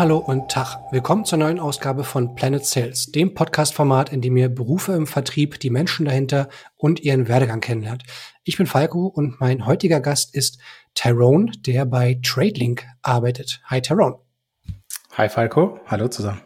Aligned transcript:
Hallo 0.00 0.16
und 0.16 0.50
Tag. 0.50 0.78
Willkommen 0.92 1.26
zur 1.26 1.36
neuen 1.36 1.60
Ausgabe 1.60 2.04
von 2.04 2.34
Planet 2.34 2.64
Sales, 2.64 3.12
dem 3.12 3.34
Podcast-Format, 3.34 4.10
in 4.10 4.22
dem 4.22 4.34
ihr 4.34 4.48
Berufe 4.48 4.92
im 4.92 5.06
Vertrieb, 5.06 5.60
die 5.60 5.68
Menschen 5.68 6.06
dahinter 6.06 6.48
und 6.78 7.00
ihren 7.00 7.28
Werdegang 7.28 7.60
kennenlernt. 7.60 8.04
Ich 8.42 8.56
bin 8.56 8.66
Falco 8.66 9.08
und 9.08 9.38
mein 9.40 9.66
heutiger 9.66 10.00
Gast 10.00 10.34
ist 10.34 10.58
Tyrone, 10.94 11.52
der 11.66 11.84
bei 11.84 12.18
TradeLink 12.22 12.86
arbeitet. 13.02 13.60
Hi 13.66 13.82
Tyrone. 13.82 14.16
Hi 15.18 15.28
Falco, 15.28 15.78
hallo 15.84 16.08
zusammen. 16.08 16.40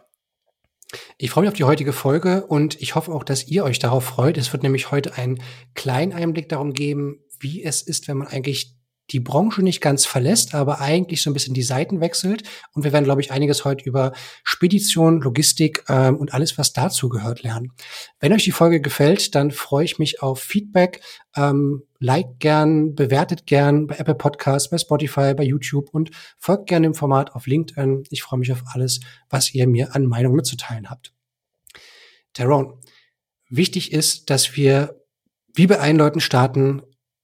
Ich 1.17 1.31
freue 1.31 1.43
mich 1.43 1.51
auf 1.51 1.57
die 1.57 1.63
heutige 1.63 1.93
Folge 1.93 2.45
und 2.45 2.81
ich 2.81 2.95
hoffe 2.95 3.13
auch, 3.13 3.23
dass 3.23 3.47
ihr 3.47 3.63
euch 3.63 3.79
darauf 3.79 4.03
freut. 4.03 4.37
Es 4.37 4.51
wird 4.51 4.63
nämlich 4.63 4.91
heute 4.91 5.17
einen 5.17 5.41
kleinen 5.75 6.11
Einblick 6.11 6.49
darum 6.49 6.73
geben, 6.73 7.23
wie 7.39 7.63
es 7.63 7.81
ist, 7.81 8.09
wenn 8.09 8.17
man 8.17 8.27
eigentlich 8.27 8.75
die 9.11 9.19
Branche 9.19 9.61
nicht 9.61 9.81
ganz 9.81 10.05
verlässt, 10.05 10.55
aber 10.55 10.81
eigentlich 10.81 11.21
so 11.21 11.29
ein 11.29 11.33
bisschen 11.33 11.53
die 11.53 11.63
Seiten 11.63 12.01
wechselt. 12.01 12.43
Und 12.73 12.83
wir 12.83 12.91
werden, 12.91 13.05
glaube 13.05 13.21
ich, 13.21 13.31
einiges 13.31 13.63
heute 13.65 13.85
über 13.85 14.13
Spedition, 14.43 15.21
Logistik 15.21 15.83
ähm, 15.89 16.17
und 16.17 16.33
alles, 16.33 16.57
was 16.57 16.73
dazu 16.73 17.09
gehört, 17.09 17.43
lernen. 17.43 17.71
Wenn 18.19 18.33
euch 18.33 18.43
die 18.43 18.51
Folge 18.51 18.81
gefällt, 18.81 19.35
dann 19.35 19.51
freue 19.51 19.85
ich 19.85 19.99
mich 19.99 20.21
auf 20.21 20.39
Feedback. 20.39 21.01
Ähm, 21.35 21.83
like 21.99 22.39
gern, 22.39 22.95
bewertet 22.95 23.45
gern 23.45 23.87
bei 23.87 23.95
Apple 23.97 24.15
Podcasts, 24.15 24.69
bei 24.69 24.77
Spotify, 24.77 25.33
bei 25.33 25.43
YouTube 25.43 25.89
und 25.91 26.11
folgt 26.37 26.67
gern 26.67 26.83
dem 26.83 26.93
Format 26.93 27.35
auf 27.35 27.47
LinkedIn. 27.47 28.03
Ich 28.09 28.23
freue 28.23 28.39
mich 28.39 28.51
auf 28.51 28.63
alles, 28.73 28.99
was 29.29 29.53
ihr 29.53 29.67
mir 29.67 29.95
an 29.95 30.05
Meinung 30.05 30.35
mitzuteilen 30.35 30.89
habt. 30.89 31.13
Tyrone, 32.33 32.79
wichtig 33.49 33.91
ist, 33.93 34.29
dass 34.29 34.55
wir 34.55 35.01
wie 35.53 35.67
bei 35.67 35.79
allen 35.79 35.97
Leuten 35.97 36.19
starten, 36.19 36.81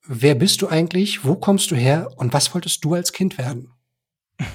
Wer 0.08 0.36
bist 0.36 0.62
du 0.62 0.68
eigentlich? 0.68 1.26
Wo 1.26 1.36
kommst 1.36 1.72
du 1.72 1.76
her? 1.76 2.10
Und 2.16 2.34
was 2.34 2.54
wolltest 2.54 2.84
du 2.84 2.94
als 2.94 3.12
Kind 3.12 3.38
werden? 3.38 3.72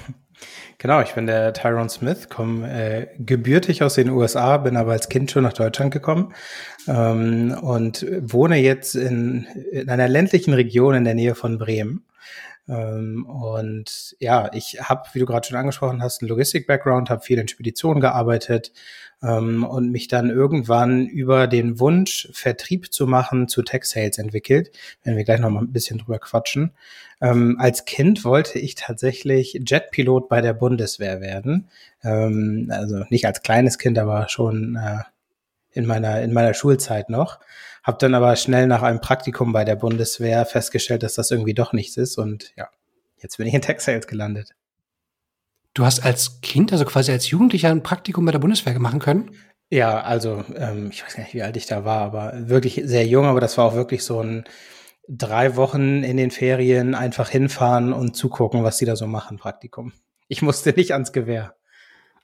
Genau, 0.79 1.01
ich 1.01 1.15
bin 1.15 1.25
der 1.25 1.53
Tyrone 1.53 1.89
Smith, 1.89 2.29
komme 2.29 2.69
äh, 2.69 3.07
gebürtig 3.17 3.81
aus 3.81 3.95
den 3.95 4.11
USA, 4.11 4.57
bin 4.57 4.77
aber 4.77 4.91
als 4.91 5.09
Kind 5.09 5.31
schon 5.31 5.41
nach 5.41 5.53
Deutschland 5.53 5.91
gekommen 5.91 6.35
ähm, 6.87 7.57
und 7.59 8.05
wohne 8.21 8.57
jetzt 8.57 8.93
in, 8.93 9.47
in 9.71 9.89
einer 9.89 10.07
ländlichen 10.07 10.53
Region 10.53 10.93
in 10.93 11.03
der 11.03 11.15
Nähe 11.15 11.33
von 11.33 11.57
Bremen. 11.57 12.05
Ähm, 12.69 13.25
und 13.25 14.15
ja, 14.19 14.51
ich 14.53 14.79
habe, 14.81 15.07
wie 15.13 15.19
du 15.19 15.25
gerade 15.25 15.47
schon 15.47 15.57
angesprochen 15.57 16.01
hast, 16.01 16.21
einen 16.21 16.29
Logistik-Background, 16.29 17.09
habe 17.09 17.21
viel 17.21 17.39
in 17.39 17.47
Speditionen 17.47 18.01
gearbeitet 18.01 18.73
ähm, 19.23 19.63
und 19.63 19.89
mich 19.91 20.07
dann 20.07 20.29
irgendwann 20.29 21.07
über 21.07 21.47
den 21.47 21.79
Wunsch, 21.79 22.29
Vertrieb 22.33 22.93
zu 22.93 23.07
machen, 23.07 23.47
zu 23.47 23.63
Tech-Sales 23.63 24.17
entwickelt. 24.17 24.71
Werden 25.03 25.17
wir 25.17 25.23
gleich 25.23 25.39
noch 25.39 25.49
mal 25.49 25.61
ein 25.61 25.71
bisschen 25.71 25.99
drüber 25.99 26.19
quatschen. 26.19 26.73
Ähm, 27.21 27.57
als 27.59 27.85
Kind 27.85 28.25
wollte 28.25 28.59
ich 28.59 28.75
tatsächlich 28.75 29.59
Jetpilot 29.65 30.29
bei 30.29 30.41
der 30.41 30.53
Bundeswehr 30.53 31.21
werden. 31.21 31.69
Ähm, 32.03 32.67
also 32.71 33.05
nicht 33.09 33.25
als 33.25 33.41
kleines 33.41 33.77
Kind, 33.77 33.97
aber 33.97 34.29
schon 34.29 34.75
äh, 34.75 35.03
in 35.77 35.85
meiner 35.85 36.21
in 36.21 36.33
meiner 36.33 36.53
Schulzeit 36.53 37.09
noch. 37.09 37.39
Habe 37.83 37.97
dann 37.99 38.13
aber 38.15 38.35
schnell 38.35 38.67
nach 38.67 38.81
einem 38.81 38.99
Praktikum 38.99 39.53
bei 39.53 39.63
der 39.63 39.77
Bundeswehr 39.77 40.45
festgestellt, 40.45 41.03
dass 41.03 41.13
das 41.13 41.31
irgendwie 41.31 41.53
doch 41.53 41.71
nichts 41.71 41.95
ist. 41.95 42.17
Und 42.17 42.53
ja, 42.57 42.67
jetzt 43.17 43.37
bin 43.37 43.47
ich 43.47 43.53
in 43.53 43.61
Tech 43.61 43.79
Sales 43.79 44.07
gelandet. 44.07 44.55
Du 45.73 45.85
hast 45.85 46.03
als 46.03 46.41
Kind, 46.41 46.73
also 46.73 46.83
quasi 46.83 47.11
als 47.11 47.29
Jugendlicher, 47.29 47.69
ein 47.69 47.83
Praktikum 47.83 48.25
bei 48.25 48.31
der 48.31 48.39
Bundeswehr 48.39 48.77
machen 48.79 48.99
können? 48.99 49.31
Ja, 49.69 50.01
also 50.01 50.43
ähm, 50.55 50.89
ich 50.91 51.03
weiß 51.03 51.15
gar 51.15 51.23
nicht, 51.23 51.33
wie 51.33 51.43
alt 51.43 51.55
ich 51.55 51.65
da 51.65 51.85
war, 51.85 52.01
aber 52.01 52.33
wirklich 52.49 52.81
sehr 52.83 53.05
jung. 53.05 53.25
Aber 53.25 53.39
das 53.39 53.57
war 53.57 53.65
auch 53.65 53.75
wirklich 53.75 54.03
so 54.03 54.21
ein 54.21 54.45
drei 55.07 55.55
Wochen 55.55 56.03
in 56.03 56.17
den 56.17 56.31
Ferien 56.31 56.95
einfach 56.95 57.29
hinfahren 57.29 57.93
und 57.93 58.15
zugucken, 58.15 58.63
was 58.63 58.77
die 58.77 58.85
da 58.85 58.95
so 58.95 59.07
machen, 59.07 59.37
Praktikum. 59.37 59.93
Ich 60.27 60.41
musste 60.41 60.71
nicht 60.71 60.91
ans 60.93 61.13
Gewehr. 61.13 61.55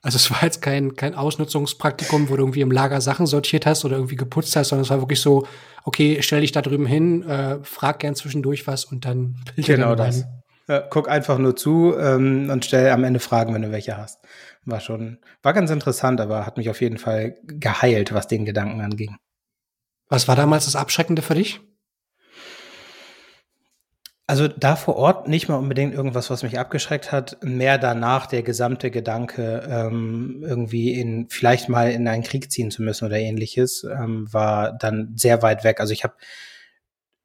Also 0.04 0.16
es 0.16 0.30
war 0.30 0.42
jetzt 0.42 0.60
kein, 0.60 0.96
kein 0.96 1.14
Ausnutzungspraktikum, 1.14 2.28
wo 2.28 2.36
du 2.36 2.42
irgendwie 2.42 2.60
im 2.60 2.70
Lager 2.70 3.00
Sachen 3.00 3.24
sortiert 3.24 3.64
hast 3.64 3.86
oder 3.86 3.96
irgendwie 3.96 4.16
geputzt 4.16 4.54
hast, 4.54 4.68
sondern 4.68 4.82
es 4.82 4.90
war 4.90 5.00
wirklich 5.00 5.22
so, 5.22 5.46
okay, 5.82 6.18
stell 6.20 6.42
dich 6.42 6.52
da 6.52 6.60
drüben 6.60 6.84
hin, 6.84 7.22
äh, 7.22 7.58
frag 7.62 8.00
gern 8.00 8.14
zwischendurch 8.14 8.66
was 8.66 8.84
und 8.84 9.06
dann 9.06 9.36
Genau 9.56 9.94
das. 9.94 10.26
Ja, 10.68 10.80
guck 10.80 11.08
einfach 11.08 11.38
nur 11.38 11.56
zu 11.56 11.94
ähm, 11.98 12.50
und 12.50 12.66
stell 12.66 12.90
am 12.90 13.02
Ende 13.04 13.18
Fragen, 13.18 13.54
wenn 13.54 13.62
du 13.62 13.72
welche 13.72 13.96
hast. 13.96 14.18
War 14.66 14.80
schon, 14.80 15.18
war 15.42 15.54
ganz 15.54 15.70
interessant, 15.70 16.20
aber 16.20 16.44
hat 16.44 16.58
mich 16.58 16.68
auf 16.68 16.82
jeden 16.82 16.98
Fall 16.98 17.36
geheilt, 17.42 18.12
was 18.12 18.28
den 18.28 18.44
Gedanken 18.44 18.82
anging. 18.82 19.16
Was 20.10 20.28
war 20.28 20.36
damals 20.36 20.66
das 20.66 20.76
Abschreckende 20.76 21.22
für 21.22 21.34
dich? 21.34 21.62
Also 24.26 24.48
da 24.48 24.74
vor 24.74 24.96
Ort 24.96 25.28
nicht 25.28 25.48
mal 25.48 25.56
unbedingt 25.56 25.92
irgendwas, 25.92 26.30
was 26.30 26.42
mich 26.42 26.58
abgeschreckt 26.58 27.12
hat, 27.12 27.36
mehr 27.42 27.76
danach 27.76 28.26
der 28.26 28.42
gesamte 28.42 28.90
Gedanke, 28.90 29.68
ähm, 29.68 30.42
irgendwie 30.42 30.98
in 30.98 31.28
vielleicht 31.28 31.68
mal 31.68 31.90
in 31.90 32.08
einen 32.08 32.22
Krieg 32.22 32.50
ziehen 32.50 32.70
zu 32.70 32.82
müssen 32.82 33.04
oder 33.04 33.18
ähnliches, 33.18 33.84
ähm, 33.84 34.32
war 34.32 34.72
dann 34.72 35.12
sehr 35.14 35.42
weit 35.42 35.62
weg. 35.62 35.78
Also 35.78 35.92
ich 35.92 36.04
habe 36.04 36.14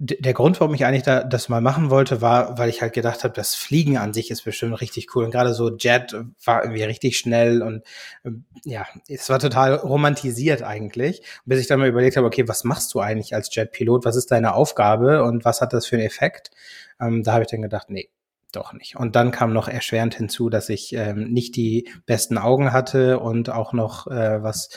der 0.01 0.33
Grund, 0.33 0.59
warum 0.61 0.73
ich 0.73 0.85
eigentlich 0.85 1.03
da, 1.03 1.23
das 1.23 1.49
mal 1.49 1.59
machen 1.59 1.89
wollte, 1.89 2.21
war, 2.21 2.57
weil 2.57 2.69
ich 2.69 2.81
halt 2.81 2.93
gedacht 2.93 3.25
habe, 3.25 3.33
das 3.33 3.55
Fliegen 3.55 3.97
an 3.97 4.13
sich 4.13 4.31
ist 4.31 4.43
bestimmt 4.43 4.79
richtig 4.79 5.13
cool. 5.13 5.25
Und 5.25 5.31
gerade 5.31 5.53
so 5.53 5.75
Jet 5.75 6.15
war 6.45 6.63
irgendwie 6.63 6.83
richtig 6.83 7.17
schnell 7.17 7.61
und 7.61 7.83
ähm, 8.23 8.45
ja, 8.63 8.85
es 9.09 9.29
war 9.29 9.39
total 9.39 9.75
romantisiert 9.75 10.63
eigentlich. 10.63 11.21
Bis 11.45 11.59
ich 11.59 11.67
dann 11.67 11.79
mal 11.79 11.89
überlegt 11.89 12.15
habe, 12.15 12.27
okay, 12.27 12.47
was 12.47 12.63
machst 12.63 12.93
du 12.93 13.01
eigentlich 13.01 13.35
als 13.35 13.53
Jetpilot? 13.53 14.05
Was 14.05 14.15
ist 14.15 14.31
deine 14.31 14.53
Aufgabe 14.53 15.23
und 15.23 15.43
was 15.43 15.59
hat 15.59 15.73
das 15.73 15.85
für 15.85 15.97
einen 15.97 16.05
Effekt? 16.05 16.51
Ähm, 16.99 17.23
da 17.23 17.33
habe 17.33 17.43
ich 17.43 17.49
dann 17.49 17.61
gedacht, 17.61 17.89
nee, 17.89 18.09
doch 18.51 18.73
nicht. 18.73 18.95
Und 18.95 19.15
dann 19.15 19.31
kam 19.31 19.53
noch 19.53 19.67
erschwerend 19.67 20.15
hinzu, 20.15 20.49
dass 20.49 20.69
ich 20.69 20.93
ähm, 20.93 21.31
nicht 21.31 21.55
die 21.55 21.89
besten 22.05 22.37
Augen 22.37 22.73
hatte 22.73 23.19
und 23.19 23.49
auch 23.49 23.73
noch 23.73 24.07
äh, 24.07 24.41
was 24.41 24.69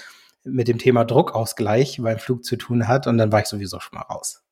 mit 0.44 0.68
dem 0.68 0.78
Thema 0.78 1.04
Druckausgleich 1.04 2.00
beim 2.02 2.18
Flug 2.18 2.44
zu 2.44 2.56
tun 2.56 2.88
hat. 2.88 3.06
Und 3.06 3.18
dann 3.18 3.32
war 3.32 3.40
ich 3.40 3.46
sowieso 3.46 3.80
schon 3.80 3.98
mal 3.98 4.04
raus. 4.04 4.42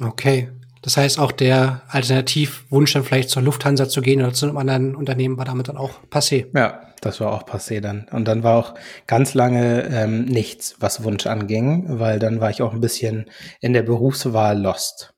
Okay. 0.00 0.50
Das 0.82 0.96
heißt, 0.96 1.18
auch 1.18 1.32
der 1.32 1.82
Alternativwunsch, 1.88 2.92
dann 2.92 3.02
vielleicht 3.02 3.30
zur 3.30 3.42
Lufthansa 3.42 3.88
zu 3.88 4.02
gehen 4.02 4.22
oder 4.22 4.32
zu 4.32 4.46
einem 4.46 4.56
anderen 4.56 4.94
Unternehmen, 4.94 5.36
war 5.36 5.44
damit 5.44 5.68
dann 5.68 5.76
auch 5.76 5.90
passé. 6.10 6.46
Ja, 6.56 6.80
das 7.00 7.20
war 7.20 7.32
auch 7.32 7.44
passé 7.44 7.80
dann. 7.80 8.06
Und 8.12 8.26
dann 8.28 8.42
war 8.44 8.56
auch 8.56 8.74
ganz 9.06 9.34
lange 9.34 9.84
ähm, 9.84 10.26
nichts, 10.26 10.76
was 10.78 11.02
Wunsch 11.02 11.26
anging, 11.26 11.98
weil 11.98 12.18
dann 12.18 12.40
war 12.40 12.50
ich 12.50 12.62
auch 12.62 12.72
ein 12.72 12.80
bisschen 12.80 13.28
in 13.60 13.72
der 13.72 13.82
Berufswahl 13.82 14.60
lost. 14.60 15.15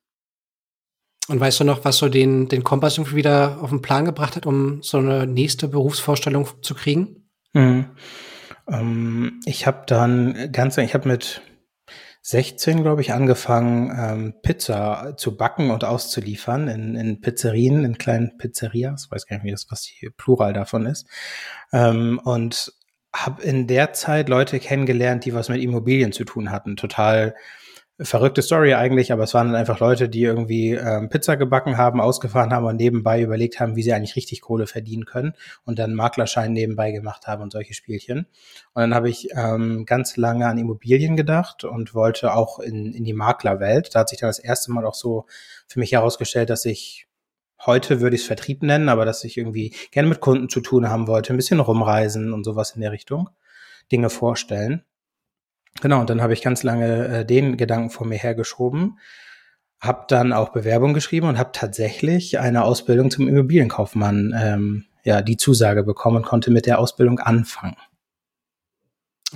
Und 1.29 1.41
weißt 1.41 1.61
du 1.61 1.65
noch, 1.65 1.85
was 1.85 1.99
so 1.99 2.09
den, 2.09 2.49
den 2.49 2.65
Kompass 2.65 2.97
irgendwie 2.97 3.17
wieder 3.17 3.59
auf 3.61 3.71
den 3.71 3.83
Plan 3.83 4.05
gebracht 4.05 4.37
hat, 4.37 4.47
um 4.47 4.83
so 4.83 4.99
eine 4.99 5.27
nächste 5.27 5.69
Berufsvorstellung 5.69 6.49
zu 6.63 6.75
kriegen? 6.75 7.29
Mhm. 7.53 7.91
Ähm, 8.69 9.41
ich 9.45 9.67
habe 9.67 9.83
dann 9.87 10.51
ganz, 10.53 10.79
ich 10.79 10.95
habe 10.95 11.09
mit 11.09 11.43
16, 12.23 12.83
glaube 12.83 13.01
ich, 13.01 13.13
angefangen, 13.13 13.91
ähm, 13.97 14.35
Pizza 14.43 15.15
zu 15.17 15.37
backen 15.37 15.71
und 15.71 15.85
auszuliefern 15.85 16.69
in, 16.69 16.95
in 16.95 17.21
Pizzerien, 17.21 17.85
in 17.85 17.99
kleinen 17.99 18.37
Pizzerias. 18.39 19.07
Ich 19.07 19.11
weiß 19.11 19.27
gar 19.27 19.37
nicht, 19.37 19.45
wie 19.45 19.51
das, 19.51 19.67
was 19.71 19.83
die 19.83 20.11
Plural 20.17 20.53
davon 20.53 20.87
ist. 20.87 21.07
Ähm, 21.73 22.21
und 22.25 22.73
habe 23.15 23.43
in 23.43 23.67
der 23.67 23.93
Zeit 23.93 24.29
Leute 24.29 24.61
kennengelernt, 24.61 25.25
die 25.25 25.35
was 25.35 25.49
mit 25.49 25.63
Immobilien 25.63 26.13
zu 26.13 26.25
tun 26.25 26.51
hatten. 26.51 26.77
Total 26.77 27.35
verrückte 28.01 28.43
Story 28.43 28.75
eigentlich, 28.75 29.13
aber 29.13 29.25
es 29.25 29.35
waren 29.35 29.49
dann 29.49 29.57
einfach 29.57 29.81
Leute, 29.81 30.09
die 30.09 30.23
irgendwie 30.23 30.73
ähm, 30.73 31.09
Pizza 31.09 31.37
gebacken 31.37 31.77
haben, 31.77 32.01
ausgefahren 32.01 32.53
haben 32.53 32.65
und 32.65 32.77
nebenbei 32.77 33.21
überlegt 33.21 33.59
haben, 33.59 33.75
wie 33.75 33.83
sie 33.83 33.93
eigentlich 33.93 34.15
richtig 34.15 34.41
Kohle 34.41 34.67
verdienen 34.67 35.05
können 35.05 35.35
und 35.65 35.79
dann 35.81 35.95
Maklerschein 35.95 36.53
nebenbei 36.53 36.93
gemacht 36.93 37.27
haben 37.27 37.43
und 37.43 37.53
solche 37.53 37.75
Spielchen. 37.75 38.27
Und 38.73 38.83
dann 38.83 38.95
habe 38.95 39.09
ich 39.09 39.31
ähm, 39.35 39.85
ganz 39.85 40.17
lange 40.17 40.47
an 40.47 40.59
Immobilien 40.59 41.17
gedacht 41.17 41.65
und 41.65 41.95
wollte 41.95 42.35
auch 42.35 42.61
in, 42.61 42.93
in 42.93 43.03
die 43.03 43.15
Maklerwelt. 43.15 43.95
Da 43.95 44.01
hat 44.01 44.11
sich 44.11 44.21
dann 44.21 44.29
das 44.29 44.39
erste 44.39 44.71
Mal 44.71 44.87
auch 44.87 44.95
so 44.95 45.27
für 45.67 45.81
mich 45.81 45.93
herausgestellt, 45.93 46.51
dass 46.51 46.65
ich 46.65 47.09
heute 47.67 48.01
würde 48.01 48.15
ich 48.15 48.23
es 48.23 48.29
Vertrieb 48.29 48.63
nennen, 48.63 48.89
aber 48.89 49.05
dass 49.05 49.25
ich 49.25 49.37
irgendwie 49.37 49.75
gerne 49.91 50.09
mit 50.09 50.21
Kunden 50.21 50.49
zu 50.49 50.61
tun 50.61 50.89
haben 50.89 51.09
wollte, 51.09 51.33
ein 51.33 51.37
bisschen 51.37 51.59
rumreisen 51.59 52.33
und 52.33 52.45
sowas 52.45 52.73
in 52.77 52.81
der 52.81 52.93
Richtung, 52.93 53.31
Dinge 53.91 54.11
vorstellen. 54.11 54.85
Genau, 55.81 56.01
und 56.01 56.11
dann 56.11 56.23
habe 56.23 56.33
ich 56.33 56.43
ganz 56.43 56.63
lange 56.63 57.09
äh, 57.09 57.25
den 57.25 57.57
Gedanken 57.57 57.91
vor 57.91 58.07
mir 58.07 58.19
hergeschoben, 58.19 58.99
habe 59.81 60.07
dann 60.09 60.33
auch 60.33 60.51
Bewerbung 60.51 60.95
geschrieben 60.95 61.29
und 61.29 61.39
habe 61.39 61.51
tatsächlich 61.53 62.39
eine 62.39 62.65
Ausbildung 62.65 63.11
zum 63.11 63.29
Immobilienkaufmann, 63.29 64.35
ähm, 64.37 64.85
ja, 65.05 65.23
die 65.23 65.37
Zusage 65.37 65.85
bekommen 65.85 66.19
und 66.19 66.27
konnte 66.27 66.51
mit 66.51 66.67
der 66.67 66.79
Ausbildung 66.79 67.21
anfangen. 67.21 67.77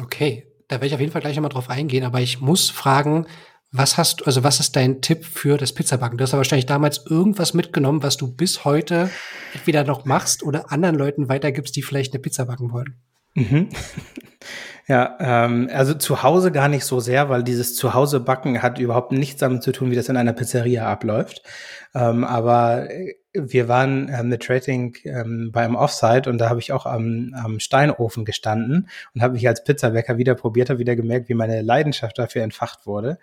Okay, 0.01 0.47
da 0.69 0.77
werde 0.77 0.87
ich 0.87 0.95
auf 0.95 1.01
jeden 1.01 1.13
Fall 1.13 1.21
gleich 1.21 1.37
nochmal 1.37 1.51
drauf 1.51 1.71
eingehen, 1.71 2.05
aber 2.05 2.21
ich 2.21 2.41
muss 2.41 2.71
fragen, 2.71 3.27
was 3.73 3.97
hast 3.97 4.21
du, 4.21 4.25
also 4.27 4.45
was 4.45 4.61
ist 4.61 4.77
dein 4.77 5.01
Tipp 5.01 5.25
für 5.25 5.57
das 5.57 5.73
Pizzabacken? 5.73 6.19
Du 6.19 6.23
hast 6.23 6.33
ja 6.33 6.39
wahrscheinlich 6.39 6.67
damals 6.67 7.07
irgendwas 7.07 7.55
mitgenommen, 7.55 8.03
was 8.03 8.19
du 8.19 8.31
bis 8.31 8.65
heute 8.65 9.11
entweder 9.55 9.85
noch 9.85 10.05
machst 10.05 10.43
oder 10.43 10.71
anderen 10.71 10.97
Leuten 10.97 11.29
weitergibst, 11.29 11.75
die 11.75 11.83
vielleicht 11.83 12.13
eine 12.13 12.21
Pizza 12.21 12.45
backen 12.45 12.71
wollen. 12.71 12.97
Mhm. 13.35 13.71
Ja, 14.89 15.17
ähm, 15.21 15.71
also 15.73 15.95
zu 15.95 16.23
Hause 16.23 16.51
gar 16.51 16.69
nicht 16.69 16.85
so 16.85 16.99
sehr, 16.99 17.29
weil 17.29 17.45
dieses 17.45 17.77
Zuhause 17.77 18.19
backen 18.19 18.63
hat 18.63 18.79
überhaupt 18.79 19.13
nichts 19.13 19.41
damit 19.41 19.63
zu 19.63 19.71
tun, 19.71 19.91
wie 19.91 19.97
das 19.97 20.09
in 20.09 20.17
einer 20.17 20.33
Pizzeria 20.33 20.87
abläuft. 20.87 21.43
Ähm, 21.95 22.25
aber 22.25 22.89
wir 23.35 23.69
waren 23.69 24.09
äh, 24.09 24.23
mit 24.23 24.43
Trading 24.43 24.97
ähm, 25.05 25.51
beim 25.53 25.75
Offsite 25.75 26.29
und 26.29 26.39
da 26.39 26.51
habe 26.51 26.61
ich 26.61 26.73
auch 26.73 26.85
am, 26.85 27.33
am 27.35 27.61
Steinofen 27.61 28.25
gestanden 28.25 28.89
und 29.15 29.23
habe 29.23 29.35
mich 29.35 29.47
als 29.47 29.65
Pizzabäcker 29.65 30.19
wieder 30.19 30.35
probiert, 30.35 30.69
habe 30.69 30.81
wieder 30.81 30.97
gemerkt, 30.97 31.29
wie 31.29 31.35
meine 31.35 31.63
Leidenschaft 31.63 32.19
dafür 32.19 32.43
entfacht 32.43 32.87
wurde. 32.87 33.19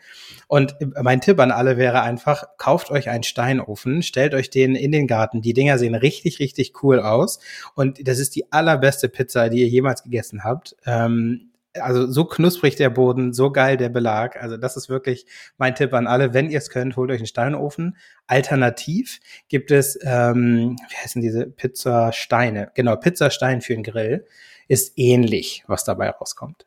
Und 0.48 0.76
mein 1.02 1.22
Tipp 1.22 1.40
an 1.40 1.52
alle 1.52 1.78
wäre 1.78 2.02
einfach, 2.02 2.46
kauft 2.58 2.90
euch 2.90 3.10
einen 3.10 3.24
Steinofen, 3.24 4.02
stellt 4.02 4.34
euch 4.34 4.50
den 4.50 4.76
in 4.76 4.92
den 4.92 5.08
Garten. 5.08 5.42
Die 5.42 5.54
Dinger 5.54 5.78
sehen 5.78 5.96
richtig, 5.96 6.40
richtig 6.40 6.84
cool 6.84 7.00
aus 7.00 7.40
und 7.76 8.08
das 8.08 8.20
ist 8.20 8.36
die 8.36 8.52
allerbeste 8.52 9.10
Pizza, 9.10 9.50
die 9.50 9.60
ihr 9.60 9.68
jemals 9.68 10.04
gegessen 10.04 10.44
habt. 10.44 10.76
Ähm, 10.86 11.49
also 11.80 12.10
so 12.12 12.26
knusprig 12.26 12.76
der 12.76 12.90
Boden, 12.90 13.34
so 13.34 13.52
geil 13.52 13.78
der 13.78 13.90
Belag. 13.90 14.42
Also 14.42 14.58
das 14.58 14.78
ist 14.78 14.90
wirklich 14.90 15.26
mein 15.58 15.76
Tipp 15.76 15.94
an 15.94 16.08
alle. 16.08 16.34
Wenn 16.34 16.50
ihr 16.50 16.58
es 16.58 16.70
könnt, 16.70 16.96
holt 16.96 17.12
euch 17.12 17.20
einen 17.20 17.28
Steinofen. 17.28 17.98
Alternativ 18.28 19.20
gibt 19.48 19.72
es, 19.72 19.98
ähm, 20.04 20.76
wie 20.90 20.96
heißen 20.96 21.22
diese 21.22 21.48
Pizzasteine? 21.48 22.72
Genau, 22.76 22.96
Pizzastein 22.96 23.62
für 23.62 23.74
den 23.74 23.84
Grill 23.84 24.26
ist 24.68 24.94
ähnlich, 24.98 25.64
was 25.68 25.84
dabei 25.84 26.10
rauskommt. 26.10 26.66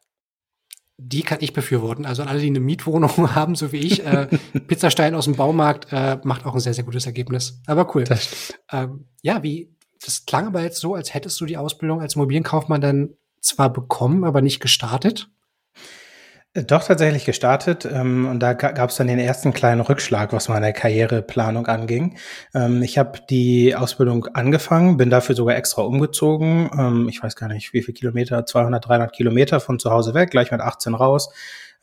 Die 0.98 1.22
kann 1.22 1.38
ich 1.40 1.52
befürworten. 1.52 2.04
Also 2.04 2.22
alle, 2.22 2.40
die 2.40 2.46
eine 2.46 2.60
Mietwohnung 2.60 3.10
haben, 3.34 3.54
so 3.54 3.72
wie 3.72 3.78
ich, 3.78 4.04
äh, 4.04 4.26
Pizzastein 4.66 5.14
aus 5.14 5.24
dem 5.24 5.36
Baumarkt 5.36 5.88
äh, 5.90 6.18
macht 6.24 6.44
auch 6.44 6.54
ein 6.54 6.60
sehr, 6.60 6.74
sehr 6.74 6.84
gutes 6.84 7.06
Ergebnis. 7.06 7.60
Aber 7.66 7.94
cool. 7.94 8.04
Ähm, 8.70 9.06
ja, 9.22 9.42
wie, 9.42 9.74
das 10.04 10.26
klang 10.26 10.46
aber 10.46 10.62
jetzt 10.62 10.80
so, 10.80 10.94
als 10.94 11.14
hättest 11.14 11.40
du 11.40 11.46
die 11.46 11.56
Ausbildung 11.56 12.00
als 12.00 12.16
Immobilienkaufmann 12.16 12.80
dann 12.80 13.14
zwar 13.42 13.72
bekommen, 13.72 14.24
aber 14.24 14.40
nicht 14.40 14.60
gestartet? 14.60 15.28
Äh, 16.54 16.64
doch 16.64 16.84
tatsächlich 16.84 17.24
gestartet 17.24 17.88
ähm, 17.90 18.26
und 18.28 18.40
da 18.40 18.52
gab 18.52 18.90
es 18.90 18.96
dann 18.96 19.06
den 19.06 19.18
ersten 19.18 19.52
kleinen 19.52 19.80
Rückschlag, 19.80 20.32
was 20.32 20.48
meine 20.48 20.72
Karriereplanung 20.72 21.66
anging. 21.66 22.16
Ähm, 22.54 22.82
ich 22.82 22.98
habe 22.98 23.20
die 23.28 23.74
Ausbildung 23.74 24.26
angefangen, 24.34 24.96
bin 24.96 25.10
dafür 25.10 25.34
sogar 25.34 25.56
extra 25.56 25.82
umgezogen. 25.82 26.70
Ähm, 26.78 27.08
ich 27.08 27.22
weiß 27.22 27.36
gar 27.36 27.48
nicht, 27.48 27.72
wie 27.72 27.82
viel 27.82 27.94
Kilometer, 27.94 28.44
200, 28.44 28.86
300 28.86 29.12
Kilometer 29.12 29.60
von 29.60 29.78
zu 29.78 29.90
Hause 29.90 30.14
weg, 30.14 30.30
gleich 30.30 30.50
mit 30.50 30.60
18 30.60 30.94
raus. 30.94 31.30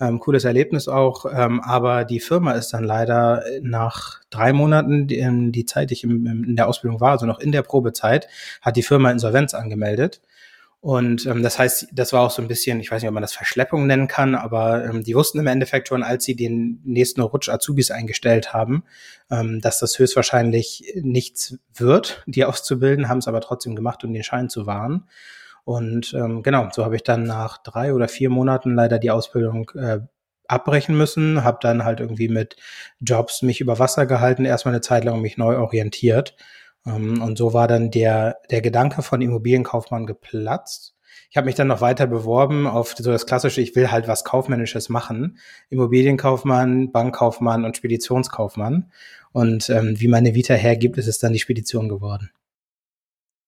Ähm, 0.01 0.19
cooles 0.19 0.45
Erlebnis 0.45 0.87
auch, 0.87 1.25
ähm, 1.29 1.59
aber 1.59 2.05
die 2.05 2.21
Firma 2.21 2.53
ist 2.53 2.71
dann 2.71 2.85
leider 2.85 3.43
nach 3.61 4.21
drei 4.29 4.53
Monaten, 4.53 5.07
die, 5.07 5.51
die 5.51 5.65
Zeit, 5.65 5.89
die 5.89 5.95
ich 5.95 6.05
im, 6.05 6.25
in 6.25 6.55
der 6.55 6.69
Ausbildung 6.69 7.01
war, 7.01 7.11
also 7.11 7.25
noch 7.25 7.39
in 7.41 7.51
der 7.51 7.63
Probezeit, 7.63 8.29
hat 8.61 8.77
die 8.77 8.83
Firma 8.83 9.11
Insolvenz 9.11 9.53
angemeldet. 9.53 10.21
Und 10.81 11.25
ähm, 11.25 11.43
das 11.43 11.59
heißt, 11.59 11.87
das 11.91 12.13
war 12.13 12.21
auch 12.21 12.31
so 12.31 12.41
ein 12.41 12.47
bisschen, 12.47 12.79
ich 12.79 12.89
weiß 12.89 13.01
nicht, 13.01 13.09
ob 13.09 13.13
man 13.13 13.21
das 13.21 13.33
Verschleppung 13.33 13.85
nennen 13.85 14.07
kann, 14.07 14.33
aber 14.33 14.85
ähm, 14.85 15.03
die 15.03 15.13
wussten 15.13 15.39
im 15.39 15.47
Endeffekt 15.47 15.89
schon, 15.89 16.03
als 16.03 16.23
sie 16.23 16.37
den 16.37 16.81
nächsten 16.85 17.19
Rutsch 17.19 17.49
Azubis 17.49 17.91
eingestellt 17.91 18.53
haben, 18.53 18.83
ähm, 19.29 19.59
dass 19.59 19.79
das 19.79 19.99
höchstwahrscheinlich 19.99 20.93
nichts 20.95 21.57
wird, 21.73 22.23
die 22.27 22.45
auszubilden, 22.45 23.09
haben 23.09 23.17
es 23.17 23.27
aber 23.27 23.41
trotzdem 23.41 23.75
gemacht, 23.75 24.05
um 24.05 24.13
den 24.13 24.23
Schein 24.23 24.47
zu 24.47 24.67
wahren. 24.67 25.09
Und 25.65 26.13
ähm, 26.13 26.43
genau, 26.43 26.69
so 26.71 26.85
habe 26.85 26.95
ich 26.95 27.03
dann 27.03 27.23
nach 27.23 27.57
drei 27.57 27.93
oder 27.93 28.07
vier 28.07 28.29
Monaten 28.29 28.73
leider 28.73 28.99
die 28.99 29.11
Ausbildung 29.11 29.69
äh, 29.75 29.99
abbrechen 30.47 30.97
müssen, 30.97 31.43
habe 31.43 31.59
dann 31.61 31.83
halt 31.83 31.99
irgendwie 31.99 32.29
mit 32.29 32.55
Jobs 33.01 33.41
mich 33.41 33.59
über 33.59 33.79
Wasser 33.79 34.05
gehalten, 34.05 34.45
erstmal 34.45 34.73
eine 34.73 34.81
Zeit 34.81 35.03
lang 35.03 35.21
mich 35.21 35.37
neu 35.37 35.57
orientiert 35.57 36.35
und 36.85 37.37
so 37.37 37.53
war 37.53 37.67
dann 37.67 37.91
der, 37.91 38.37
der 38.49 38.61
Gedanke 38.61 39.01
von 39.01 39.21
Immobilienkaufmann 39.21 40.05
geplatzt. 40.05 40.95
Ich 41.29 41.37
habe 41.37 41.45
mich 41.45 41.55
dann 41.55 41.67
noch 41.67 41.81
weiter 41.81 42.07
beworben 42.07 42.65
auf 42.65 42.95
so 42.97 43.11
das 43.11 43.27
klassische, 43.27 43.61
ich 43.61 43.75
will 43.75 43.91
halt 43.91 44.07
was 44.07 44.23
Kaufmännisches 44.23 44.89
machen. 44.89 45.37
Immobilienkaufmann, 45.69 46.91
Bankkaufmann 46.91 47.65
und 47.65 47.77
Speditionskaufmann. 47.77 48.91
Und 49.31 49.69
ähm, 49.69 49.99
wie 49.99 50.07
meine 50.07 50.33
Vita 50.33 50.55
hergibt, 50.55 50.97
ist 50.97 51.07
es 51.07 51.19
dann 51.19 51.33
die 51.33 51.39
Spedition 51.39 51.87
geworden. 51.87 52.31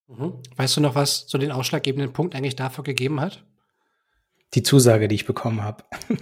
Mhm. 0.07 0.34
Weißt 0.56 0.77
du 0.77 0.81
noch, 0.81 0.94
was 0.95 1.25
so 1.27 1.38
den 1.38 1.51
ausschlaggebenden 1.51 2.13
Punkt 2.13 2.36
eigentlich 2.36 2.56
dafür 2.56 2.84
gegeben 2.84 3.19
hat? 3.19 3.44
Die 4.54 4.63
Zusage, 4.63 5.07
die 5.07 5.16
ich 5.16 5.25
bekommen 5.25 5.63
habe. 5.63 5.84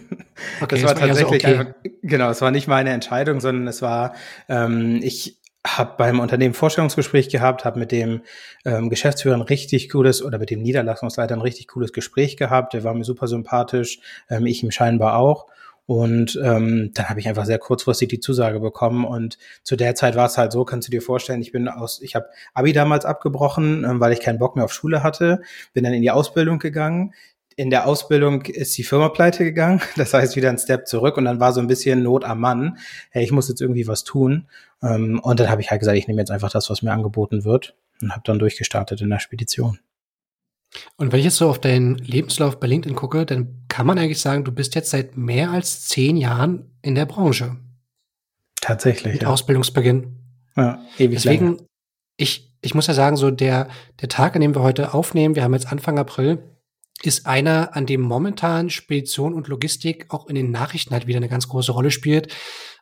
Okay, 0.62 0.82
das 0.82 0.84
war 0.84 0.96
tatsächlich 0.96 1.42
so 1.44 1.50
okay. 1.50 1.74
genau, 2.02 2.30
es 2.30 2.42
war 2.42 2.50
nicht 2.50 2.70
meine 2.70 2.92
Entscheidung, 2.92 3.42
sondern 3.42 3.68
es 3.68 3.82
war, 3.82 4.16
ähm, 4.48 5.02
ich 5.04 5.39
habe 5.78 5.96
beim 5.98 6.20
Unternehmen 6.20 6.54
Vorstellungsgespräch 6.54 7.30
gehabt, 7.30 7.66
habe 7.66 7.80
mit 7.80 7.92
dem 7.92 8.22
ähm, 8.66 8.90
Geschäftsführer 8.90 9.36
ein 9.36 9.42
richtig 9.42 9.90
cooles 9.90 10.24
oder 10.24 10.38
mit 10.40 10.50
dem 10.50 10.62
Niederlassungsleiter 10.62 11.36
ein 11.36 11.42
richtig 11.42 11.68
cooles 11.68 11.94
Gespräch 11.94 12.38
gehabt. 12.38 12.74
Der 12.74 12.84
war 12.84 12.94
mir 12.94 13.04
super 13.04 13.28
sympathisch, 13.28 14.00
ähm, 14.30 14.46
ich 14.46 14.64
ihm 14.64 14.72
scheinbar 14.72 15.18
auch. 15.18 15.48
Und 15.86 16.40
ähm, 16.44 16.92
dann 16.94 17.10
habe 17.10 17.20
ich 17.20 17.28
einfach 17.28 17.46
sehr 17.46 17.58
kurzfristig 17.58 18.10
die 18.10 18.20
Zusage 18.20 18.60
bekommen. 18.60 19.06
Und 19.06 19.40
zu 19.64 19.76
der 19.76 19.96
Zeit 19.96 20.16
war 20.16 20.28
es 20.28 20.38
halt 20.38 20.52
so, 20.52 20.64
kannst 20.64 20.88
du 20.88 20.92
dir 20.92 21.02
vorstellen, 21.02 21.42
ich 21.42 21.52
bin 21.52 21.68
aus, 21.68 22.00
ich 22.02 22.14
habe 22.14 22.28
Abi 22.54 22.74
damals 22.74 23.06
abgebrochen, 23.06 23.84
ähm, 23.84 24.00
weil 24.00 24.14
ich 24.14 24.20
keinen 24.20 24.38
Bock 24.38 24.56
mehr 24.56 24.66
auf 24.66 24.74
Schule 24.74 25.02
hatte, 25.02 25.42
bin 25.74 25.84
dann 25.84 25.94
in 25.94 26.04
die 26.04 26.12
Ausbildung 26.12 26.60
gegangen 26.60 27.14
in 27.60 27.70
der 27.70 27.88
Ausbildung 27.88 28.44
ist 28.44 28.78
die 28.78 28.86
Firma 28.86 29.10
pleite 29.10 29.44
gegangen. 29.44 29.82
Das 29.98 30.14
heißt, 30.14 30.38
wieder 30.38 30.50
ein 30.50 30.58
Step 30.58 30.88
zurück 30.88 31.18
und 31.18 31.26
dann 31.26 31.42
war 31.42 31.52
so 31.52 31.60
ein 31.60 31.68
bisschen 31.68 32.02
Not 32.02 32.24
am 32.24 32.40
Mann. 32.40 32.78
Hey, 33.10 33.26
ich 33.26 33.34
muss 33.34 33.50
jetzt 33.50 33.60
irgendwie 33.60 33.86
was 33.86 34.06
tun. 34.06 34.48
Ähm, 34.82 35.20
und 35.20 35.40
dann 35.40 35.50
habe 35.50 35.62
ich 35.62 35.72
halt 35.72 35.80
gesagt, 35.80 35.98
ich 35.98 36.08
nehme 36.08 36.22
jetzt 36.22 36.32
einfach 36.32 36.52
das, 36.52 36.70
was 36.70 36.82
mir 36.82 36.92
angeboten 36.92 37.44
wird 37.44 37.76
und 38.02 38.12
habe 38.12 38.22
dann 38.26 38.40
durchgestartet 38.40 39.02
in 39.02 39.10
der 39.10 39.20
Spedition. 39.20 39.80
Und 40.98 41.12
wenn 41.12 41.20
ich 41.20 41.26
jetzt 41.26 41.38
so 41.38 41.50
auf 41.50 41.60
deinen 41.60 41.96
Lebenslauf 41.96 42.60
bei 42.60 42.68
LinkedIn 42.68 42.96
gucke, 42.96 43.26
dann 43.26 43.66
kann 43.68 43.88
man 43.88 43.98
eigentlich 43.98 44.22
sagen, 44.22 44.44
du 44.44 44.52
bist 44.52 44.76
jetzt 44.76 44.92
seit 44.92 45.18
mehr 45.18 45.52
als 45.52 45.88
zehn 45.88 46.16
Jahren 46.16 46.72
in 46.82 46.96
der 46.96 47.06
Branche. 47.06 47.58
Tatsächlich. 48.62 49.14
Mit 49.14 49.24
ja. 49.24 49.30
Ausbildungsbeginn. 49.30 50.16
Ja, 50.56 50.80
ewig 50.98 51.16
Deswegen, 51.16 51.46
lange. 51.46 51.66
ich, 52.18 52.54
ich 52.62 52.76
muss 52.76 52.88
ja 52.88 52.94
sagen, 52.94 53.18
so 53.18 53.32
der, 53.32 53.70
der 54.02 54.10
Tag, 54.10 54.36
an 54.36 54.42
dem 54.42 54.54
wir 54.54 54.62
heute 54.62 54.94
aufnehmen, 54.94 55.36
wir 55.36 55.44
haben 55.44 55.54
jetzt 55.54 55.72
Anfang 55.72 55.98
April, 55.98 56.44
ist 57.02 57.26
einer, 57.26 57.76
an 57.76 57.86
dem 57.86 58.02
momentan 58.02 58.70
Spedition 58.70 59.34
und 59.34 59.48
Logistik 59.48 60.06
auch 60.10 60.28
in 60.28 60.36
den 60.36 60.52
Nachrichten 60.52 60.94
halt 60.94 61.08
wieder 61.08 61.18
eine 61.18 61.30
ganz 61.30 61.48
große 61.48 61.72
Rolle 61.72 61.92
spielt, 61.92 62.34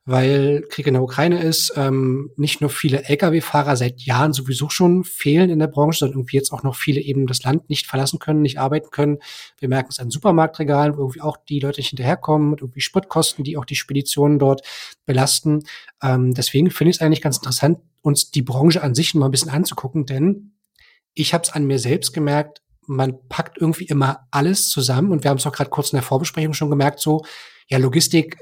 weil 0.07 0.63
Krieg 0.69 0.87
in 0.87 0.93
der 0.93 1.03
Ukraine 1.03 1.43
ist, 1.43 1.73
ähm, 1.75 2.31
nicht 2.37 2.61
nur 2.61 2.69
viele 2.69 3.03
Lkw-Fahrer 3.03 3.75
seit 3.75 4.01
Jahren 4.03 4.31
sowieso 4.31 4.69
schon 4.69 5.03
fehlen 5.03 5.49
in 5.49 5.59
der 5.59 5.67
Branche, 5.67 5.99
sondern 5.99 6.19
irgendwie 6.19 6.37
jetzt 6.37 6.53
auch 6.53 6.63
noch 6.63 6.77
viele 6.77 7.01
eben 7.01 7.27
das 7.27 7.43
Land 7.43 7.69
nicht 7.69 7.87
verlassen 7.87 8.17
können, 8.17 8.41
nicht 8.41 8.57
arbeiten 8.57 8.89
können. 8.89 9.17
Wir 9.59 9.67
merken 9.67 9.89
es 9.91 9.99
an 9.99 10.09
Supermarktregalen, 10.09 10.95
wo 10.95 11.01
irgendwie 11.01 11.19
auch 11.19 11.35
die 11.35 11.59
Leute 11.59 11.81
nicht 11.81 11.89
hinterherkommen 11.89 12.51
mit 12.51 12.61
irgendwie 12.61 12.79
Spritkosten, 12.79 13.43
die 13.43 13.57
auch 13.57 13.65
die 13.65 13.75
Speditionen 13.75 14.39
dort 14.39 14.61
belasten. 15.05 15.65
Ähm, 16.01 16.33
deswegen 16.33 16.71
finde 16.71 16.91
ich 16.91 16.95
es 16.95 17.01
eigentlich 17.01 17.21
ganz 17.21 17.35
interessant, 17.35 17.79
uns 18.01 18.31
die 18.31 18.43
Branche 18.43 18.81
an 18.81 18.95
sich 18.95 19.13
mal 19.13 19.25
ein 19.25 19.31
bisschen 19.31 19.51
anzugucken, 19.51 20.05
denn 20.05 20.53
ich 21.15 21.33
habe 21.33 21.43
es 21.43 21.49
an 21.49 21.67
mir 21.67 21.79
selbst 21.79 22.13
gemerkt, 22.13 22.61
man 22.85 23.27
packt 23.27 23.57
irgendwie 23.59 23.87
immer 23.87 24.25
alles 24.31 24.69
zusammen 24.69 25.11
und 25.11 25.25
wir 25.25 25.31
haben 25.31 25.37
es 25.37 25.45
auch 25.45 25.51
gerade 25.51 25.69
kurz 25.69 25.91
in 25.91 25.97
der 25.97 26.03
Vorbesprechung 26.03 26.53
schon 26.53 26.69
gemerkt, 26.69 27.01
so, 27.01 27.23
ja, 27.67 27.77
Logistik, 27.77 28.37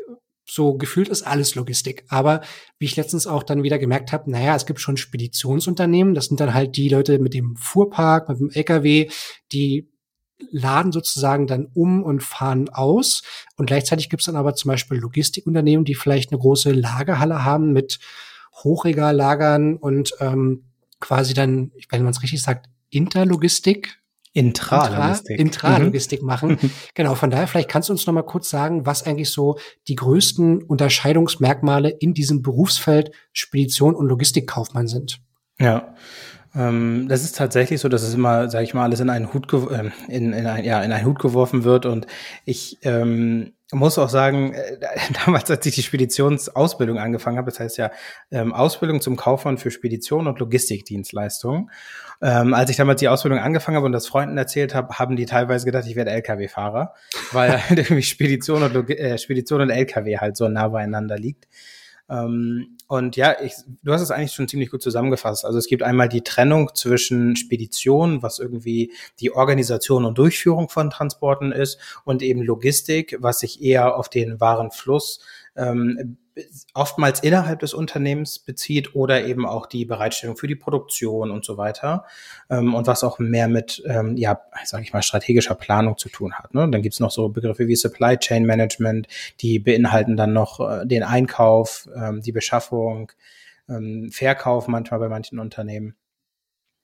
so 0.45 0.75
gefühlt 0.75 1.09
ist 1.09 1.23
alles 1.23 1.55
Logistik. 1.55 2.05
Aber 2.09 2.41
wie 2.77 2.85
ich 2.85 2.95
letztens 2.95 3.27
auch 3.27 3.43
dann 3.43 3.63
wieder 3.63 3.79
gemerkt 3.79 4.11
habe, 4.11 4.29
naja, 4.29 4.55
es 4.55 4.65
gibt 4.65 4.79
schon 4.79 4.97
Speditionsunternehmen, 4.97 6.13
das 6.13 6.25
sind 6.25 6.39
dann 6.39 6.53
halt 6.53 6.77
die 6.77 6.89
Leute 6.89 7.19
mit 7.19 7.33
dem 7.33 7.55
Fuhrpark, 7.55 8.29
mit 8.29 8.39
dem 8.39 8.49
LKW, 8.51 9.09
die 9.51 9.89
laden 10.51 10.91
sozusagen 10.91 11.47
dann 11.47 11.67
um 11.73 12.03
und 12.03 12.21
fahren 12.21 12.69
aus. 12.69 13.23
Und 13.57 13.65
gleichzeitig 13.67 14.09
gibt 14.09 14.21
es 14.21 14.25
dann 14.25 14.35
aber 14.35 14.53
zum 14.55 14.69
Beispiel 14.69 14.97
Logistikunternehmen, 14.97 15.85
die 15.85 15.95
vielleicht 15.95 16.31
eine 16.31 16.39
große 16.39 16.71
Lagerhalle 16.71 17.43
haben 17.43 17.71
mit 17.71 17.99
Hochregallagern 18.63 19.77
und 19.77 20.11
ähm, 20.19 20.65
quasi 20.99 21.33
dann, 21.33 21.71
wenn 21.89 22.03
man 22.03 22.11
es 22.11 22.21
richtig 22.21 22.41
sagt, 22.41 22.67
Interlogistik, 22.89 23.99
Intralogistik. 24.35 25.39
Intralogistik 25.39 26.21
mhm. 26.21 26.27
machen. 26.27 26.71
genau, 26.93 27.15
von 27.15 27.31
daher, 27.31 27.47
vielleicht 27.47 27.69
kannst 27.69 27.87
du 27.87 27.93
uns 27.93 28.05
noch 28.05 28.13
mal 28.13 28.21
kurz 28.21 28.49
sagen, 28.49 28.85
was 28.85 29.03
eigentlich 29.03 29.29
so 29.29 29.57
die 29.87 29.95
größten 29.95 30.61
Unterscheidungsmerkmale 30.61 31.89
in 31.89 32.13
diesem 32.13 32.41
Berufsfeld 32.41 33.11
Spedition 33.31 33.95
und 33.95 34.07
Logistikkaufmann 34.07 34.87
sind. 34.87 35.21
Ja, 35.57 35.95
ähm, 36.53 37.07
das 37.07 37.23
ist 37.23 37.37
tatsächlich 37.37 37.79
so, 37.79 37.87
dass 37.87 38.03
es 38.03 38.13
immer, 38.13 38.49
sage 38.49 38.65
ich 38.65 38.73
mal, 38.73 38.83
alles 38.83 38.99
in 38.99 39.09
einen 39.09 39.33
Hut, 39.33 39.51
äh, 39.53 39.91
in, 40.09 40.33
in, 40.33 40.45
ein, 40.45 40.65
ja, 40.65 40.81
in 40.81 40.91
einen 40.91 41.05
Hut 41.05 41.19
geworfen 41.19 41.63
wird. 41.63 41.85
Und 41.85 42.05
ich 42.43 42.77
ähm, 42.83 43.53
muss 43.71 43.97
auch 43.97 44.09
sagen, 44.09 44.53
äh, 44.53 44.77
damals, 45.25 45.49
als 45.49 45.65
ich 45.65 45.75
die 45.75 45.83
Speditionsausbildung 45.83 46.97
angefangen 46.97 47.37
habe, 47.37 47.51
das 47.51 47.61
heißt 47.61 47.77
ja 47.77 47.91
ähm, 48.31 48.53
Ausbildung 48.53 48.99
zum 48.99 49.15
Kaufmann 49.15 49.57
für 49.57 49.71
Spedition 49.71 50.27
und 50.27 50.39
Logistikdienstleistungen. 50.39 51.69
Ähm, 52.21 52.53
als 52.53 52.69
ich 52.69 52.77
damals 52.77 52.99
die 52.99 53.09
Ausbildung 53.09 53.39
angefangen 53.39 53.77
habe 53.77 53.85
und 53.85 53.91
das 53.91 54.07
Freunden 54.07 54.37
erzählt 54.37 54.73
habe, 54.73 54.97
haben 54.97 55.15
die 55.15 55.25
teilweise 55.25 55.65
gedacht, 55.65 55.85
ich 55.87 55.95
werde 55.95 56.11
LKW-Fahrer, 56.11 56.93
weil 57.31 57.61
halt 57.69 57.79
irgendwie 57.79 58.03
Spedition 58.03 58.63
und, 58.63 58.73
Log 58.73 58.89
äh, 58.89 59.17
Spedition 59.17 59.61
und 59.61 59.69
LKW 59.69 60.17
halt 60.17 60.37
so 60.37 60.47
nah 60.47 60.67
beieinander 60.69 61.17
liegt. 61.17 61.47
Ähm, 62.07 62.77
und 62.87 63.15
ja, 63.15 63.35
ich, 63.41 63.53
du 63.83 63.91
hast 63.91 64.01
es 64.01 64.11
eigentlich 64.11 64.33
schon 64.33 64.47
ziemlich 64.47 64.69
gut 64.69 64.81
zusammengefasst. 64.81 65.43
Also 65.43 65.57
es 65.57 65.67
gibt 65.67 65.81
einmal 65.81 66.07
die 66.07 66.21
Trennung 66.21 66.69
zwischen 66.75 67.35
Spedition, 67.35 68.21
was 68.21 68.37
irgendwie 68.39 68.93
die 69.19 69.31
Organisation 69.31 70.05
und 70.05 70.17
Durchführung 70.17 70.69
von 70.69 70.91
Transporten 70.91 71.51
ist, 71.51 71.79
und 72.03 72.21
eben 72.21 72.43
Logistik, 72.43 73.17
was 73.19 73.39
sich 73.39 73.61
eher 73.61 73.97
auf 73.97 74.09
den 74.09 74.39
Warenfluss 74.39 75.19
ähm, 75.55 76.17
oftmals 76.73 77.21
innerhalb 77.21 77.59
des 77.59 77.73
Unternehmens 77.73 78.39
bezieht 78.39 78.95
oder 78.95 79.25
eben 79.25 79.45
auch 79.45 79.65
die 79.65 79.85
Bereitstellung 79.85 80.35
für 80.35 80.47
die 80.47 80.55
Produktion 80.55 81.31
und 81.31 81.45
so 81.45 81.57
weiter. 81.57 82.05
Ähm, 82.49 82.73
und 82.73 82.87
was 82.87 83.03
auch 83.03 83.19
mehr 83.19 83.47
mit, 83.47 83.81
ähm, 83.85 84.17
ja, 84.17 84.41
sage 84.63 84.83
ich 84.83 84.93
mal, 84.93 85.01
strategischer 85.01 85.55
Planung 85.55 85.97
zu 85.97 86.09
tun 86.09 86.33
hat. 86.33 86.53
Ne? 86.53 86.69
Dann 86.69 86.81
gibt's 86.81 86.99
noch 86.99 87.11
so 87.11 87.29
Begriffe 87.29 87.67
wie 87.67 87.75
Supply 87.75 88.17
Chain 88.17 88.45
Management, 88.45 89.07
die 89.41 89.59
beinhalten 89.59 90.17
dann 90.17 90.33
noch 90.33 90.59
äh, 90.59 90.85
den 90.85 91.03
Einkauf, 91.03 91.87
ähm, 91.95 92.21
die 92.21 92.33
Beschaffung, 92.33 93.11
ähm, 93.69 94.09
Verkauf 94.11 94.67
manchmal 94.67 94.99
bei 94.99 95.09
manchen 95.09 95.39
Unternehmen. 95.39 95.95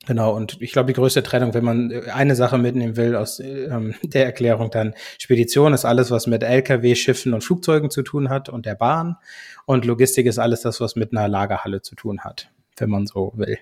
Genau, 0.08 0.36
und 0.36 0.60
ich 0.62 0.72
glaube, 0.72 0.88
die 0.88 0.94
größte 0.94 1.22
Trennung, 1.22 1.54
wenn 1.54 1.64
man 1.64 1.92
äh, 1.92 2.02
eine 2.12 2.36
Sache 2.36 2.58
mitnehmen 2.58 2.98
will 2.98 3.16
aus 3.16 3.40
ähm, 3.40 3.94
der 4.04 4.26
Erklärung, 4.26 4.72
dann 4.72 4.96
Spedition 5.20 5.74
ist 5.74 5.86
alles, 5.86 6.10
was 6.10 6.26
mit 6.28 6.44
Lkw, 6.44 6.96
Schiffen 6.96 7.34
und 7.34 7.44
Flugzeugen 7.44 7.92
zu 7.92 8.02
tun 8.02 8.30
hat 8.30 8.50
und 8.50 8.66
der 8.66 8.76
Bahn. 8.76 9.18
Und 9.66 9.86
Logistik 9.86 10.26
ist 10.26 10.40
alles 10.40 10.62
das, 10.62 10.82
was 10.82 10.96
mit 10.96 11.12
einer 11.12 11.28
Lagerhalle 11.28 11.82
zu 11.82 11.96
tun 11.96 12.22
hat, 12.22 12.50
wenn 12.78 12.90
man 12.90 13.06
so 13.06 13.34
will. 13.36 13.60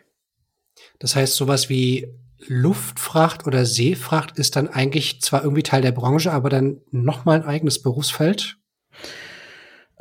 Das 1.00 1.16
heißt, 1.16 1.36
sowas 1.36 1.68
wie 1.68 2.08
Luftfracht 2.48 3.46
oder 3.46 3.66
Seefracht 3.66 4.40
ist 4.40 4.56
dann 4.56 4.70
eigentlich 4.70 5.22
zwar 5.22 5.44
irgendwie 5.44 5.64
Teil 5.64 5.82
der 5.82 5.92
Branche, 5.92 6.32
aber 6.32 6.50
dann 6.50 6.80
nochmal 6.92 7.42
ein 7.42 7.48
eigenes 7.48 7.82
Berufsfeld? 7.82 8.59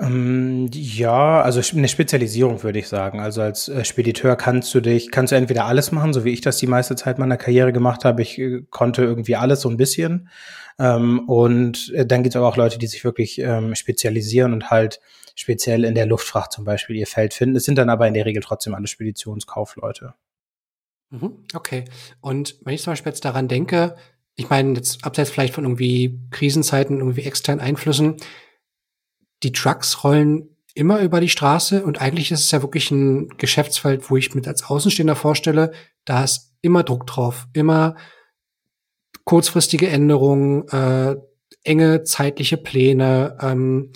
Ähm, 0.01 0.71
ja, 0.73 1.43
also 1.43 1.61
eine 1.77 1.89
Spezialisierung 1.89 2.63
würde 2.63 2.79
ich 2.79 2.89
sagen. 2.89 3.21
Also 3.21 3.43
als 3.43 3.69
äh, 3.69 3.85
Spediteur 3.85 4.37
kannst 4.37 4.73
du 4.75 4.81
dich, 4.81 5.11
kannst 5.11 5.33
du 5.33 5.37
entweder 5.37 5.65
alles 5.65 5.91
machen, 5.91 6.13
so 6.13 6.25
wie 6.25 6.31
ich 6.31 6.41
das 6.41 6.59
die 6.59 6.69
meiste 6.69 6.95
Zeit 6.95 7.19
meiner 7.19 7.37
Karriere 7.37 7.73
gemacht 7.73 8.05
habe. 8.05 8.23
Ich 8.23 8.39
äh, 8.39 8.63
konnte 8.71 9.03
irgendwie 9.03 9.37
alles 9.37 9.61
so 9.61 9.69
ein 9.69 9.77
bisschen. 9.77 10.29
Ähm, 10.79 11.29
und 11.29 11.93
äh, 11.95 12.07
dann 12.07 12.23
gibt 12.23 12.35
es 12.35 12.37
aber 12.37 12.47
auch 12.47 12.57
Leute, 12.57 12.79
die 12.79 12.87
sich 12.87 13.03
wirklich 13.03 13.41
ähm, 13.41 13.75
spezialisieren 13.75 14.53
und 14.53 14.71
halt 14.71 15.01
speziell 15.35 15.85
in 15.85 15.97
der 15.97 16.07
Luftfracht 16.07 16.53
zum 16.53 16.65
Beispiel 16.65 16.97
ihr 16.97 17.07
Feld 17.07 17.35
finden. 17.35 17.57
Es 17.57 17.65
sind 17.65 17.77
dann 17.77 17.91
aber 17.91 18.07
in 18.07 18.15
der 18.15 18.25
Regel 18.25 18.43
trotzdem 18.43 18.75
alle 18.75 18.87
Speditionskaufleute. 18.87 20.15
Mhm, 21.11 21.45
okay. 21.55 21.85
Und 22.21 22.57
wenn 22.65 22.75
ich 22.75 22.83
zum 22.83 22.93
Beispiel 22.93 23.11
jetzt 23.11 23.25
daran 23.25 23.49
denke, 23.49 23.97
ich 24.37 24.49
meine, 24.49 24.75
jetzt 24.75 25.05
abseits 25.05 25.31
vielleicht 25.31 25.55
von 25.55 25.65
irgendwie 25.65 26.21
Krisenzeiten, 26.31 26.99
irgendwie 26.99 27.23
externen 27.23 27.61
Einflüssen, 27.61 28.17
die 29.43 29.53
Trucks 29.53 30.05
rollen 30.05 30.57
immer 30.75 31.01
über 31.01 31.21
die 31.21 31.29
Straße 31.29 31.85
und 31.85 32.01
eigentlich 32.01 32.31
ist 32.31 32.45
es 32.45 32.51
ja 32.51 32.63
wirklich 32.63 32.91
ein 32.91 33.29
Geschäftsfeld, 33.37 34.11
wo 34.11 34.17
ich 34.17 34.35
mit 34.35 34.47
als 34.47 34.65
Außenstehender 34.65 35.17
vorstelle, 35.17 35.73
da 36.05 36.23
ist 36.23 36.55
immer 36.63 36.85
Druck 36.85 37.07
drauf, 37.07 37.49
immer 37.53 37.97
kurzfristige 39.25 39.89
Änderungen, 39.89 40.69
äh, 40.69 41.17
enge 41.65 42.05
zeitliche 42.05 42.57
Pläne. 42.57 43.37
Ähm, 43.41 43.93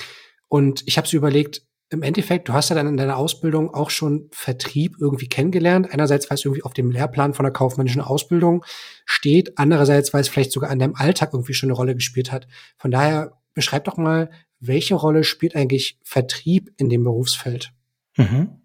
und 0.48 0.82
ich 0.86 0.98
habe 0.98 1.06
es 1.06 1.12
überlegt, 1.12 1.62
im 1.90 2.02
Endeffekt, 2.02 2.48
du 2.48 2.52
hast 2.52 2.70
ja 2.70 2.74
dann 2.74 2.88
in 2.88 2.96
deiner 2.96 3.16
Ausbildung 3.16 3.72
auch 3.72 3.90
schon 3.90 4.28
Vertrieb 4.32 4.96
irgendwie 4.98 5.28
kennengelernt. 5.28 5.92
Einerseits, 5.92 6.28
weil 6.28 6.36
es 6.36 6.44
irgendwie 6.44 6.64
auf 6.64 6.72
dem 6.72 6.90
Lehrplan 6.90 7.34
von 7.34 7.44
der 7.44 7.52
kaufmännischen 7.52 8.00
Ausbildung 8.00 8.64
steht, 9.04 9.58
andererseits, 9.58 10.12
weil 10.12 10.22
es 10.22 10.28
vielleicht 10.28 10.52
sogar 10.52 10.70
an 10.70 10.78
deinem 10.78 10.96
Alltag 10.96 11.30
irgendwie 11.32 11.54
schon 11.54 11.68
eine 11.68 11.76
Rolle 11.76 11.94
gespielt 11.94 12.32
hat. 12.32 12.46
Von 12.78 12.90
daher 12.90 13.38
beschreib 13.54 13.84
doch 13.84 13.98
mal, 13.98 14.30
welche 14.62 14.94
Rolle 14.94 15.24
spielt 15.24 15.56
eigentlich 15.56 15.98
Vertrieb 16.02 16.72
in 16.76 16.88
dem 16.88 17.04
Berufsfeld? 17.04 17.72
Mhm. 18.16 18.62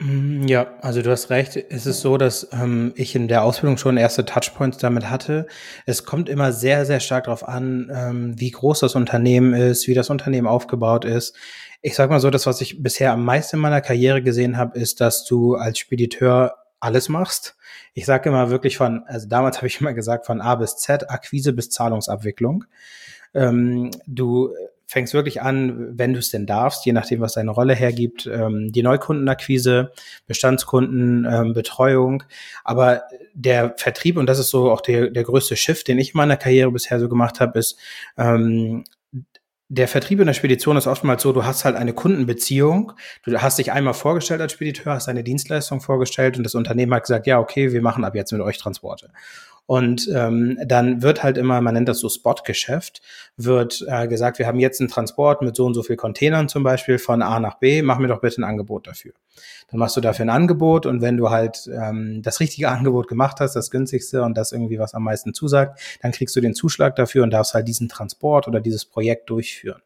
Mm, 0.00 0.46
ja, 0.46 0.78
also 0.80 1.02
du 1.02 1.10
hast 1.10 1.30
recht. 1.30 1.56
Es 1.56 1.84
ist 1.84 2.00
so, 2.00 2.16
dass 2.18 2.48
ähm, 2.52 2.92
ich 2.94 3.16
in 3.16 3.26
der 3.26 3.42
Ausbildung 3.42 3.78
schon 3.78 3.96
erste 3.96 4.24
Touchpoints 4.24 4.78
damit 4.78 5.10
hatte. 5.10 5.48
Es 5.86 6.04
kommt 6.04 6.28
immer 6.28 6.52
sehr, 6.52 6.86
sehr 6.86 7.00
stark 7.00 7.24
darauf 7.24 7.46
an, 7.46 7.90
ähm, 7.92 8.38
wie 8.38 8.52
groß 8.52 8.80
das 8.80 8.94
Unternehmen 8.94 9.54
ist, 9.54 9.88
wie 9.88 9.94
das 9.94 10.10
Unternehmen 10.10 10.46
aufgebaut 10.46 11.04
ist. 11.04 11.34
Ich 11.82 11.96
sag 11.96 12.10
mal 12.10 12.20
so, 12.20 12.30
das, 12.30 12.46
was 12.46 12.60
ich 12.60 12.82
bisher 12.82 13.12
am 13.12 13.24
meisten 13.24 13.56
in 13.56 13.62
meiner 13.62 13.80
Karriere 13.80 14.22
gesehen 14.22 14.56
habe, 14.56 14.78
ist, 14.78 15.00
dass 15.00 15.24
du 15.24 15.56
als 15.56 15.78
Spediteur 15.78 16.54
alles 16.78 17.08
machst. 17.08 17.56
Ich 17.94 18.06
sage 18.06 18.28
immer 18.28 18.50
wirklich 18.50 18.76
von, 18.76 19.02
also 19.06 19.26
damals 19.28 19.56
habe 19.58 19.66
ich 19.66 19.80
immer 19.80 19.94
gesagt, 19.94 20.26
von 20.26 20.40
A 20.40 20.54
bis 20.54 20.76
Z, 20.76 21.10
Akquise 21.10 21.52
bis 21.52 21.70
Zahlungsabwicklung. 21.70 22.64
Ähm, 23.34 23.90
du 24.06 24.54
fängst 24.88 25.12
wirklich 25.12 25.42
an, 25.42 25.98
wenn 25.98 26.14
du 26.14 26.18
es 26.18 26.30
denn 26.30 26.46
darfst, 26.46 26.86
je 26.86 26.92
nachdem, 26.92 27.20
was 27.20 27.34
deine 27.34 27.50
Rolle 27.50 27.74
hergibt, 27.74 28.26
ähm, 28.26 28.72
die 28.72 28.82
Neukundenakquise, 28.82 29.92
Bestandskundenbetreuung. 30.26 32.22
Ähm, 32.22 32.28
Aber 32.64 33.02
der 33.34 33.74
Vertrieb, 33.76 34.16
und 34.16 34.26
das 34.26 34.38
ist 34.38 34.48
so 34.48 34.70
auch 34.70 34.80
der, 34.80 35.10
der 35.10 35.24
größte 35.24 35.56
Shift, 35.56 35.88
den 35.88 35.98
ich 35.98 36.14
in 36.14 36.16
meiner 36.16 36.38
Karriere 36.38 36.72
bisher 36.72 36.98
so 36.98 37.08
gemacht 37.08 37.38
habe, 37.38 37.58
ist, 37.58 37.78
ähm, 38.16 38.84
der 39.70 39.86
Vertrieb 39.86 40.18
in 40.20 40.26
der 40.26 40.32
Spedition 40.32 40.78
ist 40.78 40.86
oftmals 40.86 41.22
so, 41.22 41.32
du 41.32 41.44
hast 41.44 41.66
halt 41.66 41.76
eine 41.76 41.92
Kundenbeziehung, 41.92 42.94
du 43.24 43.36
hast 43.36 43.58
dich 43.58 43.70
einmal 43.70 43.92
vorgestellt 43.92 44.40
als 44.40 44.52
Spediteur, 44.52 44.94
hast 44.94 45.08
deine 45.08 45.22
Dienstleistung 45.22 45.82
vorgestellt 45.82 46.38
und 46.38 46.44
das 46.44 46.54
Unternehmen 46.54 46.94
hat 46.94 47.02
gesagt, 47.02 47.26
ja, 47.26 47.38
okay, 47.38 47.72
wir 47.72 47.82
machen 47.82 48.04
ab 48.04 48.14
jetzt 48.14 48.32
mit 48.32 48.40
euch 48.40 48.56
Transporte. 48.56 49.10
Und 49.68 50.08
ähm, 50.14 50.58
dann 50.64 51.02
wird 51.02 51.22
halt 51.22 51.36
immer, 51.36 51.60
man 51.60 51.74
nennt 51.74 51.90
das 51.90 51.98
so 51.98 52.08
Spot-Geschäft, 52.08 53.02
wird 53.36 53.84
äh, 53.86 54.08
gesagt, 54.08 54.38
wir 54.38 54.46
haben 54.46 54.58
jetzt 54.58 54.80
einen 54.80 54.88
Transport 54.88 55.42
mit 55.42 55.56
so 55.56 55.66
und 55.66 55.74
so 55.74 55.82
viel 55.82 55.96
Containern 55.96 56.48
zum 56.48 56.62
Beispiel 56.62 56.98
von 56.98 57.20
A 57.20 57.38
nach 57.38 57.58
B, 57.58 57.82
mach 57.82 57.98
mir 57.98 58.08
doch 58.08 58.22
bitte 58.22 58.40
ein 58.40 58.44
Angebot 58.44 58.86
dafür. 58.86 59.12
Dann 59.70 59.78
machst 59.78 59.94
du 59.94 60.00
dafür 60.00 60.24
ein 60.24 60.30
Angebot 60.30 60.86
und 60.86 61.02
wenn 61.02 61.18
du 61.18 61.28
halt 61.28 61.68
ähm, 61.70 62.22
das 62.22 62.40
richtige 62.40 62.68
Angebot 62.70 63.08
gemacht 63.08 63.40
hast, 63.40 63.56
das 63.56 63.70
günstigste 63.70 64.22
und 64.22 64.38
das 64.38 64.52
irgendwie 64.52 64.78
was 64.78 64.94
am 64.94 65.04
meisten 65.04 65.34
zusagt, 65.34 65.78
dann 66.00 66.12
kriegst 66.12 66.34
du 66.34 66.40
den 66.40 66.54
Zuschlag 66.54 66.96
dafür 66.96 67.22
und 67.22 67.30
darfst 67.30 67.52
halt 67.52 67.68
diesen 67.68 67.90
Transport 67.90 68.48
oder 68.48 68.60
dieses 68.60 68.86
Projekt 68.86 69.28
durchführen. 69.28 69.82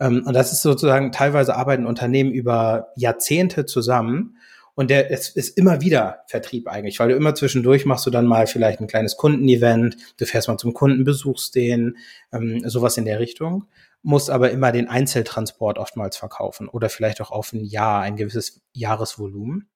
Ähm, 0.00 0.24
und 0.26 0.34
das 0.34 0.50
ist 0.50 0.62
sozusagen, 0.62 1.12
teilweise 1.12 1.54
arbeiten 1.54 1.86
Unternehmen 1.86 2.32
über 2.32 2.88
Jahrzehnte 2.96 3.64
zusammen 3.64 4.38
und 4.74 4.90
der 4.90 5.10
es 5.10 5.28
ist 5.28 5.56
immer 5.56 5.80
wieder 5.80 6.24
Vertrieb 6.26 6.68
eigentlich, 6.68 6.98
weil 6.98 7.08
du 7.08 7.16
immer 7.16 7.34
zwischendurch 7.34 7.86
machst 7.86 8.06
du 8.06 8.10
dann 8.10 8.26
mal 8.26 8.46
vielleicht 8.46 8.80
ein 8.80 8.86
kleines 8.86 9.16
Kundenevent, 9.16 9.96
du 10.16 10.26
fährst 10.26 10.48
mal 10.48 10.58
zum 10.58 10.74
Kunden, 10.74 11.04
besuchst 11.04 11.54
den, 11.54 11.96
ähm, 12.32 12.60
sowas 12.68 12.96
in 12.96 13.04
der 13.04 13.20
Richtung, 13.20 13.66
musst 14.02 14.30
aber 14.30 14.50
immer 14.50 14.72
den 14.72 14.88
Einzeltransport 14.88 15.78
oftmals 15.78 16.16
verkaufen 16.16 16.68
oder 16.68 16.88
vielleicht 16.88 17.20
auch 17.20 17.30
auf 17.30 17.52
ein 17.52 17.64
Jahr, 17.64 18.02
ein 18.02 18.16
gewisses 18.16 18.62
Jahresvolumen. 18.72 19.68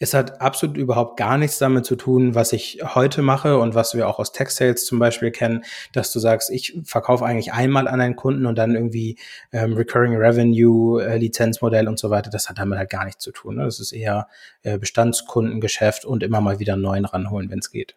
Es 0.00 0.14
hat 0.14 0.40
absolut 0.40 0.76
überhaupt 0.76 1.16
gar 1.16 1.38
nichts 1.38 1.58
damit 1.58 1.84
zu 1.84 1.94
tun, 1.94 2.34
was 2.34 2.52
ich 2.52 2.80
heute 2.82 3.22
mache 3.22 3.58
und 3.58 3.74
was 3.74 3.94
wir 3.94 4.08
auch 4.08 4.18
aus 4.18 4.32
Tech 4.32 4.48
Sales 4.50 4.84
zum 4.84 4.98
Beispiel 4.98 5.30
kennen, 5.30 5.64
dass 5.92 6.12
du 6.12 6.18
sagst, 6.18 6.50
ich 6.50 6.76
verkaufe 6.84 7.24
eigentlich 7.24 7.52
einmal 7.52 7.86
an 7.86 8.00
einen 8.00 8.16
Kunden 8.16 8.46
und 8.46 8.58
dann 8.58 8.74
irgendwie 8.74 9.16
ähm, 9.52 9.74
Recurring 9.74 10.16
Revenue, 10.16 11.00
äh, 11.02 11.18
Lizenzmodell 11.18 11.86
und 11.86 12.00
so 12.00 12.10
weiter. 12.10 12.30
Das 12.30 12.48
hat 12.48 12.58
damit 12.58 12.78
halt 12.78 12.90
gar 12.90 13.04
nichts 13.04 13.22
zu 13.22 13.30
tun. 13.30 13.56
Ne? 13.56 13.64
Das 13.64 13.78
ist 13.78 13.92
eher 13.92 14.26
äh, 14.62 14.76
Bestandskundengeschäft 14.76 16.04
und 16.04 16.24
immer 16.24 16.40
mal 16.40 16.58
wieder 16.58 16.72
einen 16.72 16.82
neuen 16.82 17.04
ranholen, 17.04 17.50
wenn 17.50 17.60
es 17.60 17.70
geht. 17.70 17.96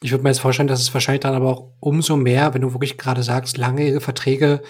Ich 0.00 0.12
würde 0.12 0.22
mir 0.22 0.30
jetzt 0.30 0.40
vorstellen, 0.40 0.68
dass 0.68 0.80
es 0.80 0.94
wahrscheinlich 0.94 1.20
dann 1.20 1.34
aber 1.34 1.50
auch 1.50 1.72
umso 1.80 2.16
mehr, 2.16 2.54
wenn 2.54 2.62
du 2.62 2.72
wirklich 2.72 2.96
gerade 2.96 3.22
sagst, 3.22 3.58
langjährige 3.58 4.00
Verträge 4.00 4.62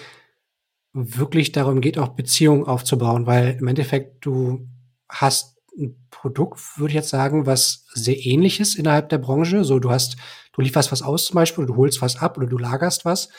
wirklich 0.91 1.51
darum 1.51 1.81
geht, 1.81 1.99
auch 1.99 2.09
Beziehungen 2.09 2.65
aufzubauen, 2.65 3.27
weil 3.27 3.57
im 3.59 3.67
Endeffekt 3.67 4.25
du 4.25 4.67
hast 5.07 5.58
ein 5.79 6.07
Produkt, 6.11 6.59
würde 6.77 6.91
ich 6.91 6.95
jetzt 6.95 7.09
sagen, 7.09 7.45
was 7.45 7.85
sehr 7.93 8.25
ähnlich 8.25 8.59
ist 8.59 8.75
innerhalb 8.75 9.09
der 9.09 9.17
Branche. 9.17 9.63
So, 9.63 9.79
du 9.79 9.89
hast, 9.89 10.17
du 10.53 10.61
lieferst 10.61 10.91
was 10.91 11.01
aus 11.01 11.25
zum 11.25 11.35
Beispiel, 11.35 11.65
du 11.65 11.75
holst 11.75 12.01
was 12.01 12.17
ab 12.17 12.37
oder 12.37 12.47
du 12.47 12.57
lagerst 12.57 13.05
was. 13.05 13.29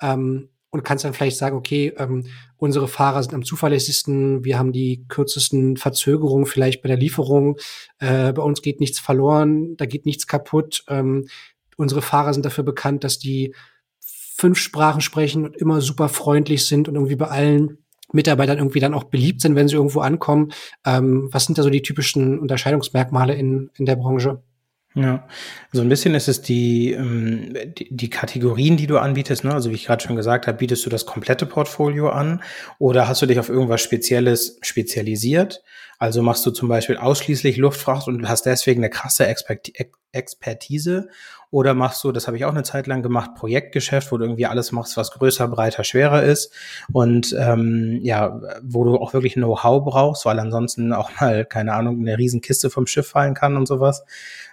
Ähm, 0.00 0.48
und 0.70 0.84
kannst 0.84 1.04
dann 1.04 1.14
vielleicht 1.14 1.36
sagen, 1.36 1.56
okay, 1.56 1.92
ähm, 1.96 2.26
unsere 2.56 2.86
Fahrer 2.86 3.22
sind 3.22 3.34
am 3.34 3.44
zuverlässigsten, 3.44 4.44
wir 4.44 4.58
haben 4.58 4.72
die 4.72 5.04
kürzesten 5.08 5.76
Verzögerungen 5.76 6.46
vielleicht 6.46 6.82
bei 6.82 6.88
der 6.88 6.96
Lieferung, 6.96 7.56
äh, 7.98 8.32
bei 8.32 8.42
uns 8.42 8.62
geht 8.62 8.78
nichts 8.78 9.00
verloren, 9.00 9.76
da 9.76 9.86
geht 9.86 10.06
nichts 10.06 10.28
kaputt. 10.28 10.84
Ähm, 10.88 11.26
unsere 11.76 12.02
Fahrer 12.02 12.32
sind 12.32 12.46
dafür 12.46 12.62
bekannt, 12.62 13.02
dass 13.02 13.18
die 13.18 13.54
fünf 13.98 14.58
Sprachen 14.58 15.00
sprechen 15.00 15.44
und 15.44 15.56
immer 15.56 15.80
super 15.80 16.08
freundlich 16.08 16.66
sind 16.66 16.88
und 16.88 16.94
irgendwie 16.94 17.16
bei 17.16 17.26
allen 17.26 17.78
Mitarbeitern 18.12 18.58
irgendwie 18.58 18.80
dann 18.80 18.94
auch 18.94 19.04
beliebt 19.04 19.40
sind, 19.40 19.54
wenn 19.54 19.68
sie 19.68 19.76
irgendwo 19.76 20.00
ankommen. 20.00 20.52
Ähm, 20.86 21.28
was 21.32 21.44
sind 21.46 21.58
da 21.58 21.62
so 21.62 21.70
die 21.70 21.82
typischen 21.82 22.38
Unterscheidungsmerkmale 22.38 23.34
in, 23.34 23.70
in 23.76 23.86
der 23.86 23.96
Branche? 23.96 24.42
Ja, 24.94 25.28
so 25.72 25.82
ein 25.82 25.88
bisschen 25.88 26.16
ist 26.16 26.26
es 26.26 26.42
die, 26.42 26.90
ähm, 26.90 27.54
die, 27.78 27.94
die 27.94 28.10
Kategorien, 28.10 28.76
die 28.76 28.88
du 28.88 28.98
anbietest. 28.98 29.44
Ne? 29.44 29.54
Also 29.54 29.70
wie 29.70 29.74
ich 29.74 29.86
gerade 29.86 30.02
schon 30.02 30.16
gesagt 30.16 30.48
habe, 30.48 30.58
bietest 30.58 30.84
du 30.84 30.90
das 30.90 31.06
komplette 31.06 31.46
Portfolio 31.46 32.08
an 32.08 32.42
oder 32.80 33.06
hast 33.06 33.22
du 33.22 33.26
dich 33.26 33.38
auf 33.38 33.48
irgendwas 33.48 33.82
Spezielles 33.82 34.58
spezialisiert? 34.62 35.62
Also 35.98 36.22
machst 36.22 36.44
du 36.44 36.50
zum 36.50 36.68
Beispiel 36.68 36.96
ausschließlich 36.96 37.56
Luftfracht 37.56 38.08
und 38.08 38.28
hast 38.28 38.46
deswegen 38.46 38.80
eine 38.80 38.90
krasse 38.90 39.28
Expertise 40.12 41.08
Oder 41.52 41.74
machst 41.74 42.04
du, 42.04 42.12
das 42.12 42.28
habe 42.28 42.36
ich 42.36 42.44
auch 42.44 42.52
eine 42.52 42.62
Zeit 42.62 42.86
lang 42.86 43.02
gemacht, 43.02 43.34
Projektgeschäft, 43.34 44.12
wo 44.12 44.18
du 44.18 44.24
irgendwie 44.24 44.46
alles 44.46 44.70
machst, 44.70 44.96
was 44.96 45.10
größer, 45.10 45.48
breiter, 45.48 45.82
schwerer 45.82 46.22
ist 46.22 46.52
und 46.92 47.34
ähm, 47.36 47.98
ja, 48.02 48.40
wo 48.62 48.84
du 48.84 48.96
auch 48.96 49.14
wirklich 49.14 49.34
Know-how 49.34 49.84
brauchst, 49.84 50.24
weil 50.26 50.38
ansonsten 50.38 50.92
auch 50.92 51.10
mal, 51.20 51.44
keine 51.44 51.74
Ahnung, 51.74 51.98
eine 51.98 52.16
Riesenkiste 52.16 52.70
vom 52.70 52.86
Schiff 52.86 53.08
fallen 53.08 53.34
kann 53.34 53.56
und 53.56 53.66
sowas. 53.66 54.04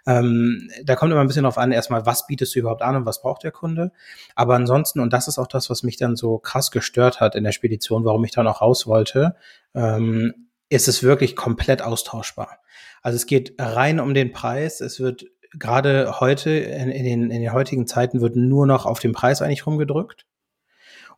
Ähm, 0.07 0.71
da 0.83 0.95
kommt 0.95 1.11
immer 1.11 1.21
ein 1.21 1.27
bisschen 1.27 1.43
drauf 1.43 1.59
an, 1.59 1.71
erstmal, 1.71 2.07
was 2.07 2.25
bietest 2.25 2.55
du 2.55 2.59
überhaupt 2.59 2.81
an 2.81 2.95
und 2.95 3.05
was 3.05 3.21
braucht 3.21 3.43
der 3.43 3.51
Kunde. 3.51 3.91
Aber 4.33 4.55
ansonsten, 4.55 4.99
und 4.99 5.13
das 5.13 5.27
ist 5.27 5.37
auch 5.37 5.47
das, 5.47 5.69
was 5.69 5.83
mich 5.83 5.97
dann 5.97 6.15
so 6.15 6.39
krass 6.39 6.71
gestört 6.71 7.19
hat 7.19 7.35
in 7.35 7.43
der 7.43 7.51
Spedition, 7.51 8.05
warum 8.05 8.23
ich 8.23 8.31
dann 8.31 8.47
auch 8.47 8.61
raus 8.61 8.87
wollte, 8.87 9.35
ähm, 9.75 10.47
ist 10.69 10.87
es 10.87 11.03
wirklich 11.03 11.35
komplett 11.35 11.81
austauschbar. 11.81 12.59
Also 13.01 13.15
es 13.15 13.25
geht 13.25 13.53
rein 13.57 13.99
um 13.99 14.13
den 14.13 14.31
Preis. 14.31 14.81
Es 14.81 14.99
wird 14.99 15.25
gerade 15.53 16.19
heute, 16.19 16.51
in, 16.51 16.89
in, 16.89 17.03
den, 17.03 17.31
in 17.31 17.41
den 17.41 17.53
heutigen 17.53 17.87
Zeiten, 17.87 18.21
wird 18.21 18.35
nur 18.35 18.67
noch 18.67 18.85
auf 18.85 18.99
den 18.99 19.13
Preis 19.13 19.41
eigentlich 19.41 19.65
rumgedrückt. 19.65 20.25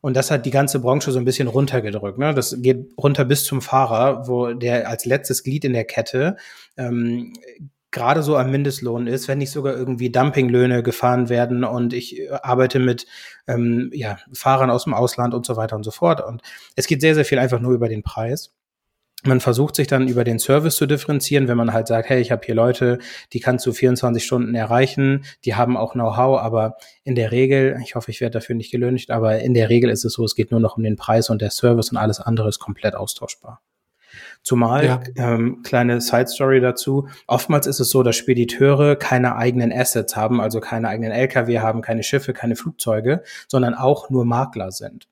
Und 0.02 0.16
das 0.16 0.32
hat 0.32 0.46
die 0.46 0.52
ganze 0.52 0.80
Branche 0.80 1.12
so 1.12 1.20
ein 1.20 1.26
bisschen 1.26 1.48
runtergedrückt. 1.48 2.18
Ne? 2.18 2.34
Das 2.34 2.56
geht 2.62 2.94
runter 2.98 3.26
bis 3.26 3.44
zum 3.44 3.62
Fahrer, 3.62 4.28
wo 4.28 4.54
der 4.54 4.88
als 4.88 5.06
letztes 5.06 5.44
Glied 5.44 5.66
in 5.66 5.74
der 5.74 5.84
Kette 5.84 6.38
ähm, 6.78 7.34
gerade 7.92 8.24
so 8.24 8.38
am 8.38 8.52
Mindestlohn 8.52 9.08
ist, 9.08 9.28
wenn 9.28 9.40
nicht 9.40 9.52
sogar 9.52 9.76
irgendwie 9.76 10.12
Dumpinglöhne 10.12 10.84
gefahren 10.84 11.30
werden 11.30 11.64
und 11.64 11.94
ich 11.94 12.20
äh, 12.20 12.30
arbeite 12.30 12.80
mit 12.80 13.08
ähm, 13.48 13.90
ja, 13.94 14.20
Fahrern 14.32 14.70
aus 14.70 14.84
dem 14.84 14.94
Ausland 14.94 15.34
und 15.34 15.46
so 15.46 15.58
weiter 15.58 15.76
und 15.76 15.84
so 15.84 15.92
fort. 15.92 16.26
Und 16.26 16.42
es 16.76 16.88
geht 16.88 17.02
sehr, 17.02 17.16
sehr 17.16 17.26
viel 17.26 17.40
einfach 17.40 17.60
nur 17.60 17.74
über 17.74 17.90
den 17.90 18.04
Preis. 18.04 18.54
Man 19.24 19.42
versucht 19.42 19.76
sich 19.76 19.88
dann 19.88 20.08
über 20.08 20.24
den 20.24 20.40
Service 20.40 20.78
zu 20.78 20.86
differenzieren, 20.86 21.50
wenn 21.50 21.58
man 21.58 21.74
halt 21.74 21.88
sagt, 21.88 22.10
hey, 22.10 22.22
ich 22.22 22.32
habe 22.32 22.46
hier 22.46 22.56
Leute, 22.56 23.00
die 23.34 23.42
kannst 23.42 23.66
du 23.66 23.74
24 23.74 24.24
Stunden 24.24 24.56
erreichen, 24.56 25.26
die 25.44 25.56
haben 25.56 25.76
auch 25.76 25.94
Know-how, 25.94 26.40
aber 26.40 26.78
in 27.04 27.16
der 27.16 27.32
Regel, 27.32 27.80
ich 27.84 27.96
hoffe, 27.96 28.12
ich 28.12 28.22
werde 28.22 28.40
dafür 28.40 28.56
nicht 28.56 28.72
gelöhnt, 28.72 29.10
aber 29.10 29.40
in 29.40 29.54
der 29.54 29.70
Regel 29.70 29.90
ist 29.90 30.06
es 30.06 30.14
so, 30.14 30.24
es 30.24 30.36
geht 30.36 30.52
nur 30.52 30.62
noch 30.62 30.78
um 30.78 30.84
den 30.84 30.96
Preis 30.96 31.30
und 31.30 31.42
der 31.42 31.52
Service 31.52 31.92
und 31.92 31.98
alles 31.98 32.22
andere 32.22 32.48
ist 32.48 32.60
komplett 32.60 32.96
austauschbar. 32.96 33.62
Zumal, 34.42 34.86
ja. 34.86 35.02
ähm, 35.18 35.62
kleine 35.64 36.00
Side 36.02 36.28
Story 36.28 36.62
dazu, 36.62 37.10
oftmals 37.28 37.68
ist 37.68 37.80
es 37.80 37.90
so, 37.90 38.04
dass 38.04 38.16
Spediteure 38.16 38.96
keine 38.96 39.36
eigenen 39.36 39.72
Assets 39.72 40.16
haben, 40.16 40.40
also 40.40 40.62
keine 40.62 40.88
eigenen 40.88 41.12
Lkw 41.12 41.60
haben, 41.60 41.82
keine 41.82 42.04
Schiffe, 42.04 42.34
keine 42.34 42.56
Flugzeuge, 42.56 43.24
sondern 43.48 43.76
auch 43.76 44.10
nur 44.10 44.26
Makler 44.26 44.72
sind. 44.72 45.08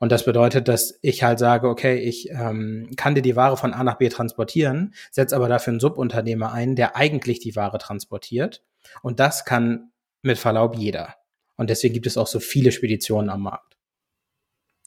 Und 0.00 0.10
das 0.10 0.24
bedeutet, 0.24 0.66
dass 0.66 0.98
ich 1.02 1.22
halt 1.22 1.38
sage, 1.38 1.68
okay, 1.68 1.98
ich 1.98 2.30
ähm, 2.30 2.90
kann 2.96 3.14
dir 3.14 3.22
die 3.22 3.36
Ware 3.36 3.58
von 3.58 3.74
A 3.74 3.84
nach 3.84 3.98
B 3.98 4.08
transportieren, 4.08 4.94
setze 5.10 5.36
aber 5.36 5.48
dafür 5.48 5.72
einen 5.72 5.80
Subunternehmer 5.80 6.52
ein, 6.52 6.74
der 6.74 6.96
eigentlich 6.96 7.38
die 7.38 7.54
Ware 7.54 7.76
transportiert. 7.78 8.64
Und 9.02 9.20
das 9.20 9.44
kann 9.44 9.92
mit 10.22 10.38
Verlaub 10.38 10.74
jeder. 10.74 11.16
Und 11.56 11.68
deswegen 11.68 11.92
gibt 11.92 12.06
es 12.06 12.16
auch 12.16 12.26
so 12.26 12.40
viele 12.40 12.72
Speditionen 12.72 13.28
am 13.28 13.42
Markt. 13.42 13.76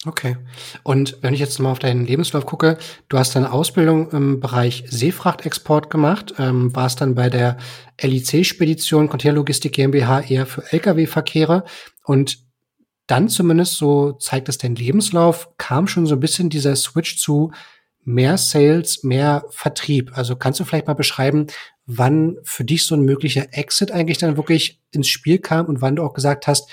Okay. 0.05 0.35
Und 0.81 1.17
wenn 1.21 1.35
ich 1.35 1.39
jetzt 1.39 1.59
mal 1.59 1.71
auf 1.71 1.79
deinen 1.79 2.05
Lebenslauf 2.05 2.47
gucke, 2.47 2.79
du 3.07 3.17
hast 3.19 3.35
deine 3.35 3.51
Ausbildung 3.51 4.09
im 4.11 4.39
Bereich 4.39 4.83
Seefrachtexport 4.87 5.91
gemacht, 5.91 6.33
ähm, 6.39 6.75
warst 6.75 7.01
dann 7.01 7.13
bei 7.13 7.29
der 7.29 7.57
LIC-Spedition 8.01 9.09
Containerlogistik 9.09 9.73
GmbH 9.73 10.21
eher 10.21 10.47
für 10.47 10.63
Lkw-Verkehre 10.73 11.63
und 12.03 12.39
dann 13.07 13.29
zumindest, 13.29 13.77
so 13.77 14.13
zeigt 14.13 14.49
es 14.49 14.57
dein 14.57 14.75
Lebenslauf, 14.75 15.49
kam 15.57 15.87
schon 15.87 16.05
so 16.05 16.15
ein 16.15 16.19
bisschen 16.19 16.49
dieser 16.49 16.75
Switch 16.75 17.17
zu 17.17 17.51
mehr 18.05 18.37
Sales, 18.37 19.03
mehr 19.03 19.45
Vertrieb. 19.49 20.11
Also 20.17 20.35
kannst 20.35 20.59
du 20.59 20.65
vielleicht 20.65 20.87
mal 20.87 20.93
beschreiben, 20.93 21.47
wann 21.85 22.37
für 22.43 22.63
dich 22.63 22.85
so 22.85 22.95
ein 22.95 23.01
möglicher 23.01 23.47
Exit 23.51 23.91
eigentlich 23.91 24.17
dann 24.17 24.37
wirklich 24.37 24.81
ins 24.91 25.07
Spiel 25.07 25.39
kam 25.39 25.65
und 25.65 25.81
wann 25.81 25.95
du 25.95 26.03
auch 26.03 26.13
gesagt 26.13 26.47
hast, 26.47 26.69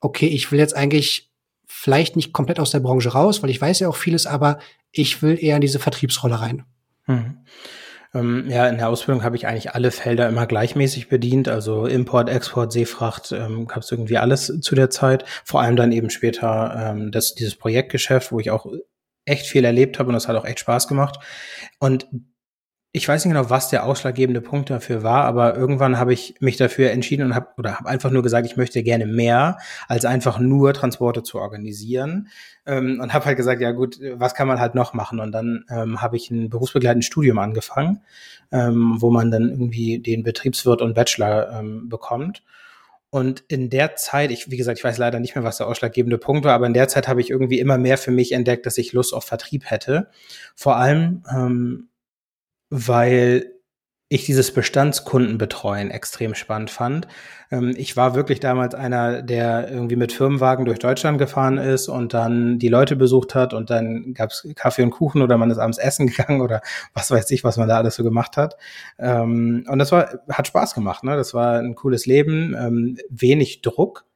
okay, 0.00 0.26
ich 0.26 0.50
will 0.52 0.58
jetzt 0.58 0.76
eigentlich 0.76 1.30
vielleicht 1.66 2.16
nicht 2.16 2.32
komplett 2.32 2.60
aus 2.60 2.70
der 2.70 2.80
Branche 2.80 3.10
raus, 3.10 3.42
weil 3.42 3.50
ich 3.50 3.60
weiß 3.60 3.80
ja 3.80 3.88
auch 3.88 3.96
vieles, 3.96 4.26
aber 4.26 4.58
ich 4.92 5.22
will 5.22 5.42
eher 5.42 5.56
in 5.56 5.62
diese 5.62 5.78
Vertriebsrolle 5.78 6.40
rein. 6.40 6.64
Hm. 7.04 7.38
Ähm, 8.14 8.46
ja, 8.48 8.68
in 8.68 8.76
der 8.76 8.88
Ausbildung 8.88 9.24
habe 9.24 9.36
ich 9.36 9.46
eigentlich 9.46 9.74
alle 9.74 9.90
Felder 9.90 10.28
immer 10.28 10.46
gleichmäßig 10.46 11.08
bedient, 11.08 11.48
also 11.48 11.86
Import, 11.86 12.28
Export, 12.28 12.72
Seefracht, 12.72 13.32
ähm, 13.32 13.66
gab 13.66 13.82
es 13.82 13.90
irgendwie 13.90 14.18
alles 14.18 14.60
zu 14.60 14.74
der 14.74 14.90
Zeit. 14.90 15.24
Vor 15.44 15.62
allem 15.62 15.76
dann 15.76 15.92
eben 15.92 16.10
später 16.10 16.74
ähm, 16.90 17.10
das, 17.10 17.34
dieses 17.34 17.56
Projektgeschäft, 17.56 18.32
wo 18.32 18.40
ich 18.40 18.50
auch 18.50 18.66
echt 19.24 19.46
viel 19.46 19.64
erlebt 19.64 19.98
habe 19.98 20.08
und 20.08 20.14
das 20.14 20.28
hat 20.28 20.36
auch 20.36 20.44
echt 20.44 20.60
Spaß 20.60 20.88
gemacht. 20.88 21.18
Und 21.78 22.06
ich 22.94 23.08
weiß 23.08 23.24
nicht 23.24 23.32
genau, 23.32 23.48
was 23.48 23.70
der 23.70 23.86
ausschlaggebende 23.86 24.42
Punkt 24.42 24.68
dafür 24.68 25.02
war, 25.02 25.24
aber 25.24 25.56
irgendwann 25.56 25.98
habe 25.98 26.12
ich 26.12 26.34
mich 26.40 26.58
dafür 26.58 26.90
entschieden 26.90 27.24
und 27.24 27.34
habe 27.34 27.48
oder 27.56 27.78
habe 27.78 27.88
einfach 27.88 28.10
nur 28.10 28.22
gesagt, 28.22 28.46
ich 28.46 28.58
möchte 28.58 28.82
gerne 28.82 29.06
mehr 29.06 29.56
als 29.88 30.04
einfach 30.04 30.38
nur 30.38 30.74
Transporte 30.74 31.22
zu 31.22 31.38
organisieren 31.38 32.28
ähm, 32.66 33.00
und 33.00 33.14
habe 33.14 33.24
halt 33.24 33.38
gesagt, 33.38 33.62
ja 33.62 33.72
gut, 33.72 33.98
was 34.16 34.34
kann 34.34 34.46
man 34.46 34.60
halt 34.60 34.74
noch 34.74 34.92
machen? 34.92 35.20
Und 35.20 35.32
dann 35.32 35.64
ähm, 35.70 36.02
habe 36.02 36.18
ich 36.18 36.30
ein 36.30 36.50
berufsbegleitendes 36.50 37.06
Studium 37.06 37.38
angefangen, 37.38 38.02
ähm, 38.50 38.96
wo 38.98 39.10
man 39.10 39.30
dann 39.30 39.48
irgendwie 39.48 39.98
den 39.98 40.22
Betriebswirt 40.22 40.82
und 40.82 40.92
Bachelor 40.92 41.60
ähm, 41.60 41.88
bekommt. 41.88 42.42
Und 43.08 43.42
in 43.48 43.70
der 43.70 43.96
Zeit, 43.96 44.30
ich, 44.30 44.50
wie 44.50 44.56
gesagt, 44.58 44.78
ich 44.78 44.84
weiß 44.84 44.98
leider 44.98 45.18
nicht 45.18 45.34
mehr, 45.34 45.44
was 45.44 45.56
der 45.58 45.66
ausschlaggebende 45.66 46.18
Punkt 46.18 46.44
war, 46.44 46.54
aber 46.54 46.66
in 46.66 46.74
der 46.74 46.88
Zeit 46.88 47.08
habe 47.08 47.22
ich 47.22 47.30
irgendwie 47.30 47.58
immer 47.58 47.78
mehr 47.78 47.96
für 47.96 48.10
mich 48.10 48.32
entdeckt, 48.32 48.66
dass 48.66 48.76
ich 48.76 48.92
Lust 48.92 49.14
auf 49.14 49.24
Vertrieb 49.24 49.70
hätte. 49.70 50.08
Vor 50.54 50.76
allem 50.76 51.22
ähm, 51.30 51.88
weil 52.74 53.52
ich 54.08 54.24
dieses 54.24 54.52
Bestandskundenbetreuen 54.52 55.90
extrem 55.90 56.34
spannend 56.34 56.70
fand. 56.70 57.06
Ähm, 57.50 57.74
ich 57.76 57.96
war 57.98 58.14
wirklich 58.14 58.40
damals 58.40 58.74
einer, 58.74 59.22
der 59.22 59.70
irgendwie 59.70 59.96
mit 59.96 60.12
Firmenwagen 60.12 60.64
durch 60.64 60.78
Deutschland 60.78 61.18
gefahren 61.18 61.58
ist 61.58 61.88
und 61.88 62.14
dann 62.14 62.58
die 62.58 62.68
Leute 62.68 62.96
besucht 62.96 63.34
hat 63.34 63.52
und 63.52 63.68
dann 63.68 64.14
gab's 64.14 64.46
Kaffee 64.54 64.82
und 64.82 64.90
Kuchen 64.90 65.20
oder 65.20 65.36
man 65.36 65.50
ist 65.50 65.58
abends 65.58 65.78
essen 65.78 66.06
gegangen 66.06 66.40
oder 66.40 66.62
was 66.94 67.10
weiß 67.10 67.30
ich, 67.30 67.44
was 67.44 67.58
man 67.58 67.68
da 67.68 67.76
alles 67.76 67.94
so 67.94 68.04
gemacht 68.04 68.38
hat. 68.38 68.56
Ähm, 68.98 69.66
und 69.68 69.78
das 69.78 69.92
war, 69.92 70.08
hat 70.30 70.46
Spaß 70.46 70.74
gemacht. 70.74 71.04
Ne? 71.04 71.16
Das 71.16 71.34
war 71.34 71.58
ein 71.58 71.74
cooles 71.74 72.06
Leben, 72.06 72.54
ähm, 72.58 72.98
wenig 73.10 73.60
Druck, 73.60 74.06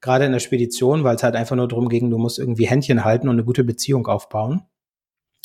gerade 0.00 0.24
in 0.24 0.32
der 0.32 0.40
Spedition, 0.40 1.02
weil 1.02 1.16
es 1.16 1.24
halt 1.24 1.34
einfach 1.34 1.56
nur 1.56 1.66
darum 1.66 1.88
ging, 1.88 2.10
du 2.10 2.18
musst 2.18 2.38
irgendwie 2.38 2.66
Händchen 2.66 3.04
halten 3.04 3.28
und 3.28 3.34
eine 3.34 3.44
gute 3.44 3.64
Beziehung 3.64 4.06
aufbauen 4.06 4.62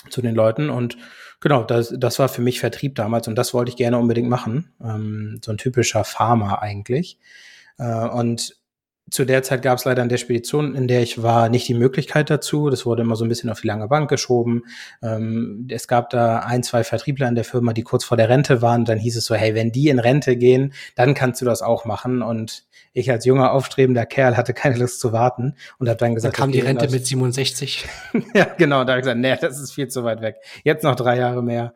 zu 0.09 0.21
den 0.21 0.35
Leuten 0.35 0.69
und 0.69 0.97
Genau, 1.41 1.63
das, 1.63 1.93
das 1.97 2.19
war 2.19 2.27
für 2.27 2.41
mich 2.41 2.59
Vertrieb 2.59 2.95
damals 2.95 3.27
und 3.27 3.35
das 3.35 3.53
wollte 3.53 3.69
ich 3.69 3.77
gerne 3.77 3.97
unbedingt 3.97 4.29
machen. 4.29 4.73
Ähm, 4.83 5.39
so 5.43 5.51
ein 5.51 5.57
typischer 5.57 6.03
Farmer 6.03 6.61
eigentlich. 6.61 7.17
Äh, 7.77 8.07
und 8.07 8.58
zu 9.11 9.25
der 9.25 9.43
Zeit 9.43 9.61
gab 9.61 9.77
es 9.77 9.85
leider 9.85 10.03
in 10.03 10.09
der 10.09 10.17
Spedition, 10.17 10.75
in 10.75 10.87
der 10.87 11.01
ich 11.01 11.21
war, 11.21 11.49
nicht 11.49 11.67
die 11.67 11.73
Möglichkeit 11.73 12.29
dazu. 12.29 12.69
Das 12.69 12.85
wurde 12.85 13.01
immer 13.01 13.15
so 13.15 13.25
ein 13.25 13.29
bisschen 13.29 13.49
auf 13.49 13.61
die 13.61 13.67
lange 13.67 13.87
Bank 13.87 14.09
geschoben. 14.09 14.63
Ähm, 15.01 15.67
es 15.69 15.87
gab 15.87 16.09
da 16.09 16.39
ein, 16.39 16.63
zwei 16.63 16.83
Vertriebler 16.83 17.27
in 17.27 17.35
der 17.35 17.43
Firma, 17.43 17.73
die 17.73 17.83
kurz 17.83 18.03
vor 18.03 18.17
der 18.17 18.29
Rente 18.29 18.61
waren. 18.61 18.85
Dann 18.85 18.97
hieß 18.97 19.17
es 19.17 19.25
so, 19.25 19.35
hey, 19.35 19.55
wenn 19.55 19.71
die 19.71 19.89
in 19.89 19.99
Rente 19.99 20.37
gehen, 20.37 20.73
dann 20.95 21.13
kannst 21.13 21.41
du 21.41 21.45
das 21.45 21.61
auch 21.61 21.85
machen. 21.85 22.21
Und 22.21 22.65
ich 22.93 23.11
als 23.11 23.25
junger, 23.25 23.51
aufstrebender 23.51 24.05
Kerl 24.05 24.37
hatte 24.37 24.53
keine 24.53 24.77
Lust 24.77 24.99
zu 24.99 25.11
warten 25.11 25.55
und 25.77 25.89
habe 25.89 25.97
dann 25.97 26.15
gesagt, 26.15 26.37
dann 26.37 26.41
kam 26.41 26.49
okay, 26.49 26.59
die 26.59 26.65
Rente 26.65 26.89
mit 26.89 27.05
67. 27.05 27.85
ja, 28.33 28.45
genau. 28.57 28.83
Da 28.83 28.93
habe 28.93 28.99
ich 28.99 29.03
gesagt, 29.03 29.19
nee, 29.19 29.35
das 29.39 29.59
ist 29.59 29.71
viel 29.71 29.87
zu 29.87 30.03
weit 30.03 30.21
weg. 30.21 30.37
Jetzt 30.63 30.83
noch 30.83 30.95
drei 30.95 31.17
Jahre 31.17 31.43
mehr. 31.43 31.73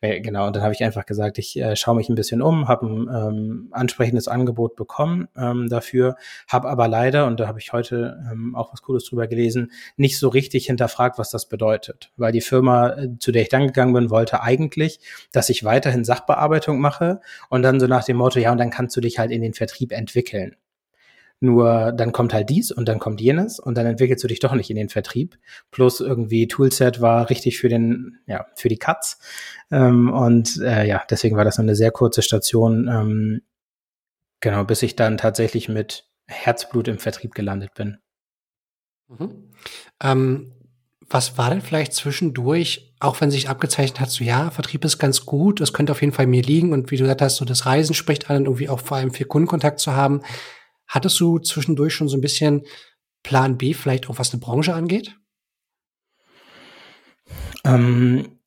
Äh, 0.00 0.20
genau, 0.20 0.46
und 0.46 0.54
dann 0.54 0.62
habe 0.62 0.72
ich 0.72 0.84
einfach 0.84 1.06
gesagt, 1.06 1.38
ich 1.38 1.58
äh, 1.58 1.74
schaue 1.74 1.96
mich 1.96 2.08
ein 2.08 2.14
bisschen 2.14 2.40
um, 2.40 2.68
habe 2.68 2.86
ein 2.86 3.08
ähm, 3.08 3.68
ansprechendes 3.72 4.28
Angebot 4.28 4.76
bekommen 4.76 5.26
ähm, 5.36 5.68
dafür, 5.68 6.14
habe 6.46 6.68
aber 6.68 6.86
leider, 6.86 7.26
und 7.26 7.40
da 7.40 7.48
habe 7.48 7.58
ich 7.58 7.72
heute 7.72 8.16
ähm, 8.30 8.54
auch 8.54 8.72
was 8.72 8.82
Cooles 8.82 9.04
drüber 9.04 9.26
gelesen, 9.26 9.72
nicht 9.96 10.18
so 10.18 10.28
richtig 10.28 10.66
hinterfragt, 10.66 11.18
was 11.18 11.30
das 11.30 11.48
bedeutet. 11.48 12.12
Weil 12.16 12.30
die 12.30 12.40
Firma, 12.40 12.90
äh, 12.90 13.08
zu 13.18 13.32
der 13.32 13.42
ich 13.42 13.48
dann 13.48 13.66
gegangen 13.66 13.92
bin, 13.92 14.10
wollte 14.10 14.40
eigentlich, 14.40 15.00
dass 15.32 15.48
ich 15.48 15.64
weiterhin 15.64 16.04
Sachbearbeitung 16.04 16.78
mache 16.80 17.20
und 17.50 17.62
dann 17.62 17.80
so 17.80 17.88
nach 17.88 18.04
dem 18.04 18.18
Motto, 18.18 18.38
ja, 18.38 18.52
und 18.52 18.58
dann 18.58 18.70
kannst 18.70 18.96
du 18.96 19.00
dich 19.00 19.18
halt 19.18 19.32
in 19.32 19.42
den 19.42 19.54
Vertrieb 19.54 19.90
entwickeln. 19.90 20.54
Nur 21.40 21.92
dann 21.92 22.12
kommt 22.12 22.34
halt 22.34 22.50
dies 22.50 22.72
und 22.72 22.88
dann 22.88 22.98
kommt 22.98 23.20
jenes 23.20 23.60
und 23.60 23.76
dann 23.76 23.86
entwickelst 23.86 24.24
du 24.24 24.28
dich 24.28 24.40
doch 24.40 24.54
nicht 24.54 24.70
in 24.70 24.76
den 24.76 24.88
Vertrieb. 24.88 25.38
Plus 25.70 26.00
irgendwie 26.00 26.48
Toolset 26.48 27.00
war 27.00 27.30
richtig 27.30 27.58
für 27.58 27.68
den, 27.68 28.18
ja, 28.26 28.46
für 28.56 28.68
die 28.68 28.78
Cuts. 28.78 29.18
Ähm, 29.70 30.12
und 30.12 30.60
äh, 30.60 30.84
ja, 30.86 31.02
deswegen 31.08 31.36
war 31.36 31.44
das 31.44 31.58
eine 31.60 31.76
sehr 31.76 31.92
kurze 31.92 32.22
Station. 32.22 32.88
Ähm, 32.88 33.42
genau, 34.40 34.64
bis 34.64 34.82
ich 34.82 34.96
dann 34.96 35.16
tatsächlich 35.16 35.68
mit 35.68 36.08
Herzblut 36.26 36.88
im 36.88 36.98
Vertrieb 36.98 37.34
gelandet 37.34 37.74
bin. 37.74 37.98
Mhm. 39.08 39.50
Ähm, 40.02 40.52
was 41.10 41.38
war 41.38 41.50
denn 41.50 41.62
vielleicht 41.62 41.94
zwischendurch, 41.94 42.94
auch 43.00 43.20
wenn 43.20 43.30
sich 43.30 43.48
abgezeichnet 43.48 44.00
hat, 44.00 44.10
so 44.10 44.24
ja, 44.24 44.50
Vertrieb 44.50 44.84
ist 44.84 44.98
ganz 44.98 45.24
gut, 45.24 45.60
das 45.60 45.72
könnte 45.72 45.92
auf 45.92 46.02
jeden 46.02 46.12
Fall 46.12 46.26
mir 46.26 46.42
liegen 46.42 46.72
und 46.72 46.90
wie 46.90 46.96
du 46.96 47.04
gesagt 47.04 47.22
hast, 47.22 47.36
so 47.36 47.46
das 47.46 47.64
Reisen 47.64 47.94
spricht 47.94 48.28
an, 48.28 48.44
irgendwie 48.44 48.68
auch 48.68 48.80
vor 48.80 48.98
allem 48.98 49.12
viel 49.12 49.26
Kundenkontakt 49.26 49.80
zu 49.80 49.94
haben. 49.94 50.20
Hattest 50.88 51.20
du 51.20 51.38
zwischendurch 51.38 51.94
schon 51.94 52.08
so 52.08 52.16
ein 52.16 52.22
bisschen 52.22 52.62
Plan 53.22 53.58
B, 53.58 53.74
vielleicht 53.74 54.08
auch 54.08 54.18
was 54.18 54.32
eine 54.32 54.40
Branche 54.40 54.74
angeht? 54.74 55.16
Ähm, 57.64 58.40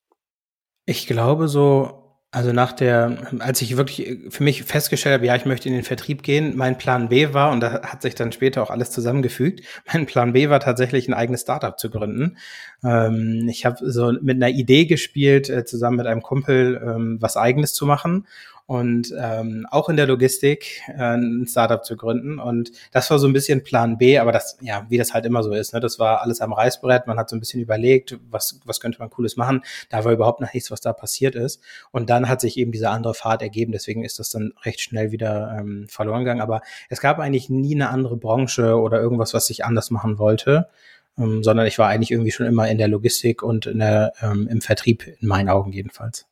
ich 0.86 1.08
glaube 1.08 1.48
so 1.48 2.02
Also 2.34 2.54
nach 2.54 2.72
der, 2.72 3.28
als 3.40 3.62
ich 3.62 3.76
wirklich 3.76 4.18
für 4.30 4.44
mich 4.44 4.64
festgestellt 4.64 5.16
habe, 5.16 5.26
ja, 5.26 5.36
ich 5.36 5.46
möchte 5.46 5.68
in 5.68 5.76
den 5.76 5.84
Vertrieb 5.84 6.24
gehen, 6.24 6.56
mein 6.56 6.78
Plan 6.78 7.10
B 7.10 7.34
war, 7.34 7.52
und 7.52 7.60
da 7.60 7.82
hat 7.84 8.02
sich 8.02 8.16
dann 8.16 8.32
später 8.32 8.64
auch 8.64 8.70
alles 8.70 8.90
zusammengefügt, 8.90 9.66
mein 9.94 10.06
Plan 10.06 10.32
B 10.32 10.48
war 10.50 10.62
tatsächlich 10.62 11.10
ein 11.10 11.14
eigenes 11.14 11.42
Startup 11.42 11.78
zu 11.78 11.90
gründen. 11.90 12.38
Ähm, 12.86 13.48
ich 13.50 13.66
habe 13.66 13.78
so 13.92 14.14
mit 14.22 14.38
einer 14.38 14.50
Idee 14.50 14.86
gespielt, 14.86 15.50
äh, 15.50 15.66
zusammen 15.66 15.98
mit 15.98 16.08
einem 16.08 16.22
Kumpel 16.22 16.82
ähm, 16.82 17.18
was 17.20 17.36
eigenes 17.36 17.74
zu 17.74 17.86
machen 17.86 18.26
und 18.72 19.14
ähm, 19.20 19.68
auch 19.70 19.90
in 19.90 19.98
der 19.98 20.08
Logistik 20.08 20.82
äh, 20.88 21.18
ein 21.18 21.46
Startup 21.46 21.84
zu 21.84 21.98
gründen. 21.98 22.40
Und 22.40 22.72
das 22.94 23.12
war 23.12 23.20
so 23.20 23.28
ein 23.28 23.34
bisschen 23.34 23.64
Plan 23.64 23.98
B, 23.98 24.18
aber 24.18 24.32
das, 24.32 24.58
ja, 24.62 24.86
wie 24.88 24.98
das 24.98 25.14
halt 25.14 25.26
immer 25.26 25.44
so 25.44 25.52
ist, 25.52 25.74
ne? 25.74 25.82
das 25.82 26.00
war 26.00 26.22
alles 26.22 26.40
am 26.40 26.54
Reißbrett. 26.54 27.06
Man 27.06 27.18
hat 27.18 27.30
so 27.30 27.36
ein 27.36 27.42
bisschen 27.42 27.60
überlegt, 27.60 28.18
was, 28.30 28.62
was 28.64 28.80
könnte 28.80 29.00
man 29.00 29.10
Cooles 29.10 29.36
machen. 29.36 29.62
Da 29.90 30.06
war 30.06 30.14
überhaupt 30.14 30.40
noch 30.40 30.54
nichts, 30.54 30.72
was 30.72 30.80
da 30.80 30.94
passiert 30.94 31.36
ist. 31.36 31.62
Und 31.92 32.10
dann 32.10 32.30
hat 32.30 32.40
sich 32.40 32.56
eben 32.56 32.72
diese 32.72 32.90
andere 32.90 33.14
Fahrt 33.14 33.42
ergeben. 33.42 33.74
Deswegen 33.74 34.06
ist 34.06 34.20
das 34.20 34.30
dann 34.30 34.54
recht 34.64 34.80
schnell 34.80 35.12
wieder 35.12 35.54
ähm, 35.60 35.88
verloren 35.90 36.20
gegangen. 36.20 36.40
Aber 36.40 36.62
es 36.88 37.02
gab 37.02 37.20
eigentlich 37.20 37.50
nie 37.50 37.76
eine 37.76 37.90
andere 37.90 38.16
Branche 38.16 38.80
oder 38.80 39.02
irgendwas, 39.02 39.34
was 39.34 39.50
ich 39.50 39.66
anders 39.66 39.92
machen 39.92 40.18
wollte. 40.18 40.70
Ähm, 41.18 41.44
sondern 41.44 41.68
ich 41.68 41.78
war 41.78 41.90
eigentlich 41.90 42.12
irgendwie 42.12 42.32
schon 42.32 42.46
immer 42.46 42.70
in 42.70 42.78
der 42.78 42.88
Logistik 42.88 43.44
und 43.44 43.66
in 43.66 43.80
der, 43.80 44.14
ähm, 44.22 44.48
im 44.50 44.62
Vertrieb, 44.62 45.06
in 45.20 45.28
meinen 45.28 45.50
Augen 45.50 45.74
jedenfalls. 45.74 46.31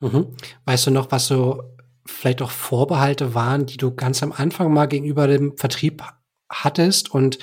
Mhm. 0.00 0.36
Weißt 0.64 0.86
du 0.86 0.90
noch, 0.90 1.10
was 1.10 1.26
so 1.26 1.62
vielleicht 2.04 2.42
auch 2.42 2.50
Vorbehalte 2.50 3.34
waren, 3.34 3.66
die 3.66 3.76
du 3.76 3.94
ganz 3.94 4.22
am 4.22 4.32
Anfang 4.32 4.72
mal 4.72 4.86
gegenüber 4.86 5.26
dem 5.26 5.56
Vertrieb 5.56 6.02
hattest 6.48 7.10
und 7.10 7.38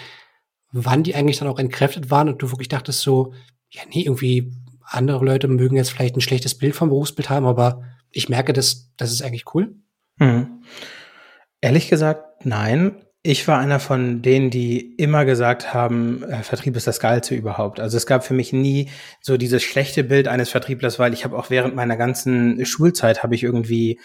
wann 0.72 1.04
die 1.04 1.16
eigentlich 1.16 1.38
dann 1.38 1.48
auch 1.48 1.60
entkräftet 1.60 2.10
waren 2.10 2.30
und 2.30 2.42
du 2.42 2.52
wirklich 2.52 2.70
dachtest 2.70 3.02
so, 3.02 3.34
ja, 3.70 3.82
nee, 3.90 4.04
irgendwie 4.04 4.54
andere 4.82 5.24
Leute 5.24 5.48
mögen 5.48 5.76
jetzt 5.76 5.92
vielleicht 5.92 6.16
ein 6.16 6.22
schlechtes 6.22 6.58
Bild 6.58 6.76
vom 6.76 6.90
Berufsbild 6.90 7.30
haben, 7.30 7.46
aber 7.46 7.84
ich 8.12 8.30
merke, 8.30 8.54
das, 8.54 8.94
das 8.98 9.12
ist 9.12 9.22
eigentlich 9.22 9.54
cool? 9.54 9.76
Hm. 10.20 10.64
Ehrlich 11.62 11.90
gesagt, 11.90 12.46
nein 12.46 13.04
ich 13.26 13.48
war 13.48 13.58
einer 13.58 13.80
von 13.80 14.22
denen, 14.22 14.50
die 14.50 14.96
immer 14.98 15.24
gesagt 15.24 15.74
haben, 15.74 16.24
äh, 16.24 16.44
Vertrieb 16.44 16.76
ist 16.76 16.88
das 16.88 17.00
Geilste 17.00 17.36
überhaupt. 17.36 17.80
Also 17.80 17.96
es 17.96 18.06
gab 18.06 18.26
für 18.26 18.34
mich 18.34 18.52
nie 18.52 18.90
so 19.22 19.38
dieses 19.38 19.64
schlechte 19.64 20.04
Bild 20.04 20.28
eines 20.28 20.50
Vertrieblers, 20.50 21.00
weil 21.00 21.14
ich 21.14 21.24
habe 21.24 21.38
auch 21.38 21.50
während 21.50 21.74
meiner 21.74 21.96
ganzen 21.96 22.66
Schulzeit 22.66 23.24
habe 23.24 23.34
ich 23.34 23.44
irgendwie 23.44 23.98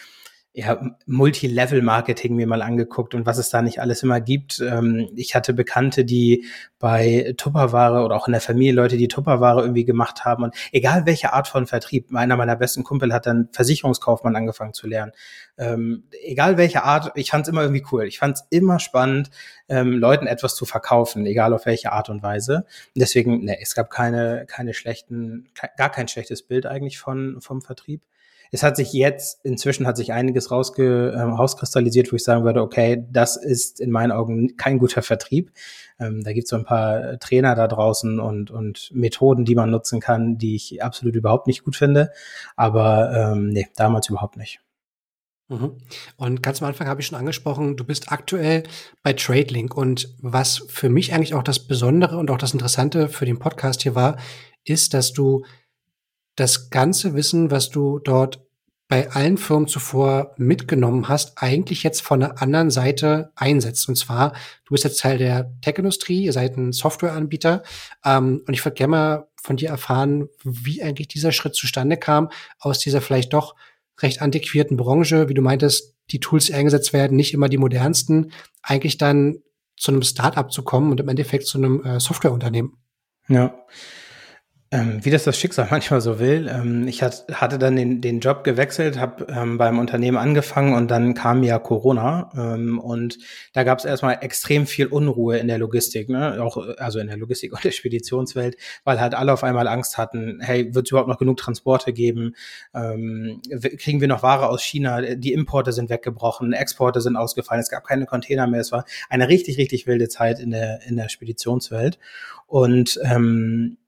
ja, 0.55 0.81
Multi-Level-Marketing 1.07 2.35
mir 2.35 2.47
mal 2.47 2.63
angeguckt 2.63 3.15
und 3.15 3.27
was 3.27 3.39
es 3.39 3.51
da 3.51 3.63
nicht 3.63 3.81
alles 3.81 4.03
immer 4.03 4.21
gibt. 4.21 4.61
Ähm, 4.61 5.09
ich 5.15 5.35
hatte 5.35 5.53
Bekannte, 5.53 6.05
die 6.05 6.47
bei 6.79 7.35
Tupperware 7.37 8.03
oder 8.03 8.17
auch 8.17 8.27
in 8.27 8.33
der 8.33 8.41
Familie 8.41 8.73
Leute, 8.73 8.97
die 8.97 9.09
Tupperware 9.09 9.61
irgendwie 9.61 9.85
gemacht 9.85 10.25
haben. 10.25 10.45
Und 10.45 10.55
egal 10.73 11.07
welche 11.07 11.33
Art 11.33 11.49
von 11.49 11.67
Vertrieb, 11.67 12.13
einer 12.15 12.37
meiner 12.37 12.57
besten 12.57 12.83
Kumpel 12.83 13.13
hat 13.13 13.27
dann 13.27 13.51
Versicherungskaufmann 13.53 14.37
angefangen 14.37 14.73
zu 14.73 14.87
lernen. 14.89 15.13
Ähm, 15.59 16.05
egal 16.25 16.57
welche 16.57 16.83
Art, 16.83 17.13
ich 17.15 17.31
fand 17.31 17.47
es 17.47 17.53
immer 17.53 17.63
irgendwie 17.63 17.85
cool. 17.93 18.05
Ich 18.05 18.19
fand 18.19 18.37
es 18.37 18.47
immer 18.51 18.81
spannend, 18.81 19.31
ähm, 19.69 19.93
Leuten 19.93 20.27
etwas 20.27 20.57
zu 20.57 20.65
verkaufen, 20.65 21.27
egal 21.27 21.53
auf 21.53 21.67
welche 21.67 21.93
Art 21.93 22.09
und 22.09 22.23
Weise. 22.23 22.65
Und 22.95 23.01
deswegen, 23.01 23.45
ne, 23.45 23.61
es 23.61 23.75
gab 23.75 23.91
keine, 23.91 24.47
keine 24.49 24.75
schlechten, 24.75 25.51
gar 25.77 25.91
kein 25.91 26.09
schlechtes 26.09 26.43
Bild 26.43 26.67
eigentlich 26.67 26.99
von, 26.99 27.41
vom 27.41 27.61
Vertrieb 27.61 28.03
es 28.51 28.63
hat 28.63 28.77
sich 28.77 28.93
jetzt, 28.93 29.45
inzwischen 29.45 29.87
hat 29.87 29.97
sich 29.97 30.13
einiges 30.13 30.51
rausge, 30.51 31.13
äh, 31.15 31.21
rauskristallisiert, 31.21 32.11
wo 32.13 32.17
ich 32.17 32.25
sagen 32.25 32.45
würde, 32.45 32.63
okay, 32.63 33.05
das 33.11 33.37
ist 33.37 33.81
in 33.81 33.91
meinen 33.91 34.13
Augen 34.13 34.57
kein 34.57 34.79
guter 34.79 35.03
Vertrieb. 35.03 35.53
Ähm, 35.99 36.23
da 36.23 36.33
gibt 36.33 36.45
es 36.45 36.51
so 36.51 36.57
ein 36.57 36.65
paar 36.65 37.19
Trainer 37.19 37.55
da 37.55 37.67
draußen 37.67 38.21
und, 38.21 38.51
und 38.51 38.91
Methoden, 38.93 39.45
die 39.45 39.55
man 39.55 39.71
nutzen 39.71 40.01
kann, 40.01 40.39
die 40.39 40.55
ich 40.55 40.83
absolut 40.83 41.17
überhaupt 41.17 41.47
nicht 41.47 41.65
gut 41.65 41.77
finde. 41.77 42.13
Aber 42.57 43.13
ähm, 43.15 43.49
nee, 43.49 43.69
damals 43.77 44.09
überhaupt 44.09 44.37
nicht. 44.37 44.61
Mhm. 45.49 45.79
Und 46.17 46.43
ganz 46.43 46.61
am 46.61 46.69
Anfang 46.69 46.89
habe 46.89 47.01
ich 47.01 47.07
schon 47.07 47.19
angesprochen, 47.19 47.77
du 47.77 47.85
bist 47.85 48.13
aktuell 48.13 48.65
bei 49.03 49.15
TradeLink. 49.15 49.77
Und 49.77 50.15
was 50.21 50.65
für 50.69 50.89
mich 50.89 51.13
eigentlich 51.13 51.35
auch 51.35 51.43
das 51.43 51.67
Besondere 51.67 52.19
und 52.19 52.31
auch 52.31 52.39
das 52.39 52.53
Interessante 52.53 53.09
für 53.09 53.25
den 53.25 53.39
Podcast 53.39 53.83
hier 53.83 53.95
war, 53.95 54.19
ist, 54.65 54.93
dass 54.95 55.13
du 55.13 55.45
das 56.39 56.71
ganze 56.71 57.15
Wissen, 57.15 57.51
was 57.51 57.71
du 57.71 57.99
dort 57.99 58.41
bei 58.89 59.11
allen 59.11 59.37
Firmen 59.37 59.69
zuvor 59.69 60.35
mitgenommen 60.39 61.09
hast, 61.09 61.43
eigentlich 61.43 61.83
jetzt 61.83 62.01
von 62.01 62.21
der 62.21 62.41
anderen 62.41 62.71
Seite 62.71 63.33
einsetzt. 63.37 63.87
Und 63.89 63.97
zwar, 63.97 64.33
du 64.65 64.73
bist 64.73 64.85
jetzt 64.85 65.01
Teil 65.01 65.19
der 65.19 65.53
Tech-Industrie, 65.61 66.25
ihr 66.25 66.33
seid 66.33 66.57
ein 66.57 66.73
Softwareanbieter. 66.73 67.63
Ähm, 68.05 68.43
und 68.47 68.55
ich 68.55 68.65
würde 68.65 68.77
gerne 68.77 68.91
mal 68.91 69.29
von 69.43 69.57
dir 69.57 69.69
erfahren, 69.69 70.29
wie 70.43 70.83
eigentlich 70.83 71.09
dieser 71.09 71.33
Schritt 71.33 71.55
zustande 71.55 71.99
kam, 71.99 72.31
aus 72.59 72.79
dieser 72.79 73.03
vielleicht 73.03 73.35
doch 73.35 73.55
recht 74.01 74.23
antiquierten 74.23 74.79
Branche, 74.79 75.29
wie 75.29 75.35
du 75.35 75.43
meintest, 75.43 75.95
die 76.11 76.21
Tools, 76.21 76.47
die 76.47 76.55
eingesetzt 76.55 76.95
werden, 76.95 77.17
nicht 77.17 77.35
immer 77.35 77.51
die 77.51 77.59
modernsten, 77.59 78.33
eigentlich 78.63 78.97
dann 78.97 79.43
zu 79.77 79.93
einem 79.93 80.03
Start-up 80.03 80.51
zu 80.51 80.63
kommen 80.63 80.91
und 80.91 81.01
im 81.01 81.09
Endeffekt 81.09 81.47
zu 81.47 81.59
einem 81.59 81.85
äh, 81.85 82.01
Softwareunternehmen. 82.01 82.73
Ja. 83.29 83.55
Ähm, 84.71 85.03
wie 85.03 85.11
das 85.11 85.25
das 85.25 85.39
Schicksal 85.39 85.67
manchmal 85.71 86.03
so 86.03 86.19
will. 86.19 86.47
Ähm, 86.47 86.87
ich 86.87 87.03
hat, 87.03 87.25
hatte 87.33 87.59
dann 87.59 87.75
den, 87.75 88.03
den 88.03 88.21
Job 88.21 88.45
gewechselt, 88.45 88.99
habe 88.99 89.27
ähm, 89.31 89.57
beim 89.57 89.79
Unternehmen 89.79 90.19
angefangen 90.19 90.75
und 90.75 90.91
dann 90.91 91.15
kam 91.15 91.43
ja 91.43 91.59
Corona 91.59 92.31
ähm, 92.37 92.79
und 92.79 93.19
da 93.55 93.65
gab 93.65 93.79
es 93.79 93.87
erstmal 93.87 94.19
extrem 94.21 94.67
viel 94.67 94.87
Unruhe 94.87 95.39
in 95.39 95.49
der 95.49 95.57
Logistik, 95.57 96.11
ne? 96.11 96.43
auch 96.43 96.59
also 96.77 96.99
in 96.99 97.07
der 97.07 97.17
Logistik 97.17 97.53
und 97.55 97.65
der 97.65 97.71
Speditionswelt, 97.71 98.57
weil 98.85 99.01
halt 99.01 99.15
alle 99.15 99.33
auf 99.33 99.43
einmal 99.43 99.69
Angst 99.69 99.97
hatten, 99.97 100.41
hey, 100.43 100.75
wird 100.75 100.87
es 100.87 100.91
überhaupt 100.91 101.09
noch 101.09 101.19
genug 101.19 101.39
Transporte 101.39 101.95
geben? 101.95 102.35
Ähm, 102.75 103.41
kriegen 103.79 104.03
wir 104.03 104.09
noch 104.09 104.23
Ware 104.23 104.51
aus 104.51 104.63
China? 104.63 105.01
Die 105.15 105.33
Importe 105.33 105.73
sind 105.73 105.89
weggebrochen, 105.89 106.53
Exporte 106.53 107.01
sind 107.01 107.17
ausgefallen, 107.17 107.63
es 107.63 107.71
gab 107.71 107.87
keine 107.87 108.05
Container 108.05 108.47
mehr. 108.47 108.61
Es 108.61 108.71
war 108.71 108.85
eine 109.09 109.29
richtig, 109.29 109.57
richtig 109.57 109.87
wilde 109.87 110.09
Zeit 110.09 110.41
in 110.41 110.51
der, 110.51 110.81
in 110.87 110.97
der 110.97 111.09
Speditionswelt. 111.09 111.99
Und 112.47 113.01
ähm, 113.05 113.79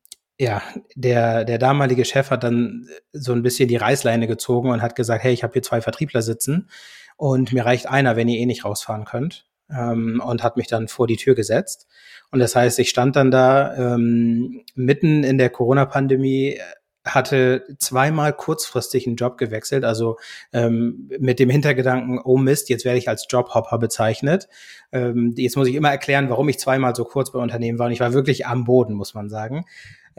ja, 0.41 0.63
der, 0.95 1.45
der 1.45 1.59
damalige 1.59 2.07
Chef 2.07 2.31
hat 2.31 2.45
dann 2.45 2.89
so 3.13 3.35
ein 3.35 3.43
bisschen 3.43 3.69
die 3.69 3.77
Reißleine 3.77 4.27
gezogen 4.27 4.71
und 4.71 4.81
hat 4.81 4.97
gesagt, 4.97 5.23
hey, 5.23 5.35
ich 5.35 5.43
habe 5.43 5.53
hier 5.53 5.63
zwei 5.63 5.83
Vertriebler 5.83 6.23
sitzen 6.23 6.71
und 7.19 7.53
mir 7.53 7.67
reicht 7.67 7.87
einer, 7.87 8.17
wenn 8.17 8.27
ihr 8.27 8.39
eh 8.39 8.47
nicht 8.47 8.65
rausfahren 8.65 9.05
könnt. 9.05 9.47
Ähm, 9.71 10.21
und 10.25 10.43
hat 10.43 10.57
mich 10.57 10.67
dann 10.67 10.89
vor 10.89 11.07
die 11.07 11.19
Tür 11.19 11.35
gesetzt. 11.35 11.87
Und 12.33 12.41
das 12.41 12.57
heißt, 12.57 12.79
ich 12.79 12.89
stand 12.89 13.17
dann 13.17 13.31
da 13.31 13.95
ähm, 13.95 14.65
mitten 14.75 15.25
in 15.25 15.37
der 15.37 15.51
Corona-Pandemie, 15.51 16.59
hatte 17.05 17.67
zweimal 17.79 18.33
kurzfristig 18.33 19.07
einen 19.07 19.17
Job 19.17 19.37
gewechselt, 19.37 19.85
also 19.85 20.17
ähm, 20.53 21.11
mit 21.19 21.39
dem 21.39 21.51
Hintergedanken, 21.51 22.19
oh 22.25 22.37
Mist, 22.37 22.69
jetzt 22.69 22.85
werde 22.85 22.99
ich 22.99 23.09
als 23.09 23.27
Jobhopper 23.29 23.79
bezeichnet. 23.79 24.49
Ähm, 24.91 25.35
jetzt 25.37 25.57
muss 25.57 25.69
ich 25.69 25.75
immer 25.75 25.91
erklären, 25.91 26.31
warum 26.31 26.49
ich 26.49 26.59
zweimal 26.59 26.97
so 26.97 27.05
kurz 27.05 27.31
bei 27.31 27.39
Unternehmen 27.39 27.79
war. 27.79 27.87
Und 27.87 27.93
ich 27.93 28.01
war 28.01 28.15
wirklich 28.15 28.47
am 28.47 28.65
Boden, 28.65 28.95
muss 28.95 29.15
man 29.15 29.29
sagen 29.29 29.67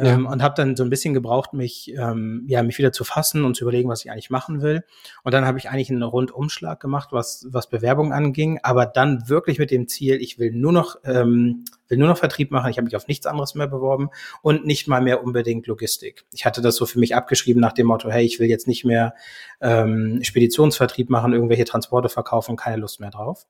ja. 0.02 0.14
ähm, 0.14 0.26
und 0.26 0.42
habe 0.42 0.56
dann 0.56 0.76
so 0.76 0.84
ein 0.84 0.90
bisschen 0.90 1.14
gebraucht, 1.14 1.54
mich 1.54 1.94
ähm, 1.98 2.46
ja 2.48 2.64
mich 2.64 2.78
wieder 2.78 2.92
zu 2.92 3.04
fassen 3.04 3.44
und 3.46 3.56
zu 3.56 3.64
überlegen, 3.64 3.90
was 3.90 4.04
ich 4.04 4.12
eigentlich 4.12 4.30
machen 4.30 4.62
will. 4.62 4.84
Und 5.24 5.34
dann 5.34 5.46
habe 5.46 5.58
ich 5.58 5.70
eigentlich 5.70 5.90
einen 5.90 6.04
Rundumschlag 6.04 6.80
gemacht, 6.80 7.10
was 7.12 7.48
was 7.50 7.70
Bewerbung 7.70 8.14
anging, 8.14 8.60
aber 8.64 8.86
dann 8.86 9.30
wirklich 9.30 9.60
mit 9.60 9.72
dem 9.72 9.88
Ziel, 9.88 10.16
ich 10.22 10.40
will 10.40 10.52
nur 10.52 10.72
noch 10.72 10.98
ähm, 11.04 11.66
will 11.88 11.98
nur 11.98 12.08
noch 12.08 12.18
Vertrieb 12.18 12.52
machen. 12.52 12.72
Ich 12.72 12.78
habe 12.78 12.86
mich 12.86 12.96
auf 12.96 13.08
nichts 13.08 13.26
anderes 13.26 13.56
mehr 13.56 13.68
beworben 13.68 14.10
und 14.42 14.66
nicht 14.66 14.88
mal 14.88 15.02
mehr 15.02 15.24
unbedingt 15.24 15.68
Logistik. 15.68 16.26
Ich 16.32 16.46
hatte 16.46 16.62
das 16.62 16.76
so 16.76 16.86
für 16.86 17.00
mich 17.00 17.16
abgeschrieben 17.16 17.62
nach 17.62 17.74
dem 17.74 17.88
Motto, 17.88 18.10
hey, 18.10 18.26
ich 18.26 18.40
will 18.40 18.48
jetzt 18.48 18.68
nicht 18.68 18.86
mehr 18.86 19.14
ähm, 19.60 20.20
Speditionsvertrieb 20.24 21.10
machen, 21.10 21.34
irgendwelche 21.34 21.66
Transporte 21.66 22.10
verkaufen, 22.10 22.56
keine 22.56 22.78
Lust 22.78 23.00
mehr 23.00 23.12
drauf 23.12 23.46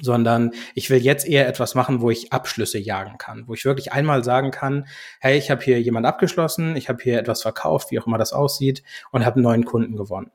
sondern 0.00 0.52
ich 0.74 0.90
will 0.90 0.98
jetzt 0.98 1.26
eher 1.26 1.48
etwas 1.48 1.74
machen, 1.74 2.00
wo 2.00 2.10
ich 2.10 2.32
Abschlüsse 2.32 2.78
jagen 2.78 3.18
kann, 3.18 3.44
wo 3.46 3.54
ich 3.54 3.64
wirklich 3.64 3.92
einmal 3.92 4.24
sagen 4.24 4.50
kann, 4.50 4.86
hey, 5.20 5.36
ich 5.38 5.50
habe 5.50 5.62
hier 5.62 5.80
jemand 5.80 6.06
abgeschlossen, 6.06 6.76
ich 6.76 6.88
habe 6.88 7.02
hier 7.02 7.18
etwas 7.18 7.42
verkauft, 7.42 7.90
wie 7.90 7.98
auch 7.98 8.06
immer 8.06 8.18
das 8.18 8.32
aussieht, 8.32 8.82
und 9.10 9.24
habe 9.24 9.36
einen 9.36 9.44
neuen 9.44 9.64
Kunden 9.64 9.96
gewonnen. 9.96 10.30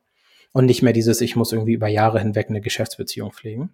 Und 0.52 0.66
nicht 0.66 0.84
mehr 0.84 0.94
dieses, 0.94 1.22
ich 1.22 1.36
muss 1.36 1.52
irgendwie 1.52 1.74
über 1.74 1.88
Jahre 1.88 2.20
hinweg 2.20 2.50
eine 2.50 2.62
Geschäftsbeziehung 2.62 3.32
pflegen. 3.32 3.72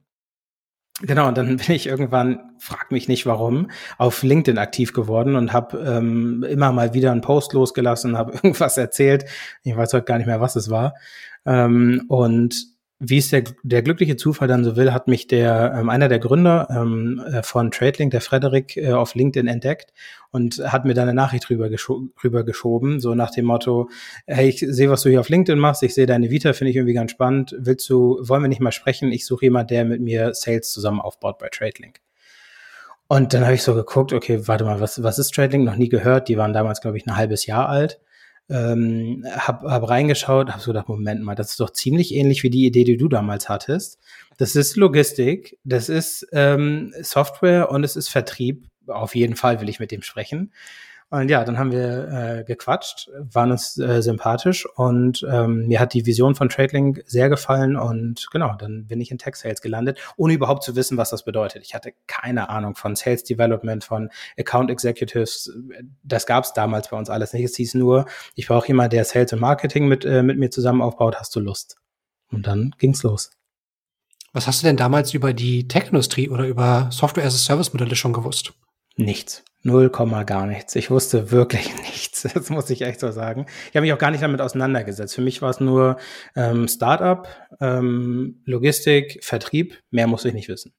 Genau, 1.01 1.27
und 1.27 1.37
dann 1.37 1.57
bin 1.57 1.75
ich 1.75 1.87
irgendwann, 1.87 2.55
frag 2.59 2.91
mich 2.91 3.07
nicht 3.07 3.25
warum, 3.25 3.69
auf 3.97 4.23
LinkedIn 4.23 4.57
aktiv 4.57 4.93
geworden 4.93 5.35
und 5.35 5.53
habe 5.53 5.77
ähm, 5.79 6.43
immer 6.47 6.71
mal 6.71 6.93
wieder 6.93 7.11
einen 7.11 7.21
Post 7.21 7.53
losgelassen, 7.53 8.17
habe 8.17 8.33
irgendwas 8.33 8.77
erzählt. 8.77 9.25
Ich 9.63 9.75
weiß 9.75 9.93
heute 9.93 10.05
gar 10.05 10.17
nicht 10.17 10.27
mehr, 10.27 10.41
was 10.41 10.55
es 10.55 10.69
war. 10.69 10.95
Ähm, 11.45 12.03
und 12.07 12.78
wie 12.99 13.17
es 13.17 13.29
der, 13.29 13.43
der 13.63 13.81
glückliche 13.81 14.17
Zufall 14.17 14.49
dann 14.49 14.65
so 14.65 14.75
will, 14.75 14.91
hat 14.91 15.07
mich 15.07 15.27
der 15.27 15.73
ähm, 15.73 15.89
einer 15.89 16.09
der 16.09 16.19
Gründer 16.19 16.67
ähm, 16.69 17.23
äh, 17.31 17.43
von 17.43 17.71
TradeLink, 17.71 18.11
der 18.11 18.19
Frederik, 18.19 18.75
äh, 18.75 18.91
auf 18.91 19.15
LinkedIn 19.15 19.47
entdeckt 19.47 19.93
und 20.31 20.57
hat 20.59 20.83
mir 20.83 20.93
dann 20.93 21.07
eine 21.07 21.15
Nachricht 21.15 21.49
rüber, 21.49 21.69
gescho 21.69 22.09
rüber 22.21 22.43
geschoben, 22.43 22.99
so 22.99 23.15
nach 23.15 23.31
dem 23.31 23.45
Motto, 23.45 23.89
hey, 24.27 24.49
ich 24.49 24.59
sehe, 24.59 24.89
was 24.89 25.03
du 25.03 25.09
hier 25.09 25.21
auf 25.21 25.29
LinkedIn 25.29 25.57
machst, 25.57 25.81
ich 25.81 25.93
sehe 25.93 26.07
deine 26.07 26.29
Vita, 26.29 26.51
finde 26.51 26.71
ich 26.71 26.75
irgendwie 26.75 26.93
ganz 26.93 27.11
spannend. 27.11 27.55
Willst 27.57 27.89
du, 27.89 28.19
wollen 28.21 28.41
wir 28.41 28.49
nicht 28.49 28.61
mal 28.61 28.73
sprechen? 28.73 29.13
Ich 29.13 29.25
suche 29.25 29.45
jemand, 29.45 29.71
der 29.71 29.85
mit 29.85 30.01
mir 30.01 30.33
Sales 30.33 30.71
zusammen 30.71 30.99
aufbaut 30.99 31.39
bei 31.39 31.47
TradeLink. 31.47 32.01
Und 33.07 33.33
dann 33.33 33.45
habe 33.45 33.55
ich 33.55 33.63
so 33.63 33.73
geguckt, 33.75 34.11
okay, 34.11 34.41
warte 34.47 34.65
mal, 34.65 34.81
was, 34.81 35.01
was 35.01 35.17
ist 35.17 35.33
TradeLink? 35.33 35.63
Noch 35.63 35.77
nie 35.77 35.89
gehört. 35.89 36.27
Die 36.27 36.37
waren 36.37 36.53
damals, 36.53 36.81
glaube 36.81 36.97
ich, 36.97 37.07
ein 37.07 37.15
halbes 37.15 37.45
Jahr 37.45 37.69
alt. 37.69 38.01
Ähm, 38.49 39.25
hab, 39.29 39.63
hab 39.63 39.87
reingeschaut, 39.87 40.49
hab 40.49 40.61
so 40.61 40.71
gedacht, 40.71 40.89
Moment 40.89 41.21
mal, 41.23 41.35
das 41.35 41.51
ist 41.51 41.59
doch 41.59 41.69
ziemlich 41.69 42.13
ähnlich 42.13 42.43
wie 42.43 42.49
die 42.49 42.65
Idee, 42.65 42.83
die 42.83 42.97
du 42.97 43.07
damals 43.07 43.47
hattest. 43.49 43.99
Das 44.37 44.55
ist 44.55 44.75
Logistik, 44.75 45.57
das 45.63 45.89
ist 45.89 46.27
ähm, 46.31 46.93
Software 47.01 47.69
und 47.71 47.83
es 47.83 47.95
ist 47.95 48.09
Vertrieb. 48.09 48.67
Auf 48.87 49.13
jeden 49.15 49.35
Fall 49.35 49.61
will 49.61 49.69
ich 49.69 49.79
mit 49.79 49.91
dem 49.91 50.01
sprechen. 50.01 50.51
Und 51.11 51.29
ja, 51.29 51.43
dann 51.43 51.57
haben 51.57 51.71
wir 51.71 52.07
äh, 52.09 52.43
gequatscht, 52.43 53.09
waren 53.17 53.49
uns 53.49 53.79
äh, 53.79 54.03
sympathisch 54.03 54.67
und 54.75 55.25
ähm, 55.27 55.65
mir 55.67 55.79
hat 55.79 55.95
die 55.95 56.05
Vision 56.05 56.35
von 56.35 56.49
TradeLink 56.49 57.01
sehr 57.07 57.29
gefallen 57.29 57.75
und 57.77 58.27
genau, 58.31 58.53
dann 58.53 58.85
bin 58.85 59.01
ich 59.01 59.09
in 59.09 59.17
Tech 59.17 59.35
Sales 59.35 59.61
gelandet, 59.61 59.97
ohne 60.17 60.33
überhaupt 60.33 60.61
zu 60.61 60.75
wissen, 60.75 60.97
was 60.97 61.09
das 61.09 61.23
bedeutet. 61.23 61.63
Ich 61.63 61.73
hatte 61.73 61.93
keine 62.05 62.49
Ahnung 62.49 62.75
von 62.75 62.95
Sales 62.95 63.23
Development, 63.23 63.83
von 63.83 64.09
Account 64.37 64.69
Executives. 64.69 65.51
Das 66.03 66.27
gab 66.27 66.43
es 66.43 66.53
damals 66.53 66.89
bei 66.89 66.97
uns 66.97 67.09
alles 67.09 67.33
nicht. 67.33 67.43
Es 67.43 67.55
hieß 67.55 67.73
nur, 67.73 68.05
ich 68.35 68.47
brauche 68.47 68.67
jemand, 68.67 68.93
der 68.93 69.03
Sales 69.03 69.33
und 69.33 69.39
Marketing 69.39 69.87
mit, 69.87 70.05
äh, 70.05 70.21
mit 70.21 70.37
mir 70.37 70.51
zusammen 70.51 70.83
aufbaut. 70.83 71.15
Hast 71.19 71.35
du 71.35 71.39
Lust? 71.39 71.77
Und 72.31 72.45
dann 72.45 72.75
ging's 72.77 73.01
los. 73.01 73.31
Was 74.31 74.45
hast 74.45 74.61
du 74.61 74.67
denn 74.67 74.77
damals 74.77 75.15
über 75.15 75.33
die 75.33 75.67
Tech-Industrie 75.67 76.29
oder 76.29 76.45
über 76.45 76.89
Software-as-a-Service-Modelle 76.91 77.95
schon 77.95 78.13
gewusst? 78.13 78.53
Nichts. 78.95 79.43
Null 79.61 79.89
Komma 79.89 80.23
gar 80.23 80.45
nichts. 80.45 80.75
Ich 80.75 80.89
wusste 80.89 81.31
wirklich 81.31 81.75
nichts. 81.81 82.21
Das 82.33 82.49
muss 82.49 82.69
ich 82.69 82.81
echt 82.81 82.99
so 82.99 83.11
sagen. 83.11 83.45
Ich 83.69 83.75
habe 83.75 83.81
mich 83.81 83.93
auch 83.93 83.97
gar 83.97 84.11
nicht 84.11 84.23
damit 84.23 84.41
auseinandergesetzt. 84.41 85.15
Für 85.15 85.21
mich 85.21 85.41
war 85.41 85.49
es 85.49 85.59
nur 85.59 85.97
ähm, 86.35 86.67
Startup, 86.67 87.27
ähm, 87.59 88.41
Logistik, 88.45 89.19
Vertrieb. 89.23 89.77
Mehr 89.91 90.07
muss 90.07 90.25
ich 90.25 90.33
nicht 90.33 90.47
wissen. 90.47 90.73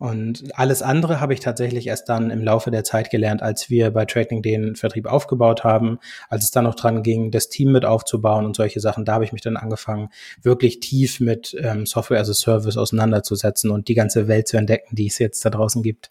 Und 0.00 0.44
alles 0.58 0.80
andere 0.80 1.20
habe 1.20 1.34
ich 1.34 1.40
tatsächlich 1.40 1.86
erst 1.86 2.08
dann 2.08 2.30
im 2.30 2.42
Laufe 2.42 2.70
der 2.70 2.84
Zeit 2.84 3.10
gelernt, 3.10 3.42
als 3.42 3.68
wir 3.68 3.90
bei 3.90 4.06
Trading 4.06 4.40
den 4.40 4.74
Vertrieb 4.74 5.06
aufgebaut 5.06 5.62
haben, 5.62 5.98
als 6.30 6.44
es 6.44 6.50
dann 6.50 6.64
noch 6.64 6.74
dran 6.74 7.02
ging, 7.02 7.30
das 7.30 7.50
Team 7.50 7.72
mit 7.72 7.84
aufzubauen 7.84 8.46
und 8.46 8.56
solche 8.56 8.80
Sachen. 8.80 9.04
Da 9.04 9.12
habe 9.12 9.24
ich 9.24 9.32
mich 9.32 9.42
dann 9.42 9.58
angefangen, 9.58 10.08
wirklich 10.42 10.80
tief 10.80 11.20
mit 11.20 11.54
ähm, 11.60 11.84
Software 11.84 12.18
as 12.20 12.30
a 12.30 12.34
Service 12.34 12.78
auseinanderzusetzen 12.78 13.70
und 13.70 13.88
die 13.88 13.94
ganze 13.94 14.26
Welt 14.26 14.48
zu 14.48 14.56
entdecken, 14.56 14.96
die 14.96 15.06
es 15.06 15.18
jetzt 15.18 15.44
da 15.44 15.50
draußen 15.50 15.82
gibt. 15.82 16.10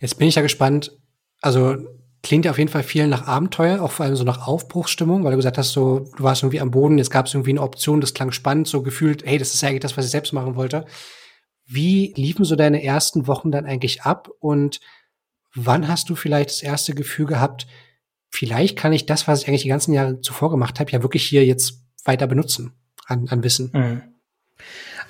Jetzt 0.00 0.18
bin 0.18 0.28
ich 0.28 0.34
ja 0.34 0.42
gespannt. 0.42 0.92
Also 1.40 1.76
klingt 2.22 2.44
ja 2.44 2.50
auf 2.50 2.58
jeden 2.58 2.70
Fall 2.70 2.82
viel 2.82 3.06
nach 3.06 3.26
Abenteuer, 3.26 3.82
auch 3.82 3.92
vor 3.92 4.04
allem 4.06 4.16
so 4.16 4.24
nach 4.24 4.46
Aufbruchsstimmung, 4.46 5.24
weil 5.24 5.30
du 5.30 5.36
gesagt 5.36 5.58
hast, 5.58 5.72
so, 5.72 6.00
du 6.16 6.22
warst 6.22 6.42
irgendwie 6.42 6.60
am 6.60 6.70
Boden, 6.70 6.98
jetzt 6.98 7.10
gab 7.10 7.26
es 7.26 7.34
irgendwie 7.34 7.50
eine 7.50 7.62
Option, 7.62 8.00
das 8.00 8.14
klang 8.14 8.32
spannend, 8.32 8.68
so 8.68 8.82
gefühlt, 8.82 9.24
hey, 9.24 9.38
das 9.38 9.54
ist 9.54 9.64
eigentlich 9.64 9.80
das, 9.80 9.96
was 9.96 10.04
ich 10.04 10.10
selbst 10.10 10.32
machen 10.32 10.54
wollte. 10.54 10.84
Wie 11.66 12.12
liefen 12.16 12.44
so 12.44 12.56
deine 12.56 12.82
ersten 12.82 13.26
Wochen 13.26 13.50
dann 13.50 13.64
eigentlich 13.64 14.02
ab 14.02 14.28
und 14.40 14.80
wann 15.54 15.88
hast 15.88 16.10
du 16.10 16.16
vielleicht 16.16 16.50
das 16.50 16.62
erste 16.62 16.94
Gefühl 16.94 17.26
gehabt, 17.26 17.66
vielleicht 18.28 18.76
kann 18.76 18.92
ich 18.92 19.06
das, 19.06 19.26
was 19.26 19.42
ich 19.42 19.48
eigentlich 19.48 19.62
die 19.62 19.68
ganzen 19.68 19.92
Jahre 19.92 20.20
zuvor 20.20 20.50
gemacht 20.50 20.78
habe, 20.78 20.90
ja 20.90 21.02
wirklich 21.02 21.24
hier 21.24 21.44
jetzt 21.44 21.82
weiter 22.04 22.26
benutzen 22.26 22.72
an, 23.06 23.28
an 23.28 23.42
Wissen? 23.42 23.70
Mhm. 23.72 24.02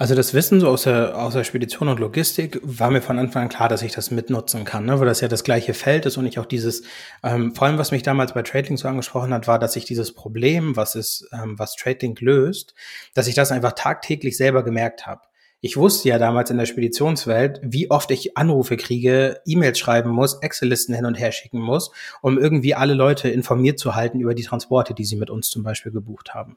Also 0.00 0.14
das 0.14 0.32
Wissen 0.32 0.60
so 0.60 0.68
aus 0.68 0.84
der, 0.84 1.14
aus 1.14 1.34
der 1.34 1.44
Spedition 1.44 1.88
und 1.88 2.00
Logistik 2.00 2.58
war 2.62 2.90
mir 2.90 3.02
von 3.02 3.18
Anfang 3.18 3.42
an 3.42 3.48
klar, 3.50 3.68
dass 3.68 3.82
ich 3.82 3.92
das 3.92 4.10
mitnutzen 4.10 4.64
kann, 4.64 4.86
ne? 4.86 4.98
weil 4.98 5.06
das 5.06 5.20
ja 5.20 5.28
das 5.28 5.44
gleiche 5.44 5.74
Feld 5.74 6.06
ist 6.06 6.16
und 6.16 6.24
ich 6.24 6.38
auch 6.38 6.46
dieses, 6.46 6.84
ähm, 7.22 7.54
vor 7.54 7.66
allem 7.66 7.76
was 7.76 7.90
mich 7.90 8.02
damals 8.02 8.32
bei 8.32 8.40
Trading 8.40 8.78
so 8.78 8.88
angesprochen 8.88 9.34
hat, 9.34 9.46
war, 9.46 9.58
dass 9.58 9.76
ich 9.76 9.84
dieses 9.84 10.14
Problem, 10.14 10.74
was 10.74 10.94
ist, 10.94 11.28
ähm, 11.34 11.58
was 11.58 11.76
Trading 11.76 12.16
löst, 12.18 12.74
dass 13.12 13.26
ich 13.26 13.34
das 13.34 13.52
einfach 13.52 13.72
tagtäglich 13.72 14.38
selber 14.38 14.64
gemerkt 14.64 15.06
habe. 15.06 15.20
Ich 15.60 15.76
wusste 15.76 16.08
ja 16.08 16.18
damals 16.18 16.48
in 16.48 16.56
der 16.56 16.64
Speditionswelt, 16.64 17.60
wie 17.62 17.90
oft 17.90 18.10
ich 18.10 18.38
Anrufe 18.38 18.78
kriege, 18.78 19.42
E-Mails 19.44 19.78
schreiben 19.78 20.08
muss, 20.08 20.40
Excel-Listen 20.40 20.94
hin 20.94 21.04
und 21.04 21.16
her 21.16 21.30
schicken 21.30 21.60
muss, 21.60 21.90
um 22.22 22.38
irgendwie 22.38 22.74
alle 22.74 22.94
Leute 22.94 23.28
informiert 23.28 23.78
zu 23.78 23.94
halten 23.94 24.20
über 24.20 24.34
die 24.34 24.44
Transporte, 24.44 24.94
die 24.94 25.04
sie 25.04 25.16
mit 25.16 25.28
uns 25.28 25.50
zum 25.50 25.62
Beispiel 25.62 25.92
gebucht 25.92 26.32
haben. 26.32 26.56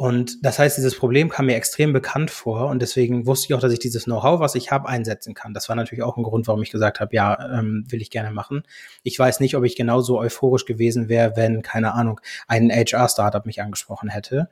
Und 0.00 0.44
das 0.46 0.60
heißt, 0.60 0.78
dieses 0.78 0.96
Problem 0.96 1.28
kam 1.28 1.46
mir 1.46 1.56
extrem 1.56 1.92
bekannt 1.92 2.30
vor 2.30 2.68
und 2.68 2.80
deswegen 2.80 3.26
wusste 3.26 3.46
ich 3.46 3.54
auch, 3.54 3.60
dass 3.60 3.72
ich 3.72 3.80
dieses 3.80 4.04
Know-how, 4.04 4.38
was 4.38 4.54
ich 4.54 4.70
habe, 4.70 4.88
einsetzen 4.88 5.34
kann. 5.34 5.54
Das 5.54 5.68
war 5.68 5.74
natürlich 5.74 6.04
auch 6.04 6.16
ein 6.16 6.22
Grund, 6.22 6.46
warum 6.46 6.62
ich 6.62 6.70
gesagt 6.70 7.00
habe, 7.00 7.16
ja, 7.16 7.58
ähm, 7.58 7.84
will 7.88 8.00
ich 8.00 8.12
gerne 8.12 8.30
machen. 8.30 8.62
Ich 9.02 9.18
weiß 9.18 9.40
nicht, 9.40 9.56
ob 9.56 9.64
ich 9.64 9.74
genauso 9.74 10.20
euphorisch 10.20 10.66
gewesen 10.66 11.08
wäre, 11.08 11.34
wenn, 11.34 11.62
keine 11.62 11.94
Ahnung, 11.94 12.20
ein 12.46 12.70
HR-Startup 12.70 13.44
mich 13.44 13.60
angesprochen 13.60 14.08
hätte. 14.08 14.48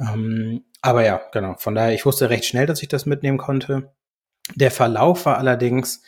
Ähm, 0.00 0.64
aber 0.82 1.04
ja, 1.04 1.20
genau. 1.30 1.54
Von 1.56 1.76
daher, 1.76 1.94
ich 1.94 2.04
wusste 2.04 2.28
recht 2.28 2.44
schnell, 2.44 2.66
dass 2.66 2.82
ich 2.82 2.88
das 2.88 3.06
mitnehmen 3.06 3.38
konnte. 3.38 3.92
Der 4.56 4.72
Verlauf 4.72 5.24
war 5.24 5.38
allerdings 5.38 6.02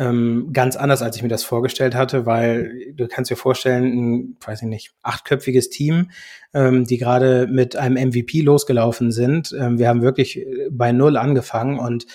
ähm, 0.00 0.48
ganz 0.54 0.76
anders, 0.76 1.02
als 1.02 1.16
ich 1.16 1.22
mir 1.22 1.28
das 1.28 1.44
vorgestellt 1.44 1.94
hatte, 1.94 2.24
weil 2.24 2.94
du 2.94 3.06
kannst 3.06 3.30
dir 3.30 3.36
vorstellen, 3.36 3.84
ein, 3.84 4.36
weiß 4.40 4.62
ich 4.62 4.68
nicht, 4.68 4.94
achtköpfiges 5.02 5.68
Team, 5.68 6.10
ähm, 6.54 6.86
die 6.86 6.96
gerade 6.96 7.46
mit 7.46 7.76
einem 7.76 8.08
MVP 8.08 8.40
losgelaufen 8.40 9.12
sind. 9.12 9.54
Ähm, 9.58 9.78
wir 9.78 9.88
haben 9.88 10.00
wirklich 10.00 10.38
äh, 10.38 10.68
bei 10.70 10.92
Null 10.92 11.18
angefangen 11.18 11.78
und 11.78 12.06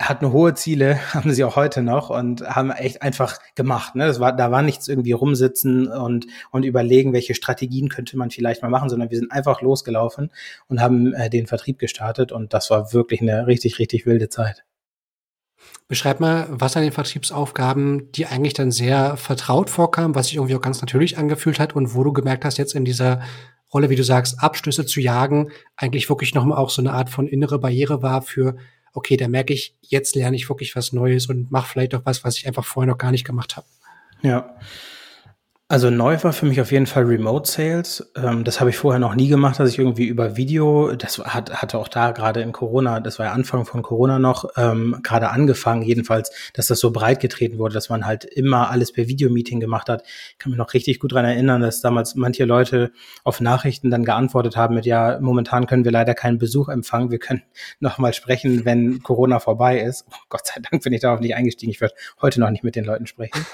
hatten 0.00 0.32
hohe 0.32 0.54
Ziele, 0.54 0.98
haben 1.14 1.34
sie 1.34 1.44
auch 1.44 1.54
heute 1.54 1.82
noch 1.82 2.08
und 2.08 2.42
haben 2.48 2.70
echt 2.70 3.02
einfach 3.02 3.40
gemacht. 3.54 3.94
Ne? 3.94 4.06
Das 4.06 4.18
war, 4.18 4.34
da 4.34 4.50
war 4.50 4.62
nichts 4.62 4.88
irgendwie 4.88 5.12
rumsitzen 5.12 5.88
und, 5.88 6.26
und 6.50 6.64
überlegen, 6.64 7.12
welche 7.12 7.34
Strategien 7.34 7.90
könnte 7.90 8.16
man 8.16 8.30
vielleicht 8.30 8.62
mal 8.62 8.70
machen, 8.70 8.88
sondern 8.88 9.10
wir 9.10 9.18
sind 9.18 9.30
einfach 9.30 9.60
losgelaufen 9.60 10.30
und 10.68 10.80
haben 10.80 11.12
äh, 11.12 11.28
den 11.28 11.46
Vertrieb 11.46 11.78
gestartet 11.78 12.32
und 12.32 12.54
das 12.54 12.70
war 12.70 12.94
wirklich 12.94 13.20
eine 13.20 13.46
richtig, 13.46 13.78
richtig 13.78 14.06
wilde 14.06 14.30
Zeit. 14.30 14.64
Beschreib 15.88 16.20
mal, 16.20 16.46
was 16.50 16.76
an 16.76 16.82
den 16.82 16.92
Vertriebsaufgaben 16.92 18.10
dir 18.12 18.30
eigentlich 18.30 18.54
dann 18.54 18.70
sehr 18.70 19.16
vertraut 19.16 19.68
vorkam, 19.68 20.14
was 20.14 20.28
sich 20.28 20.36
irgendwie 20.36 20.56
auch 20.56 20.60
ganz 20.60 20.80
natürlich 20.80 21.18
angefühlt 21.18 21.60
hat 21.60 21.74
und 21.74 21.94
wo 21.94 22.02
du 22.02 22.12
gemerkt 22.12 22.44
hast, 22.44 22.56
jetzt 22.56 22.74
in 22.74 22.84
dieser 22.84 23.20
Rolle, 23.72 23.90
wie 23.90 23.96
du 23.96 24.04
sagst, 24.04 24.42
Abstöße 24.42 24.86
zu 24.86 25.00
jagen, 25.00 25.50
eigentlich 25.76 26.08
wirklich 26.08 26.34
nochmal 26.34 26.58
auch 26.58 26.70
so 26.70 26.82
eine 26.82 26.92
Art 26.92 27.10
von 27.10 27.26
innere 27.26 27.58
Barriere 27.58 28.02
war 28.02 28.22
für, 28.22 28.56
okay, 28.92 29.16
da 29.16 29.28
merke 29.28 29.52
ich, 29.52 29.76
jetzt 29.80 30.14
lerne 30.14 30.36
ich 30.36 30.48
wirklich 30.48 30.76
was 30.76 30.92
Neues 30.92 31.26
und 31.26 31.50
mache 31.50 31.68
vielleicht 31.68 31.94
auch 31.94 32.02
was, 32.04 32.24
was 32.24 32.36
ich 32.36 32.46
einfach 32.46 32.64
vorher 32.64 32.90
noch 32.90 32.98
gar 32.98 33.10
nicht 33.10 33.24
gemacht 33.24 33.56
habe. 33.56 33.66
Ja. 34.22 34.56
Also 35.72 35.88
neu 35.88 36.22
war 36.22 36.34
für 36.34 36.44
mich 36.44 36.60
auf 36.60 36.70
jeden 36.70 36.84
Fall 36.84 37.04
Remote 37.04 37.50
Sales. 37.50 38.12
Ähm, 38.14 38.44
das 38.44 38.60
habe 38.60 38.68
ich 38.68 38.76
vorher 38.76 38.98
noch 38.98 39.14
nie 39.14 39.28
gemacht, 39.28 39.58
dass 39.58 39.70
ich 39.70 39.78
irgendwie 39.78 40.04
über 40.04 40.36
Video, 40.36 40.94
das 40.94 41.16
hat, 41.16 41.62
hatte 41.62 41.78
auch 41.78 41.88
da 41.88 42.10
gerade 42.10 42.42
in 42.42 42.52
Corona, 42.52 43.00
das 43.00 43.18
war 43.18 43.24
ja 43.24 43.32
Anfang 43.32 43.64
von 43.64 43.80
Corona 43.80 44.18
noch, 44.18 44.50
ähm, 44.58 44.98
gerade 45.02 45.30
angefangen, 45.30 45.80
jedenfalls, 45.80 46.30
dass 46.52 46.66
das 46.66 46.78
so 46.78 46.90
breit 46.90 47.20
getreten 47.20 47.56
wurde, 47.56 47.72
dass 47.72 47.88
man 47.88 48.04
halt 48.04 48.24
immer 48.24 48.68
alles 48.68 48.92
per 48.92 49.08
Videomeeting 49.08 49.60
gemacht 49.60 49.88
hat. 49.88 50.02
Ich 50.32 50.36
kann 50.36 50.50
mich 50.50 50.58
noch 50.58 50.74
richtig 50.74 51.00
gut 51.00 51.14
dran 51.14 51.24
erinnern, 51.24 51.62
dass 51.62 51.80
damals 51.80 52.16
manche 52.16 52.44
Leute 52.44 52.92
auf 53.24 53.40
Nachrichten 53.40 53.88
dann 53.88 54.04
geantwortet 54.04 54.58
haben 54.58 54.74
mit, 54.74 54.84
ja, 54.84 55.20
momentan 55.22 55.66
können 55.66 55.86
wir 55.86 55.90
leider 55.90 56.12
keinen 56.12 56.36
Besuch 56.36 56.68
empfangen, 56.68 57.10
wir 57.10 57.18
können 57.18 57.44
noch 57.80 57.96
mal 57.96 58.12
sprechen, 58.12 58.66
wenn 58.66 59.02
Corona 59.02 59.40
vorbei 59.40 59.80
ist. 59.80 60.04
Oh, 60.10 60.16
Gott 60.28 60.46
sei 60.48 60.60
Dank 60.70 60.82
bin 60.82 60.92
ich 60.92 61.00
darauf 61.00 61.20
nicht 61.20 61.34
eingestiegen, 61.34 61.72
ich 61.72 61.80
werde 61.80 61.94
heute 62.20 62.40
noch 62.40 62.50
nicht 62.50 62.62
mit 62.62 62.76
den 62.76 62.84
Leuten 62.84 63.06
sprechen. 63.06 63.46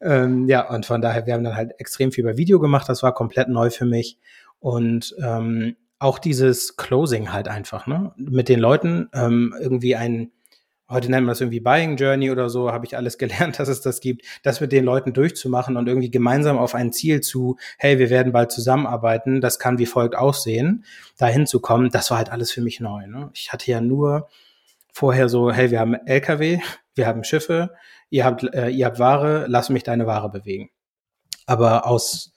Ähm, 0.00 0.48
ja, 0.48 0.68
und 0.68 0.86
von 0.86 1.00
daher, 1.00 1.26
wir 1.26 1.34
haben 1.34 1.44
dann 1.44 1.56
halt 1.56 1.72
extrem 1.78 2.12
viel 2.12 2.24
bei 2.24 2.36
Video 2.36 2.60
gemacht. 2.60 2.88
Das 2.88 3.02
war 3.02 3.14
komplett 3.14 3.48
neu 3.48 3.70
für 3.70 3.86
mich. 3.86 4.18
Und 4.60 5.14
ähm, 5.22 5.76
auch 5.98 6.18
dieses 6.18 6.76
Closing 6.76 7.32
halt 7.32 7.48
einfach, 7.48 7.86
ne? 7.86 8.12
Mit 8.16 8.48
den 8.48 8.60
Leuten 8.60 9.08
ähm, 9.14 9.54
irgendwie 9.60 9.96
ein, 9.96 10.30
heute 10.88 11.10
nennen 11.10 11.26
wir 11.26 11.32
das 11.32 11.40
irgendwie 11.40 11.60
Buying 11.60 11.96
Journey 11.96 12.30
oder 12.30 12.50
so, 12.50 12.70
habe 12.70 12.84
ich 12.84 12.96
alles 12.96 13.18
gelernt, 13.18 13.58
dass 13.58 13.68
es 13.68 13.80
das 13.80 14.00
gibt, 14.00 14.24
das 14.42 14.60
mit 14.60 14.72
den 14.72 14.84
Leuten 14.84 15.12
durchzumachen 15.12 15.76
und 15.76 15.88
irgendwie 15.88 16.10
gemeinsam 16.10 16.58
auf 16.58 16.74
ein 16.74 16.92
Ziel 16.92 17.20
zu, 17.22 17.56
hey, 17.78 17.98
wir 17.98 18.10
werden 18.10 18.32
bald 18.32 18.52
zusammenarbeiten, 18.52 19.40
das 19.40 19.58
kann 19.58 19.78
wie 19.78 19.86
folgt 19.86 20.16
aussehen, 20.16 20.84
dahin 21.16 21.46
zu 21.46 21.60
kommen, 21.60 21.90
das 21.90 22.10
war 22.10 22.18
halt 22.18 22.30
alles 22.30 22.52
für 22.52 22.60
mich 22.60 22.80
neu. 22.80 23.06
Ne? 23.06 23.30
Ich 23.32 23.52
hatte 23.52 23.70
ja 23.70 23.80
nur 23.80 24.28
vorher 24.92 25.28
so, 25.28 25.50
hey, 25.50 25.70
wir 25.70 25.80
haben 25.80 25.94
LKW, 25.94 26.60
wir 26.94 27.06
haben 27.06 27.24
Schiffe, 27.24 27.70
ihr 28.10 28.24
habt, 28.24 28.42
äh, 28.54 28.68
ihr 28.68 28.86
habt 28.86 28.98
Ware, 28.98 29.46
lass 29.48 29.70
mich 29.70 29.82
deine 29.82 30.06
Ware 30.06 30.30
bewegen. 30.30 30.70
Aber 31.46 31.86
aus 31.86 32.32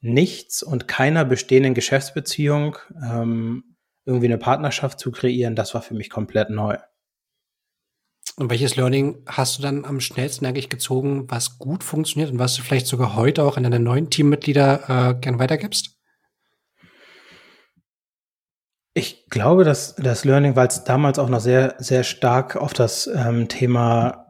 nichts 0.00 0.62
und 0.62 0.88
keiner 0.88 1.24
bestehenden 1.24 1.74
Geschäftsbeziehung 1.74 2.76
ähm, 3.02 3.76
irgendwie 4.04 4.26
eine 4.26 4.38
Partnerschaft 4.38 5.00
zu 5.00 5.10
kreieren, 5.10 5.56
das 5.56 5.74
war 5.74 5.82
für 5.82 5.94
mich 5.94 6.08
komplett 6.08 6.50
neu. 6.50 6.78
Und 8.36 8.50
welches 8.50 8.76
Learning 8.76 9.22
hast 9.26 9.58
du 9.58 9.62
dann 9.62 9.84
am 9.84 10.00
schnellsten 10.00 10.46
eigentlich 10.46 10.68
gezogen, 10.68 11.28
was 11.28 11.58
gut 11.58 11.82
funktioniert 11.82 12.30
und 12.30 12.38
was 12.38 12.54
du 12.54 12.62
vielleicht 12.62 12.86
sogar 12.86 13.16
heute 13.16 13.42
auch 13.42 13.56
an 13.56 13.64
deine 13.64 13.80
neuen 13.80 14.10
Teammitglieder 14.10 15.10
äh, 15.10 15.14
gern 15.20 15.40
weitergibst? 15.40 15.96
Ich 18.94 19.26
glaube, 19.28 19.64
dass 19.64 19.96
das 19.96 20.24
Learning, 20.24 20.56
weil 20.56 20.68
es 20.68 20.84
damals 20.84 21.18
auch 21.18 21.28
noch 21.28 21.40
sehr, 21.40 21.74
sehr 21.78 22.04
stark 22.04 22.56
auf 22.56 22.72
das 22.72 23.08
ähm, 23.08 23.48
Thema 23.48 24.27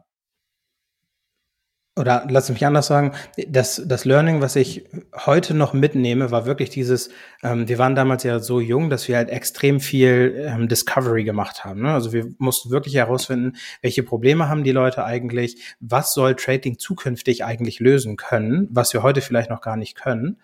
oder 1.99 2.25
lass 2.29 2.49
mich 2.49 2.65
anders 2.65 2.87
sagen, 2.87 3.11
das, 3.47 3.81
das 3.85 4.05
Learning, 4.05 4.41
was 4.41 4.55
ich 4.55 4.85
heute 5.25 5.53
noch 5.53 5.73
mitnehme, 5.73 6.31
war 6.31 6.45
wirklich 6.45 6.69
dieses, 6.69 7.09
ähm, 7.43 7.67
wir 7.67 7.77
waren 7.77 7.93
damals 7.93 8.23
ja 8.23 8.39
so 8.39 8.61
jung, 8.61 8.89
dass 8.89 9.07
wir 9.07 9.17
halt 9.17 9.29
extrem 9.29 9.81
viel 9.81 10.45
ähm, 10.47 10.69
Discovery 10.69 11.25
gemacht 11.25 11.65
haben. 11.65 11.81
Ne? 11.81 11.93
Also 11.93 12.13
wir 12.13 12.27
mussten 12.37 12.71
wirklich 12.71 12.95
herausfinden, 12.95 13.57
welche 13.81 14.01
Probleme 14.01 14.47
haben 14.47 14.63
die 14.63 14.71
Leute 14.71 15.03
eigentlich, 15.03 15.75
was 15.81 16.13
soll 16.13 16.35
Trading 16.35 16.79
zukünftig 16.79 17.43
eigentlich 17.43 17.79
lösen 17.79 18.15
können, 18.15 18.69
was 18.71 18.93
wir 18.93 19.03
heute 19.03 19.19
vielleicht 19.21 19.49
noch 19.49 19.61
gar 19.61 19.75
nicht 19.75 19.95
können. 19.95 20.37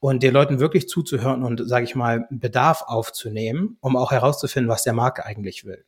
und 0.00 0.22
den 0.22 0.32
Leuten 0.32 0.60
wirklich 0.60 0.88
zuzuhören 0.88 1.42
und, 1.42 1.68
sage 1.68 1.84
ich 1.84 1.94
mal, 1.94 2.26
Bedarf 2.30 2.84
aufzunehmen, 2.86 3.76
um 3.80 3.96
auch 3.96 4.12
herauszufinden, 4.12 4.70
was 4.70 4.82
der 4.82 4.94
Markt 4.94 5.24
eigentlich 5.24 5.64
will. 5.64 5.84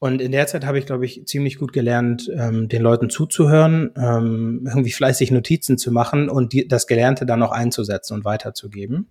Und 0.00 0.22
in 0.22 0.32
der 0.32 0.46
Zeit 0.46 0.64
habe 0.64 0.78
ich, 0.78 0.86
glaube 0.86 1.04
ich, 1.04 1.26
ziemlich 1.26 1.58
gut 1.58 1.74
gelernt, 1.74 2.30
ähm, 2.34 2.70
den 2.70 2.80
Leuten 2.80 3.10
zuzuhören, 3.10 3.92
ähm, 3.96 4.64
irgendwie 4.66 4.92
fleißig 4.92 5.30
Notizen 5.30 5.76
zu 5.76 5.92
machen 5.92 6.30
und 6.30 6.54
die, 6.54 6.66
das 6.66 6.86
Gelernte 6.86 7.26
dann 7.26 7.42
auch 7.42 7.52
einzusetzen 7.52 8.14
und 8.14 8.24
weiterzugeben. 8.24 9.08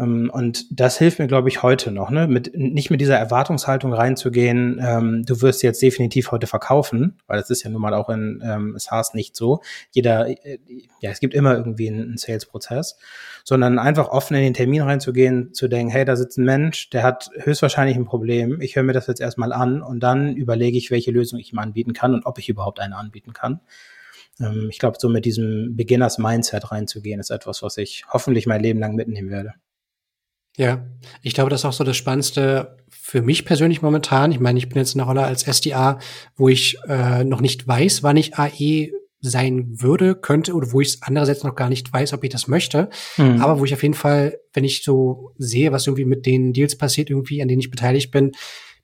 Ähm, 0.00 0.30
und 0.32 0.66
das 0.80 0.98
hilft 0.98 1.18
mir, 1.18 1.26
glaube 1.26 1.48
ich, 1.48 1.62
heute 1.62 1.92
noch, 1.92 2.10
ne? 2.10 2.26
Mit, 2.26 2.52
nicht 2.54 2.90
mit 2.90 3.00
dieser 3.00 3.16
Erwartungshaltung 3.16 3.92
reinzugehen, 3.92 4.80
ähm, 4.82 5.24
du 5.26 5.42
wirst 5.42 5.62
jetzt 5.62 5.82
definitiv 5.82 6.30
heute 6.32 6.46
verkaufen, 6.46 7.18
weil 7.26 7.38
das 7.38 7.50
ist 7.50 7.62
ja 7.62 7.70
nun 7.70 7.82
mal 7.82 7.94
auch 7.94 8.08
in 8.08 8.42
ähm, 8.44 8.74
SaaS 8.78 9.14
nicht 9.14 9.36
so. 9.36 9.60
Jeder, 9.90 10.28
äh, 10.28 10.58
ja, 11.00 11.10
es 11.10 11.20
gibt 11.20 11.34
immer 11.34 11.56
irgendwie 11.56 11.88
einen, 11.88 12.00
einen 12.00 12.16
Sales-Prozess, 12.16 12.98
sondern 13.44 13.78
einfach 13.78 14.08
offen 14.08 14.36
in 14.36 14.42
den 14.42 14.54
Termin 14.54 14.82
reinzugehen, 14.82 15.52
zu 15.52 15.68
denken, 15.68 15.92
hey, 15.92 16.04
da 16.04 16.16
sitzt 16.16 16.38
ein 16.38 16.44
Mensch, 16.44 16.90
der 16.90 17.02
hat 17.02 17.30
höchstwahrscheinlich 17.36 17.96
ein 17.96 18.06
Problem, 18.06 18.60
ich 18.60 18.76
höre 18.76 18.82
mir 18.82 18.92
das 18.92 19.06
jetzt 19.06 19.20
erstmal 19.20 19.52
an 19.52 19.82
und 19.82 20.00
dann 20.00 20.34
überlege 20.34 20.78
ich, 20.78 20.90
welche 20.90 21.10
Lösung 21.10 21.38
ich 21.38 21.52
ihm 21.52 21.58
anbieten 21.58 21.92
kann 21.92 22.14
und 22.14 22.26
ob 22.26 22.38
ich 22.38 22.48
überhaupt 22.48 22.80
eine 22.80 22.96
anbieten 22.96 23.32
kann 23.32 23.60
ähm, 24.40 24.68
ich 24.70 24.78
glaube, 24.78 24.96
so 24.98 25.08
mit 25.08 25.24
diesem 25.24 25.76
Beginners-Mindset 25.76 26.70
reinzugehen, 26.70 27.20
ist 27.20 27.30
etwas, 27.30 27.62
was 27.62 27.76
ich 27.76 28.04
hoffentlich 28.08 28.46
mein 28.46 28.62
Leben 28.62 28.80
lang 28.80 28.94
mitnehmen 28.94 29.30
werde. 29.30 29.54
Ja, 30.56 30.84
ich 31.22 31.34
glaube, 31.34 31.50
das 31.50 31.60
ist 31.60 31.64
auch 31.64 31.72
so 31.72 31.84
das 31.84 31.96
Spannendste 31.96 32.76
für 32.90 33.22
mich 33.22 33.44
persönlich 33.44 33.82
momentan. 33.82 34.32
Ich 34.32 34.40
meine, 34.40 34.58
ich 34.58 34.68
bin 34.68 34.78
jetzt 34.78 34.94
in 34.94 34.98
der 34.98 35.06
Rolle 35.06 35.24
als 35.24 35.42
SDA, 35.42 35.98
wo 36.36 36.48
ich 36.48 36.78
äh, 36.86 37.24
noch 37.24 37.40
nicht 37.40 37.66
weiß, 37.66 38.02
wann 38.02 38.16
ich 38.16 38.38
AE 38.38 38.92
sein 39.22 39.80
würde, 39.80 40.14
könnte 40.14 40.54
oder 40.54 40.72
wo 40.72 40.80
ich 40.80 40.88
es 40.88 41.02
andererseits 41.02 41.44
noch 41.44 41.54
gar 41.54 41.68
nicht 41.68 41.92
weiß, 41.92 42.12
ob 42.14 42.24
ich 42.24 42.30
das 42.30 42.48
möchte. 42.48 42.88
Mhm. 43.16 43.40
Aber 43.40 43.58
wo 43.58 43.64
ich 43.64 43.74
auf 43.74 43.82
jeden 43.82 43.94
Fall, 43.94 44.38
wenn 44.52 44.64
ich 44.64 44.82
so 44.82 45.34
sehe, 45.38 45.72
was 45.72 45.86
irgendwie 45.86 46.04
mit 46.04 46.24
den 46.26 46.52
Deals 46.52 46.76
passiert, 46.76 47.10
irgendwie, 47.10 47.42
an 47.42 47.48
denen 47.48 47.60
ich 47.60 47.70
beteiligt 47.70 48.10
bin, 48.10 48.32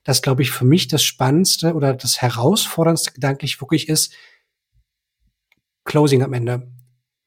das 0.04 0.22
glaube 0.22 0.42
ich 0.42 0.50
für 0.50 0.64
mich 0.64 0.88
das 0.88 1.02
Spannendste 1.02 1.74
oder 1.74 1.94
das 1.94 2.20
Herausforderndste 2.22 3.12
gedanklich 3.12 3.60
wirklich 3.60 3.88
ist, 3.88 4.12
Closing 5.84 6.22
am 6.22 6.32
Ende. 6.32 6.68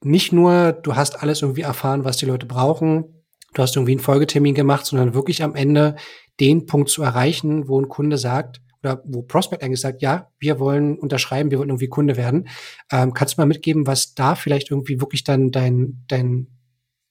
Nicht 0.03 0.31
nur, 0.31 0.73
du 0.73 0.95
hast 0.95 1.21
alles 1.21 1.41
irgendwie 1.41 1.61
erfahren, 1.61 2.03
was 2.03 2.17
die 2.17 2.25
Leute 2.25 2.45
brauchen, 2.45 3.18
du 3.53 3.61
hast 3.61 3.75
irgendwie 3.75 3.93
einen 3.93 3.99
Folgetermin 3.99 4.55
gemacht, 4.55 4.85
sondern 4.85 5.13
wirklich 5.13 5.43
am 5.43 5.55
Ende 5.55 5.95
den 6.39 6.65
Punkt 6.65 6.89
zu 6.89 7.03
erreichen, 7.03 7.67
wo 7.67 7.79
ein 7.79 7.89
Kunde 7.89 8.17
sagt, 8.17 8.61
oder 8.81 9.01
wo 9.05 9.21
Prospect 9.21 9.63
eigentlich 9.63 9.81
sagt, 9.81 10.01
ja, 10.01 10.31
wir 10.39 10.59
wollen 10.59 10.97
unterschreiben, 10.97 11.51
wir 11.51 11.59
wollen 11.59 11.69
irgendwie 11.69 11.89
Kunde 11.89 12.15
werden. 12.15 12.47
Ähm, 12.91 13.13
kannst 13.13 13.37
du 13.37 13.41
mal 13.41 13.45
mitgeben, 13.45 13.87
was 13.87 14.13
da 14.13 14.35
vielleicht 14.35 14.71
irgendwie 14.71 15.01
wirklich 15.01 15.23
dann 15.23 15.51
dein, 15.51 16.03
dein, 16.07 16.47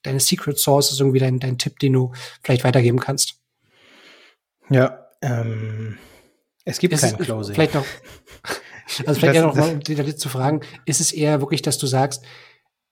deine 0.03 0.21
Secret 0.21 0.59
Source 0.59 0.93
ist, 0.93 1.01
irgendwie 1.01 1.19
dein, 1.19 1.39
dein 1.41 1.59
Tipp, 1.59 1.79
den 1.79 1.93
du 1.93 2.13
vielleicht 2.43 2.65
weitergeben 2.65 3.01
kannst? 3.01 3.35
Ja, 4.71 5.09
ähm, 5.21 5.99
es 6.65 6.79
gibt 6.79 6.95
es 6.95 7.03
kein 7.03 7.19
Closing. 7.19 7.55
Vielleicht 7.55 7.75
noch, 7.75 7.85
also 9.07 9.21
vielleicht 9.21 9.37
ja 9.37 9.43
noch 9.43 9.55
mal, 9.55 9.75
um 9.75 9.81
dich 9.81 10.19
zu 10.19 10.29
fragen, 10.29 10.61
ist 10.87 11.01
es 11.01 11.13
eher 11.13 11.41
wirklich, 11.41 11.63
dass 11.63 11.79
du 11.79 11.87
sagst, 11.87 12.25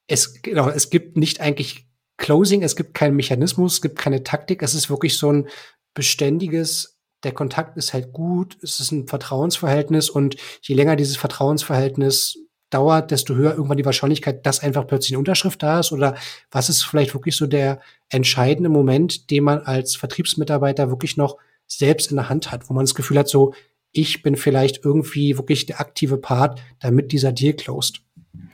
es, 0.06 0.42
genau, 0.42 0.68
es 0.68 0.90
gibt 0.90 1.16
nicht 1.16 1.40
eigentlich 1.40 1.86
Closing, 2.16 2.62
es 2.62 2.76
gibt 2.76 2.94
keinen 2.94 3.16
Mechanismus, 3.16 3.74
es 3.74 3.83
gibt 3.83 3.98
keine 3.98 4.22
Taktik, 4.22 4.62
es 4.62 4.74
ist 4.74 4.88
wirklich 4.90 5.16
so 5.18 5.31
ein 5.31 5.48
beständiges, 5.94 6.98
der 7.24 7.33
Kontakt 7.33 7.76
ist 7.76 7.92
halt 7.92 8.12
gut, 8.12 8.57
es 8.62 8.81
ist 8.81 8.92
ein 8.92 9.07
Vertrauensverhältnis 9.07 10.11
und 10.11 10.37
je 10.62 10.74
länger 10.74 10.96
dieses 10.96 11.16
Vertrauensverhältnis 11.16 12.38
dauert, 12.70 13.11
desto 13.11 13.35
höher 13.35 13.52
irgendwann 13.52 13.76
die 13.76 13.85
Wahrscheinlichkeit, 13.85 14.44
dass 14.44 14.61
einfach 14.61 14.87
plötzlich 14.87 15.12
eine 15.12 15.20
Unterschrift 15.20 15.62
da 15.62 15.81
ist 15.81 15.92
oder 15.92 16.16
was 16.50 16.68
ist 16.68 16.83
vielleicht 16.83 17.14
wirklich 17.14 17.37
so 17.37 17.46
der 17.46 17.81
entscheidende 18.11 18.68
Moment, 18.68 19.31
den 19.31 19.44
man 19.44 19.61
als 19.61 19.96
Vertriebsmitarbeiter 19.96 20.90
wirklich 20.90 21.16
noch 21.16 21.37
selbst 21.66 22.11
in 22.11 22.16
der 22.16 22.29
Hand 22.29 22.50
hat, 22.50 22.68
wo 22.68 22.74
man 22.74 22.85
das 22.85 22.94
Gefühl 22.94 23.18
hat, 23.18 23.29
so, 23.29 23.55
ich 23.92 24.22
bin 24.22 24.37
vielleicht 24.37 24.85
irgendwie 24.85 25.37
wirklich 25.37 25.66
der 25.66 25.81
aktive 25.81 26.18
Part, 26.18 26.61
damit 26.81 27.12
dieser 27.12 27.33
Deal 27.33 27.55
closed. 27.55 28.00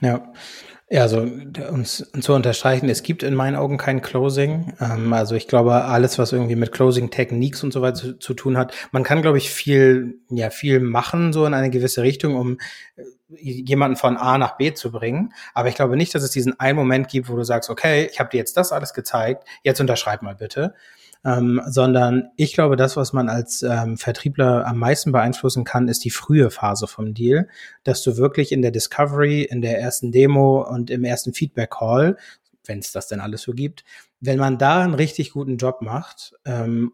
Ja, 0.01 0.31
ja, 0.93 1.01
also 1.01 1.21
um 1.21 1.85
zu 1.85 2.33
unterstreichen, 2.35 2.87
es 2.87 3.01
gibt 3.01 3.23
in 3.23 3.33
meinen 3.33 3.55
Augen 3.55 3.79
kein 3.79 4.03
Closing. 4.03 4.73
Ähm, 4.79 5.11
also 5.11 5.33
ich 5.33 5.47
glaube, 5.47 5.73
alles, 5.85 6.19
was 6.19 6.33
irgendwie 6.33 6.55
mit 6.55 6.71
Closing 6.71 7.09
Techniques 7.09 7.63
und 7.63 7.73
so 7.73 7.81
weiter 7.81 7.95
zu, 7.95 8.19
zu, 8.19 8.35
tun 8.35 8.59
hat, 8.59 8.75
man 8.91 9.01
kann, 9.01 9.23
glaube 9.23 9.39
ich, 9.39 9.49
viel, 9.49 10.19
ja, 10.29 10.51
viel 10.51 10.79
machen, 10.79 11.33
so 11.33 11.47
in 11.47 11.55
eine 11.55 11.71
gewisse 11.71 12.03
Richtung, 12.03 12.35
um 12.35 12.59
äh, 12.95 13.01
jemanden 13.39 13.97
von 13.97 14.17
A 14.17 14.37
nach 14.37 14.55
B 14.57 14.71
zu 14.75 14.91
bringen. 14.91 15.33
Aber 15.55 15.67
ich 15.67 15.73
glaube 15.73 15.97
nicht, 15.97 16.13
dass 16.13 16.21
es 16.21 16.29
diesen 16.29 16.59
einen 16.59 16.77
Moment 16.77 17.07
gibt, 17.07 17.27
wo 17.27 17.35
du 17.35 17.43
sagst, 17.43 17.71
okay, 17.71 18.07
ich 18.11 18.19
habe 18.19 18.29
dir 18.29 18.37
jetzt 18.37 18.55
das 18.55 18.71
alles 18.71 18.93
gezeigt, 18.93 19.47
jetzt 19.63 19.81
unterschreib 19.81 20.21
mal 20.21 20.35
bitte 20.35 20.75
ähm, 21.25 21.61
sondern 21.65 22.29
ich 22.35 22.53
glaube, 22.53 22.75
das, 22.75 22.97
was 22.97 23.13
man 23.13 23.29
als 23.29 23.63
ähm, 23.63 23.97
Vertriebler 23.97 24.67
am 24.67 24.77
meisten 24.77 25.11
beeinflussen 25.11 25.63
kann, 25.63 25.87
ist 25.87 26.03
die 26.03 26.09
frühe 26.09 26.49
Phase 26.49 26.87
vom 26.87 27.13
Deal, 27.13 27.47
dass 27.83 28.03
du 28.03 28.17
wirklich 28.17 28.51
in 28.51 28.61
der 28.61 28.71
Discovery, 28.71 29.43
in 29.43 29.61
der 29.61 29.79
ersten 29.79 30.11
Demo 30.11 30.61
und 30.61 30.89
im 30.89 31.03
ersten 31.03 31.33
Feedback 31.33 31.71
Call, 31.71 32.17
wenn 32.65 32.79
es 32.79 32.91
das 32.91 33.07
denn 33.07 33.19
alles 33.19 33.41
so 33.41 33.53
gibt, 33.53 33.83
wenn 34.19 34.39
man 34.39 34.57
da 34.57 34.81
einen 34.81 34.93
richtig 34.93 35.31
guten 35.31 35.57
Job 35.57 35.81
macht 35.81 36.33
ähm, 36.45 36.91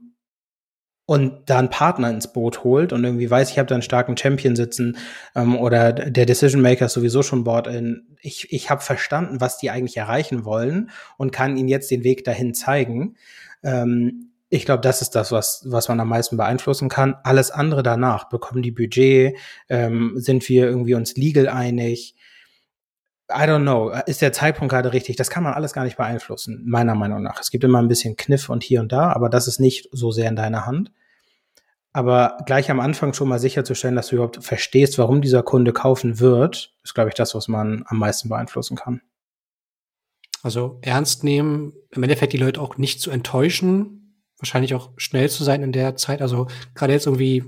und 1.05 1.49
da 1.49 1.57
einen 1.57 1.71
Partner 1.71 2.11
ins 2.11 2.31
Boot 2.31 2.63
holt 2.63 2.93
und 2.93 3.03
irgendwie 3.03 3.31
weiß, 3.31 3.49
ich 3.49 3.57
habe 3.57 3.65
da 3.67 3.73
einen 3.73 3.81
starken 3.81 4.15
Champion 4.15 4.55
sitzen 4.55 4.95
ähm, 5.35 5.57
oder 5.57 5.91
der 5.91 6.27
Decision 6.27 6.61
Maker 6.61 6.85
ist 6.85 6.93
sowieso 6.93 7.23
schon 7.23 7.43
board 7.43 7.65
in. 7.65 8.15
Ich, 8.21 8.53
ich 8.53 8.69
habe 8.69 8.81
verstanden, 8.81 9.41
was 9.41 9.57
die 9.57 9.71
eigentlich 9.71 9.97
erreichen 9.97 10.45
wollen 10.45 10.91
und 11.17 11.31
kann 11.31 11.57
ihnen 11.57 11.67
jetzt 11.67 11.89
den 11.89 12.03
Weg 12.03 12.25
dahin 12.25 12.53
zeigen. 12.53 13.15
Ähm, 13.63 14.31
ich 14.49 14.65
glaube, 14.65 14.81
das 14.81 15.01
ist 15.01 15.11
das, 15.11 15.31
was, 15.31 15.63
was 15.67 15.89
man 15.89 15.99
am 15.99 16.09
meisten 16.09 16.37
beeinflussen 16.37 16.89
kann. 16.89 17.15
Alles 17.23 17.51
andere 17.51 17.83
danach, 17.83 18.29
bekommen 18.29 18.63
die 18.63 18.71
Budget, 18.71 19.37
ähm, 19.69 20.13
sind 20.15 20.47
wir 20.49 20.65
irgendwie 20.65 20.95
uns 20.95 21.15
legal 21.15 21.47
einig, 21.47 22.15
I 23.31 23.43
don't 23.43 23.61
know, 23.61 23.91
ist 24.07 24.23
der 24.23 24.33
Zeitpunkt 24.33 24.71
gerade 24.71 24.91
richtig? 24.91 25.15
Das 25.15 25.29
kann 25.29 25.43
man 25.43 25.53
alles 25.53 25.73
gar 25.73 25.83
nicht 25.83 25.97
beeinflussen, 25.97 26.63
meiner 26.65 26.95
Meinung 26.95 27.21
nach. 27.21 27.39
Es 27.39 27.51
gibt 27.51 27.63
immer 27.63 27.79
ein 27.79 27.87
bisschen 27.87 28.15
Kniff 28.15 28.49
und 28.49 28.63
hier 28.63 28.79
und 28.79 28.91
da, 28.91 29.11
aber 29.11 29.29
das 29.29 29.47
ist 29.47 29.59
nicht 29.59 29.87
so 29.91 30.09
sehr 30.09 30.27
in 30.29 30.35
deiner 30.35 30.65
Hand. 30.65 30.91
Aber 31.93 32.37
gleich 32.45 32.71
am 32.71 32.79
Anfang 32.79 33.13
schon 33.13 33.29
mal 33.29 33.39
sicherzustellen, 33.39 33.95
dass 33.95 34.07
du 34.07 34.15
überhaupt 34.15 34.43
verstehst, 34.43 34.97
warum 34.97 35.21
dieser 35.21 35.43
Kunde 35.43 35.73
kaufen 35.73 36.19
wird, 36.19 36.73
ist, 36.83 36.95
glaube 36.95 37.09
ich, 37.09 37.15
das, 37.15 37.35
was 37.35 37.47
man 37.47 37.83
am 37.87 37.99
meisten 37.99 38.29
beeinflussen 38.29 38.77
kann. 38.77 39.01
Also 40.41 40.79
ernst 40.81 41.23
nehmen, 41.23 41.73
im 41.91 42.03
Endeffekt 42.03 42.33
die 42.33 42.37
Leute 42.37 42.61
auch 42.61 42.77
nicht 42.77 43.01
zu 43.01 43.11
enttäuschen, 43.11 43.99
wahrscheinlich 44.37 44.73
auch 44.73 44.91
schnell 44.97 45.29
zu 45.29 45.43
sein 45.43 45.63
in 45.63 45.71
der 45.71 45.95
Zeit. 45.95 46.21
Also 46.21 46.47
gerade 46.75 46.93
jetzt 46.93 47.05
irgendwie 47.05 47.43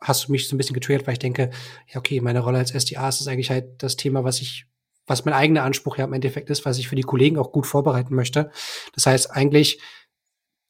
hast 0.00 0.28
du 0.28 0.32
mich 0.32 0.48
so 0.48 0.54
ein 0.54 0.58
bisschen 0.58 0.74
getriggert, 0.74 1.06
weil 1.06 1.14
ich 1.14 1.18
denke, 1.18 1.50
ja, 1.88 1.98
okay, 1.98 2.20
meine 2.20 2.40
Rolle 2.40 2.58
als 2.58 2.70
SDA 2.70 3.08
ist 3.08 3.26
eigentlich 3.26 3.50
halt 3.50 3.82
das 3.82 3.96
Thema, 3.96 4.24
was 4.24 4.40
ich, 4.40 4.66
was 5.06 5.24
mein 5.24 5.34
eigener 5.34 5.64
Anspruch 5.64 5.96
ja 5.98 6.04
im 6.04 6.12
Endeffekt 6.12 6.50
ist, 6.50 6.64
was 6.64 6.78
ich 6.78 6.88
für 6.88 6.96
die 6.96 7.02
Kollegen 7.02 7.38
auch 7.38 7.52
gut 7.52 7.66
vorbereiten 7.66 8.14
möchte. 8.14 8.50
Das 8.94 9.06
heißt 9.06 9.30
eigentlich, 9.30 9.80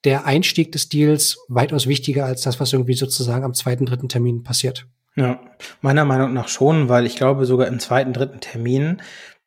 der 0.03 0.25
Einstieg 0.25 0.71
des 0.71 0.89
Deals 0.89 1.37
weitaus 1.47 1.87
wichtiger 1.87 2.25
als 2.25 2.41
das, 2.41 2.59
was 2.59 2.73
irgendwie 2.73 2.93
sozusagen 2.93 3.43
am 3.43 3.53
zweiten, 3.53 3.85
dritten 3.85 4.09
Termin 4.09 4.43
passiert. 4.43 4.87
Ja, 5.15 5.41
meiner 5.81 6.05
Meinung 6.05 6.33
nach 6.33 6.47
schon, 6.47 6.89
weil 6.89 7.07
ich 7.07 7.15
glaube, 7.15 7.45
sogar 7.45 7.67
im 7.67 7.79
zweiten, 7.79 8.13
dritten 8.13 8.39
Termin 8.39 9.01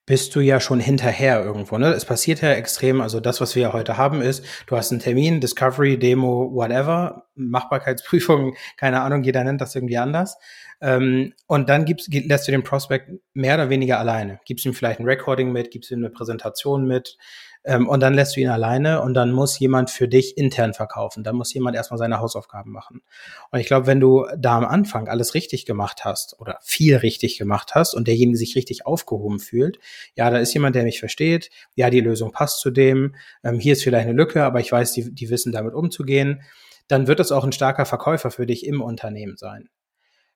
bist 0.07 0.35
du 0.35 0.41
ja 0.41 0.61
schon 0.61 0.81
hinterher 0.81 1.43
irgendwo. 1.45 1.79
Ne? 1.79 1.89
Es 1.89 2.05
passiert 2.05 2.41
ja 2.41 2.53
extrem, 2.53 3.01
also 3.01 3.21
das, 3.21 3.41
was 3.41 3.55
wir 3.55 3.63
ja 3.63 3.73
heute 3.73 3.97
haben, 3.97 4.23
ist, 4.23 4.45
du 4.67 4.77
hast 4.77 4.91
einen 4.91 5.01
Termin, 5.01 5.41
Discovery, 5.41 5.99
Demo, 5.99 6.51
whatever, 6.53 7.27
Machbarkeitsprüfung, 7.35 8.55
keine 8.77 9.03
Ahnung, 9.03 9.23
jeder 9.23 9.45
nennt 9.45 9.61
das 9.61 9.75
irgendwie 9.75 9.99
anders. 9.99 10.37
Ähm, 10.81 11.35
und 11.47 11.69
dann 11.69 11.85
gibst, 11.85 12.13
lässt 12.13 12.49
du 12.49 12.53
den 12.53 12.65
Prospect 12.65 13.11
mehr 13.35 13.55
oder 13.55 13.69
weniger 13.69 13.99
alleine. 13.99 14.41
Gibst 14.47 14.65
ihm 14.65 14.75
vielleicht 14.75 15.01
ein 15.01 15.07
Recording 15.07 15.53
mit, 15.53 15.71
gibst 15.71 15.91
ihm 15.91 15.99
eine 15.99 16.11
Präsentation 16.11 16.87
mit, 16.87 17.17
ähm, 17.64 17.88
und 17.88 18.01
dann 18.01 18.14
lässt 18.14 18.37
du 18.37 18.40
ihn 18.40 18.49
alleine 18.49 19.03
und 19.03 19.14
dann 19.14 19.33
muss 19.33 19.59
jemand 19.59 19.90
für 19.90 20.09
dich 20.09 20.38
intern 20.38 20.73
verkaufen. 20.73 21.23
Dann 21.23 21.37
muss 21.37 21.53
jemand 21.53 21.77
erstmal 21.77 21.99
seine 21.99 22.18
Hausaufgaben 22.18 22.73
machen. 22.73 23.03
Und 23.51 23.61
ich 23.61 23.66
glaube, 23.66 23.87
wenn 23.87 24.01
du 24.01 24.27
da 24.39 24.57
am 24.57 24.64
Anfang 24.64 25.09
alles 25.09 25.35
richtig 25.35 25.66
gemacht 25.66 26.05
hast 26.05 26.39
oder 26.41 26.59
viel 26.62 26.97
richtig 26.97 27.39
gemacht 27.39 27.74
hast 27.74 27.95
und 27.95 28.09
derjenige 28.09 28.39
sich 28.39 28.57
richtig 28.57 28.87
aufgehoben 28.87 29.41
fühlt, 29.41 29.78
ja, 30.16 30.30
da 30.30 30.39
ist 30.39 30.55
jemand, 30.55 30.74
der 30.74 30.85
mich 30.85 31.01
versteht, 31.01 31.51
ja, 31.74 31.91
die 31.91 32.01
Lösung 32.01 32.32
passt 32.32 32.61
zu 32.61 32.70
dem, 32.70 33.14
ähm, 33.45 33.59
hier 33.59 33.74
ist 33.74 33.82
vielleicht 33.82 34.07
eine 34.07 34.16
Lücke, 34.16 34.43
aber 34.45 34.61
ich 34.61 34.72
weiß, 34.72 34.93
die, 34.93 35.14
die 35.14 35.28
wissen 35.28 35.53
damit 35.53 35.74
umzugehen, 35.74 36.43
dann 36.89 37.07
wird 37.07 37.20
es 37.20 37.30
auch 37.30 37.45
ein 37.45 37.53
starker 37.53 37.85
Verkäufer 37.85 38.30
für 38.30 38.47
dich 38.47 38.66
im 38.66 38.80
Unternehmen 38.80 39.37
sein 39.37 39.68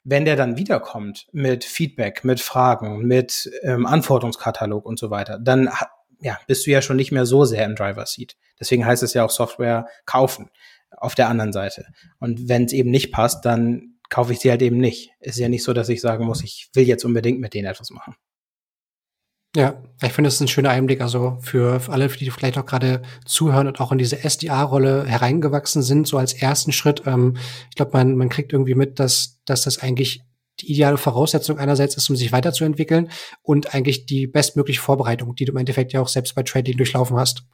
wenn 0.04 0.26
der 0.26 0.36
dann 0.36 0.58
wiederkommt 0.58 1.28
mit 1.32 1.64
Feedback, 1.64 2.24
mit 2.24 2.38
Fragen, 2.38 3.06
mit 3.06 3.50
ähm, 3.62 3.86
Anforderungskatalog 3.86 4.84
und 4.84 4.98
so 4.98 5.10
weiter, 5.10 5.38
dann 5.38 5.70
ja, 6.20 6.38
bist 6.46 6.66
du 6.66 6.70
ja 6.70 6.82
schon 6.82 6.96
nicht 6.96 7.12
mehr 7.12 7.26
so 7.26 7.44
sehr 7.44 7.64
im 7.64 7.74
Driver 7.74 8.06
Seat. 8.06 8.36
Deswegen 8.58 8.86
heißt 8.86 9.02
es 9.02 9.14
ja 9.14 9.24
auch 9.24 9.30
Software 9.30 9.86
kaufen 10.06 10.50
auf 10.90 11.14
der 11.14 11.28
anderen 11.28 11.52
Seite. 11.52 11.86
Und 12.18 12.48
wenn 12.48 12.64
es 12.64 12.72
eben 12.72 12.90
nicht 12.90 13.12
passt, 13.12 13.44
dann 13.44 13.94
kaufe 14.08 14.32
ich 14.32 14.40
sie 14.40 14.50
halt 14.50 14.62
eben 14.62 14.78
nicht. 14.78 15.10
Ist 15.20 15.38
ja 15.38 15.48
nicht 15.48 15.64
so, 15.64 15.72
dass 15.72 15.88
ich 15.88 16.00
sagen 16.00 16.24
muss, 16.24 16.42
ich 16.42 16.70
will 16.74 16.84
jetzt 16.84 17.04
unbedingt 17.04 17.40
mit 17.40 17.54
denen 17.54 17.66
etwas 17.66 17.90
machen. 17.90 18.14
Ja, 19.56 19.80
ich 20.02 20.12
finde, 20.12 20.28
ist 20.28 20.40
ein 20.40 20.48
schöner 20.48 20.70
Einblick, 20.70 21.00
also 21.00 21.38
für 21.40 21.80
alle, 21.88 22.08
die 22.08 22.30
vielleicht 22.30 22.58
auch 22.58 22.66
gerade 22.66 23.02
zuhören 23.24 23.68
und 23.68 23.80
auch 23.80 23.92
in 23.92 23.98
diese 23.98 24.24
SDA-Rolle 24.24 25.04
hereingewachsen 25.06 25.80
sind, 25.80 26.08
so 26.08 26.18
als 26.18 26.32
ersten 26.32 26.72
Schritt. 26.72 27.02
Ähm, 27.06 27.36
ich 27.70 27.76
glaube, 27.76 27.92
man, 27.92 28.16
man 28.16 28.28
kriegt 28.30 28.52
irgendwie 28.52 28.74
mit, 28.74 28.98
dass, 28.98 29.40
dass 29.44 29.62
das 29.62 29.78
eigentlich 29.78 30.24
die 30.60 30.72
ideale 30.72 30.98
Voraussetzung 30.98 31.58
einerseits 31.58 31.96
ist, 31.96 32.08
um 32.10 32.16
sich 32.16 32.32
weiterzuentwickeln 32.32 33.10
und 33.42 33.74
eigentlich 33.74 34.06
die 34.06 34.26
bestmögliche 34.26 34.80
Vorbereitung, 34.80 35.34
die 35.34 35.44
du 35.44 35.52
im 35.52 35.58
Endeffekt 35.58 35.92
ja 35.92 36.00
auch 36.00 36.08
selbst 36.08 36.34
bei 36.34 36.42
Trading 36.42 36.76
durchlaufen 36.76 37.16
hast. 37.16 37.44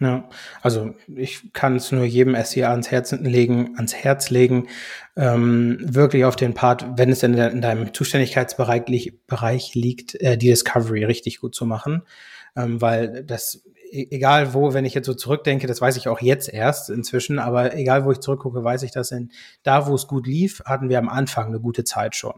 Ja, 0.00 0.30
also 0.62 0.94
ich 1.14 1.52
kann 1.52 1.76
es 1.76 1.92
nur 1.92 2.04
jedem 2.04 2.34
SEA 2.42 2.70
ans 2.70 2.90
Herz 2.90 3.12
legen, 3.12 3.74
ans 3.76 3.94
Herz 3.94 4.30
legen, 4.30 4.68
ähm, 5.14 5.76
wirklich 5.82 6.24
auf 6.24 6.36
den 6.36 6.54
Part, 6.54 6.86
wenn 6.96 7.10
es 7.10 7.22
in, 7.22 7.34
de, 7.34 7.52
in 7.52 7.60
deinem 7.60 7.92
Zuständigkeitsbereich 7.92 8.88
li 8.88 9.20
Bereich 9.26 9.74
liegt, 9.74 10.14
äh, 10.14 10.38
die 10.38 10.48
Discovery 10.48 11.04
richtig 11.04 11.40
gut 11.40 11.54
zu 11.54 11.66
machen, 11.66 12.02
ähm, 12.56 12.80
weil 12.80 13.24
das 13.24 13.62
egal 13.92 14.54
wo, 14.54 14.72
wenn 14.74 14.84
ich 14.84 14.94
jetzt 14.94 15.06
so 15.06 15.14
zurückdenke, 15.14 15.66
das 15.66 15.80
weiß 15.80 15.96
ich 15.96 16.08
auch 16.08 16.20
jetzt 16.20 16.52
erst 16.52 16.90
inzwischen, 16.90 17.38
aber 17.38 17.74
egal 17.74 18.04
wo 18.04 18.12
ich 18.12 18.20
zurückgucke, 18.20 18.62
weiß 18.62 18.82
ich, 18.82 18.92
dass 18.92 19.10
in 19.10 19.30
da, 19.62 19.86
wo 19.86 19.94
es 19.94 20.06
gut 20.06 20.26
lief, 20.26 20.62
hatten 20.64 20.88
wir 20.88 20.98
am 20.98 21.08
Anfang 21.08 21.48
eine 21.48 21.60
gute 21.60 21.84
Zeit 21.84 22.14
schon. 22.14 22.34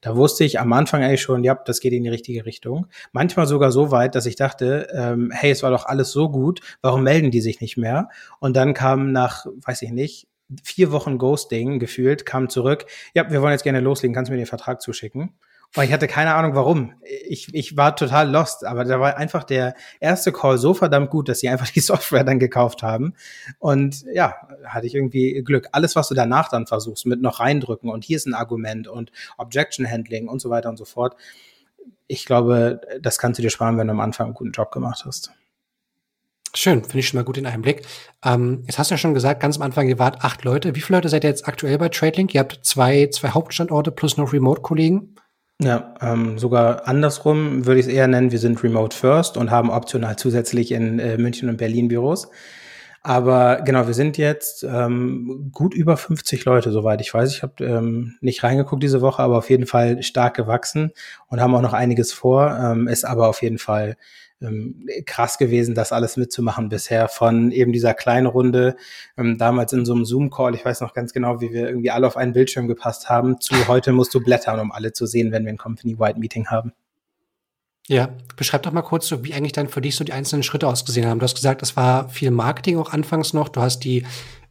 Da 0.00 0.16
wusste 0.16 0.44
ich 0.44 0.60
am 0.60 0.70
Anfang 0.74 1.02
eigentlich 1.02 1.22
schon, 1.22 1.44
ja, 1.44 1.54
das 1.54 1.80
geht 1.80 1.94
in 1.94 2.04
die 2.04 2.10
richtige 2.10 2.44
Richtung. 2.44 2.88
Manchmal 3.12 3.46
sogar 3.46 3.72
so 3.72 3.90
weit, 3.90 4.14
dass 4.14 4.26
ich 4.26 4.36
dachte, 4.36 4.88
ähm, 4.94 5.30
hey, 5.32 5.50
es 5.50 5.62
war 5.62 5.70
doch 5.70 5.86
alles 5.86 6.10
so 6.10 6.28
gut, 6.28 6.60
warum 6.82 7.04
melden 7.04 7.30
die 7.30 7.40
sich 7.40 7.62
nicht 7.62 7.78
mehr? 7.78 8.10
Und 8.38 8.54
dann 8.54 8.74
kam 8.74 9.12
nach, 9.12 9.46
weiß 9.46 9.80
ich 9.80 9.92
nicht, 9.92 10.28
vier 10.62 10.92
Wochen 10.92 11.16
Ghosting 11.16 11.78
gefühlt, 11.78 12.26
kam 12.26 12.50
zurück, 12.50 12.84
ja, 13.14 13.30
wir 13.30 13.40
wollen 13.40 13.52
jetzt 13.52 13.62
gerne 13.62 13.80
loslegen, 13.80 14.14
kannst 14.14 14.28
du 14.28 14.34
mir 14.34 14.38
den 14.38 14.46
Vertrag 14.46 14.82
zuschicken? 14.82 15.30
Weil 15.74 15.88
ich 15.88 15.92
hatte 15.92 16.06
keine 16.06 16.34
Ahnung 16.34 16.54
warum. 16.54 16.94
Ich, 17.26 17.52
ich 17.52 17.76
war 17.76 17.96
total 17.96 18.30
lost, 18.30 18.64
aber 18.64 18.84
da 18.84 19.00
war 19.00 19.16
einfach 19.16 19.42
der 19.42 19.74
erste 19.98 20.30
Call 20.30 20.56
so 20.56 20.72
verdammt 20.72 21.10
gut, 21.10 21.28
dass 21.28 21.40
sie 21.40 21.48
einfach 21.48 21.68
die 21.70 21.80
Software 21.80 22.22
dann 22.22 22.38
gekauft 22.38 22.82
haben. 22.82 23.14
Und 23.58 24.04
ja, 24.12 24.36
hatte 24.64 24.86
ich 24.86 24.94
irgendwie 24.94 25.42
Glück. 25.42 25.68
Alles, 25.72 25.96
was 25.96 26.08
du 26.08 26.14
danach 26.14 26.48
dann 26.48 26.66
versuchst, 26.66 27.06
mit 27.06 27.20
noch 27.20 27.40
reindrücken 27.40 27.90
und 27.90 28.04
hier 28.04 28.16
ist 28.16 28.26
ein 28.26 28.34
Argument 28.34 28.86
und 28.86 29.10
Objection 29.36 29.90
Handling 29.90 30.28
und 30.28 30.40
so 30.40 30.48
weiter 30.48 30.68
und 30.68 30.76
so 30.76 30.84
fort. 30.84 31.16
Ich 32.06 32.24
glaube, 32.24 32.80
das 33.00 33.18
kannst 33.18 33.38
du 33.38 33.42
dir 33.42 33.50
sparen, 33.50 33.76
wenn 33.76 33.88
du 33.88 33.92
am 33.92 34.00
Anfang 34.00 34.26
einen 34.26 34.34
guten 34.34 34.52
Job 34.52 34.70
gemacht 34.70 35.04
hast. 35.04 35.32
Schön, 36.56 36.82
finde 36.82 37.00
ich 37.00 37.08
schon 37.08 37.18
mal 37.18 37.24
gut 37.24 37.36
in 37.36 37.46
Einblick. 37.46 37.84
Ähm, 38.24 38.62
jetzt 38.66 38.78
hast 38.78 38.90
du 38.90 38.94
ja 38.94 38.98
schon 38.98 39.12
gesagt, 39.12 39.40
ganz 39.40 39.56
am 39.56 39.62
Anfang, 39.62 39.88
ihr 39.88 39.98
wart 39.98 40.22
acht 40.22 40.44
Leute. 40.44 40.76
Wie 40.76 40.80
viele 40.80 40.98
Leute 40.98 41.08
seid 41.08 41.24
ihr 41.24 41.30
jetzt 41.30 41.48
aktuell 41.48 41.78
bei 41.78 41.88
TradeLink? 41.88 42.32
Ihr 42.32 42.40
habt 42.40 42.60
zwei, 42.62 43.08
zwei 43.08 43.30
Hauptstandorte 43.30 43.90
plus 43.90 44.16
noch 44.16 44.32
Remote-Kollegen. 44.32 45.16
Ja, 45.62 45.94
ähm, 46.00 46.38
sogar 46.38 46.88
andersrum 46.88 47.64
würde 47.64 47.78
ich 47.78 47.86
es 47.86 47.92
eher 47.92 48.08
nennen, 48.08 48.32
wir 48.32 48.40
sind 48.40 48.62
Remote 48.64 48.96
First 48.96 49.36
und 49.36 49.50
haben 49.52 49.70
optional 49.70 50.16
zusätzlich 50.16 50.72
in 50.72 50.98
äh, 50.98 51.16
München 51.16 51.48
und 51.48 51.58
Berlin 51.58 51.86
Büros. 51.88 52.28
Aber 53.02 53.60
genau, 53.62 53.86
wir 53.86 53.94
sind 53.94 54.16
jetzt 54.18 54.64
ähm, 54.64 55.50
gut 55.52 55.74
über 55.74 55.96
50 55.96 56.44
Leute, 56.46 56.72
soweit 56.72 57.00
ich 57.02 57.12
weiß. 57.12 57.32
Ich 57.34 57.42
habe 57.42 57.62
ähm, 57.64 58.16
nicht 58.20 58.42
reingeguckt 58.42 58.82
diese 58.82 59.00
Woche, 59.02 59.22
aber 59.22 59.38
auf 59.38 59.50
jeden 59.50 59.66
Fall 59.66 60.02
stark 60.02 60.34
gewachsen 60.36 60.90
und 61.28 61.40
haben 61.40 61.54
auch 61.54 61.60
noch 61.60 61.74
einiges 61.74 62.12
vor. 62.12 62.58
Ähm, 62.58 62.88
ist 62.88 63.04
aber 63.04 63.28
auf 63.28 63.42
jeden 63.42 63.58
Fall 63.58 63.96
ähm, 64.40 64.86
krass 65.06 65.38
gewesen, 65.38 65.74
das 65.74 65.92
alles 65.92 66.16
mitzumachen 66.16 66.68
bisher. 66.68 67.08
Von 67.08 67.50
eben 67.52 67.72
dieser 67.72 67.94
kleinen 67.94 68.26
Runde, 68.26 68.76
ähm, 69.16 69.38
damals 69.38 69.72
in 69.72 69.84
so 69.84 69.94
einem 69.94 70.04
Zoom-Call, 70.04 70.54
ich 70.54 70.64
weiß 70.64 70.80
noch 70.80 70.94
ganz 70.94 71.12
genau, 71.12 71.40
wie 71.40 71.52
wir 71.52 71.68
irgendwie 71.68 71.90
alle 71.90 72.06
auf 72.06 72.16
einen 72.16 72.32
Bildschirm 72.32 72.68
gepasst 72.68 73.08
haben, 73.08 73.40
zu 73.40 73.68
heute 73.68 73.92
musst 73.92 74.14
du 74.14 74.20
blättern, 74.20 74.60
um 74.60 74.72
alle 74.72 74.92
zu 74.92 75.06
sehen, 75.06 75.32
wenn 75.32 75.44
wir 75.44 75.52
ein 75.52 75.58
Company-Wide-Meeting 75.58 76.48
haben. 76.48 76.72
Ja, 77.86 78.08
beschreib 78.36 78.62
doch 78.62 78.72
mal 78.72 78.82
kurz 78.82 79.06
so, 79.08 79.24
wie 79.24 79.34
eigentlich 79.34 79.52
dann 79.52 79.68
für 79.68 79.82
dich 79.82 79.94
so 79.94 80.04
die 80.04 80.14
einzelnen 80.14 80.42
Schritte 80.42 80.66
ausgesehen 80.66 81.06
haben. 81.06 81.18
Du 81.18 81.24
hast 81.24 81.34
gesagt, 81.34 81.62
es 81.62 81.76
war 81.76 82.08
viel 82.08 82.30
Marketing 82.30 82.78
auch 82.78 82.92
anfangs 82.92 83.34
noch. 83.34 83.50
Du 83.50 83.60
hast 83.60 83.80
die 83.80 84.06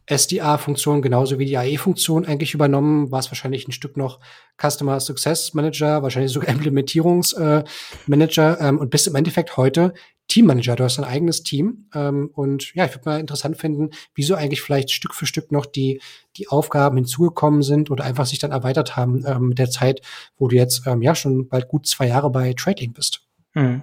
SDA-Funktion 0.06 1.02
genauso 1.02 1.38
wie 1.38 1.46
die 1.46 1.56
AE-Funktion 1.56 2.26
eigentlich 2.26 2.54
übernommen, 2.54 3.10
war 3.10 3.20
es 3.20 3.30
wahrscheinlich 3.30 3.66
ein 3.66 3.72
Stück 3.72 3.96
noch 3.96 4.20
Customer 4.60 5.00
Success 5.00 5.54
Manager, 5.54 6.02
wahrscheinlich 6.02 6.32
sogar 6.32 6.48
Implementierungsmanager 6.50 8.60
äh, 8.60 8.68
ähm, 8.68 8.78
und 8.78 8.90
bist 8.90 9.06
im 9.06 9.14
Endeffekt 9.14 9.56
heute 9.56 9.94
Teammanager. 10.28 10.76
Du 10.76 10.84
hast 10.84 10.98
ein 10.98 11.04
eigenes 11.04 11.42
Team 11.42 11.86
ähm, 11.94 12.30
und 12.34 12.74
ja, 12.74 12.86
ich 12.86 12.94
würde 12.94 13.08
mal 13.08 13.20
interessant 13.20 13.58
finden, 13.58 13.90
wieso 14.14 14.34
eigentlich 14.34 14.62
vielleicht 14.62 14.90
Stück 14.90 15.14
für 15.14 15.26
Stück 15.26 15.52
noch 15.52 15.66
die 15.66 16.00
die 16.36 16.48
Aufgaben 16.48 16.96
hinzugekommen 16.96 17.62
sind 17.62 17.90
oder 17.90 18.04
einfach 18.04 18.26
sich 18.26 18.38
dann 18.38 18.52
erweitert 18.52 18.96
haben 18.96 19.24
ähm, 19.26 19.48
mit 19.48 19.58
der 19.58 19.70
Zeit, 19.70 20.00
wo 20.36 20.48
du 20.48 20.56
jetzt 20.56 20.86
ähm, 20.86 21.02
ja 21.02 21.14
schon 21.14 21.48
bald 21.48 21.68
gut 21.68 21.86
zwei 21.86 22.08
Jahre 22.08 22.30
bei 22.30 22.54
Trading 22.54 22.92
bist. 22.92 23.20
Hm. 23.52 23.82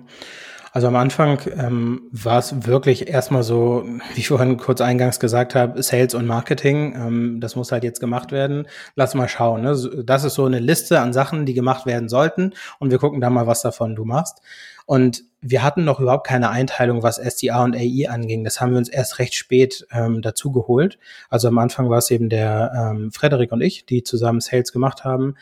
Also 0.74 0.88
am 0.88 0.96
Anfang 0.96 1.40
ähm, 1.58 2.04
war 2.12 2.40
es 2.40 2.66
wirklich 2.66 3.10
erstmal 3.10 3.44
so, 3.44 3.84
wie 4.14 4.22
ich 4.22 4.30
vorhin 4.30 4.56
kurz 4.56 4.80
eingangs 4.80 5.20
gesagt 5.20 5.54
habe, 5.54 5.84
Sales 5.84 6.14
und 6.14 6.26
Marketing. 6.26 6.96
Ähm, 6.96 7.42
das 7.42 7.58
muss 7.58 7.74
halt 7.74 7.84
jetzt 7.84 8.00
gemacht 8.00 8.32
werden. 8.32 8.68
Lass 8.96 9.14
mal 9.14 9.28
schauen. 9.28 9.64
Ne? 9.64 10.04
Das 10.06 10.24
ist 10.24 10.36
so 10.36 10.46
eine 10.46 10.60
Liste 10.60 11.02
an 11.02 11.12
Sachen, 11.12 11.46
die 11.46 11.54
gemacht 11.54 11.86
werden 11.86 12.08
sollten. 12.08 12.54
Und 12.80 12.90
wir 12.90 13.00
gucken 13.00 13.20
da 13.20 13.30
mal, 13.30 13.48
was 13.48 13.62
davon 13.62 13.96
du 13.96 14.06
machst. 14.06 14.42
Und 14.86 15.24
wir 15.42 15.62
hatten 15.62 15.84
noch 15.84 16.00
überhaupt 16.00 16.26
keine 16.26 16.50
Einteilung, 16.50 17.04
was 17.04 17.18
SDA 17.18 17.64
und 17.64 17.76
AI 17.76 18.10
anging. 18.10 18.46
Das 18.46 18.62
haben 18.62 18.72
wir 18.72 18.78
uns 18.78 18.90
erst 18.90 19.20
recht 19.20 19.36
spät 19.36 19.86
ähm, 19.92 20.22
dazu 20.22 20.54
geholt. 20.54 21.00
Also 21.30 21.50
am 21.50 21.58
Anfang 21.58 21.90
war 21.90 21.98
es 21.98 22.12
eben 22.12 22.30
der 22.30 22.72
ähm, 22.76 23.12
Frederik 23.12 23.52
und 23.52 23.62
ich, 23.62 23.86
die 23.86 24.04
zusammen 24.04 24.40
Sales 24.40 24.72
gemacht 24.72 25.04
haben 25.04 25.36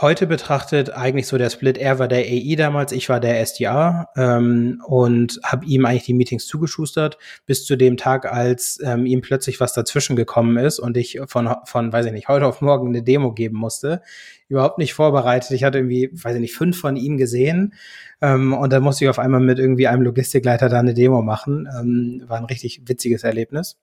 heute 0.00 0.26
betrachtet 0.26 0.90
eigentlich 0.90 1.26
so 1.26 1.38
der 1.38 1.48
Split, 1.48 1.78
er 1.78 1.98
war 1.98 2.06
der 2.06 2.18
AI 2.18 2.54
damals, 2.54 2.92
ich 2.92 3.08
war 3.08 3.18
der 3.18 3.40
SDA 3.40 4.10
ähm, 4.14 4.82
und 4.86 5.40
habe 5.42 5.64
ihm 5.64 5.86
eigentlich 5.86 6.04
die 6.04 6.12
Meetings 6.12 6.46
zugeschustert, 6.46 7.16
bis 7.46 7.64
zu 7.64 7.76
dem 7.76 7.96
Tag, 7.96 8.30
als 8.30 8.78
ähm, 8.84 9.06
ihm 9.06 9.22
plötzlich 9.22 9.58
was 9.58 9.72
dazwischen 9.72 10.16
gekommen 10.16 10.58
ist 10.58 10.80
und 10.80 10.98
ich 10.98 11.18
von, 11.26 11.54
von, 11.64 11.92
weiß 11.92 12.06
ich 12.06 12.12
nicht, 12.12 12.28
heute 12.28 12.46
auf 12.46 12.60
morgen 12.60 12.88
eine 12.88 13.02
Demo 13.02 13.32
geben 13.32 13.56
musste. 13.56 14.02
Überhaupt 14.48 14.78
nicht 14.78 14.92
vorbereitet. 14.92 15.52
Ich 15.52 15.64
hatte 15.64 15.78
irgendwie, 15.78 16.10
weiß 16.12 16.34
ich 16.34 16.40
nicht, 16.40 16.54
fünf 16.54 16.78
von 16.78 16.96
ihm 16.96 17.16
gesehen 17.16 17.72
ähm, 18.20 18.52
und 18.52 18.72
dann 18.72 18.82
musste 18.82 19.04
ich 19.04 19.08
auf 19.08 19.18
einmal 19.18 19.40
mit 19.40 19.58
irgendwie 19.58 19.86
einem 19.86 20.02
Logistikleiter 20.02 20.68
da 20.68 20.78
eine 20.78 20.92
Demo 20.92 21.22
machen. 21.22 21.66
Ähm, 21.80 22.22
war 22.26 22.36
ein 22.36 22.44
richtig 22.44 22.82
witziges 22.86 23.24
Erlebnis. 23.24 23.78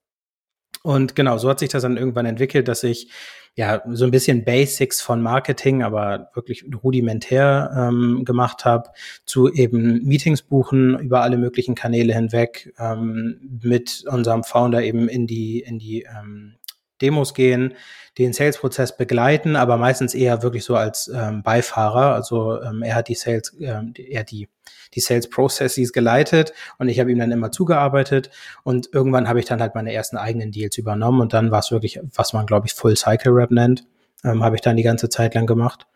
Und 0.84 1.16
genau, 1.16 1.38
so 1.39 1.50
hat 1.50 1.60
sich 1.60 1.70
das 1.70 1.82
dann 1.82 1.98
irgendwann 1.98 2.28
entwickelt, 2.28 2.68
dass 2.68 2.84
ich 2.84 3.12
ja 3.58 3.82
so 3.88 4.05
ein 4.05 4.12
bisschen 4.12 4.45
Basics 4.45 5.01
von 5.01 5.22
Marketing, 5.22 5.82
aber 5.82 6.30
wirklich 6.36 6.64
rudimentär 6.84 7.72
ähm, 7.76 8.24
gemacht 8.24 8.66
habe, 8.66 8.91
zu 9.26 9.51
eben 9.51 10.05
Meetings 10.05 10.43
buchen 10.43 10.97
über 10.99 11.24
alle 11.24 11.38
möglichen 11.38 11.74
Kanäle 11.74 12.14
hinweg, 12.14 12.72
ähm, 12.80 13.39
mit 13.64 14.05
unserem 14.08 14.43
Founder 14.43 14.84
eben 14.84 15.10
in 15.10 15.26
die 15.26 15.60
in 15.60 15.80
die 15.80 16.03
ähm, 16.03 16.57
Demos 17.02 17.34
gehen, 17.34 17.74
den 18.18 18.34
Sales-Prozess 18.34 18.98
begleiten, 18.98 19.56
aber 19.56 19.78
meistens 19.78 20.16
eher 20.16 20.41
wirklich 20.43 20.64
so 20.64 20.76
als 20.76 21.12
ähm, 21.14 21.43
Beifahrer. 21.43 22.14
Also 22.14 22.62
ähm, 22.62 22.82
er 22.82 22.95
hat 22.95 23.08
die 23.08 23.16
Sales, 23.16 23.56
ähm, 23.60 23.93
er 23.95 24.24
die 24.24 24.50
die 24.93 25.00
Sales 25.00 25.30
Processes 25.30 25.91
geleitet 25.91 26.54
und 26.78 26.89
ich 26.89 27.00
habe 27.00 27.12
ihm 27.12 27.20
dann 27.20 27.32
immer 27.32 27.52
zugearbeitet 27.52 28.30
und 28.64 28.89
irgendwann 28.93 29.28
habe 29.28 29.39
ich 29.39 29.45
dann 29.45 29.62
halt 29.62 29.76
meine 29.76 29.93
ersten 29.93 30.18
eigenen 30.18 30.52
Deals 30.52 30.78
übernommen 30.78 31.22
und 31.22 31.34
dann 31.34 31.52
war 31.52 31.60
es 31.60 31.72
wirklich, 31.72 32.00
was 32.16 32.34
man 32.34 32.45
glaube 32.45 32.68
ich 32.68 32.74
Full 32.74 32.95
Cycle 32.95 33.34
Rap 33.34 33.52
nennt, 33.52 33.86
ähm, 34.24 34.43
habe 34.43 34.56
ich 34.56 34.62
dann 34.62 34.78
die 34.78 34.84
ganze 34.84 35.10
Zeit 35.10 35.36
lang 35.36 35.45
gemacht. 35.45 35.88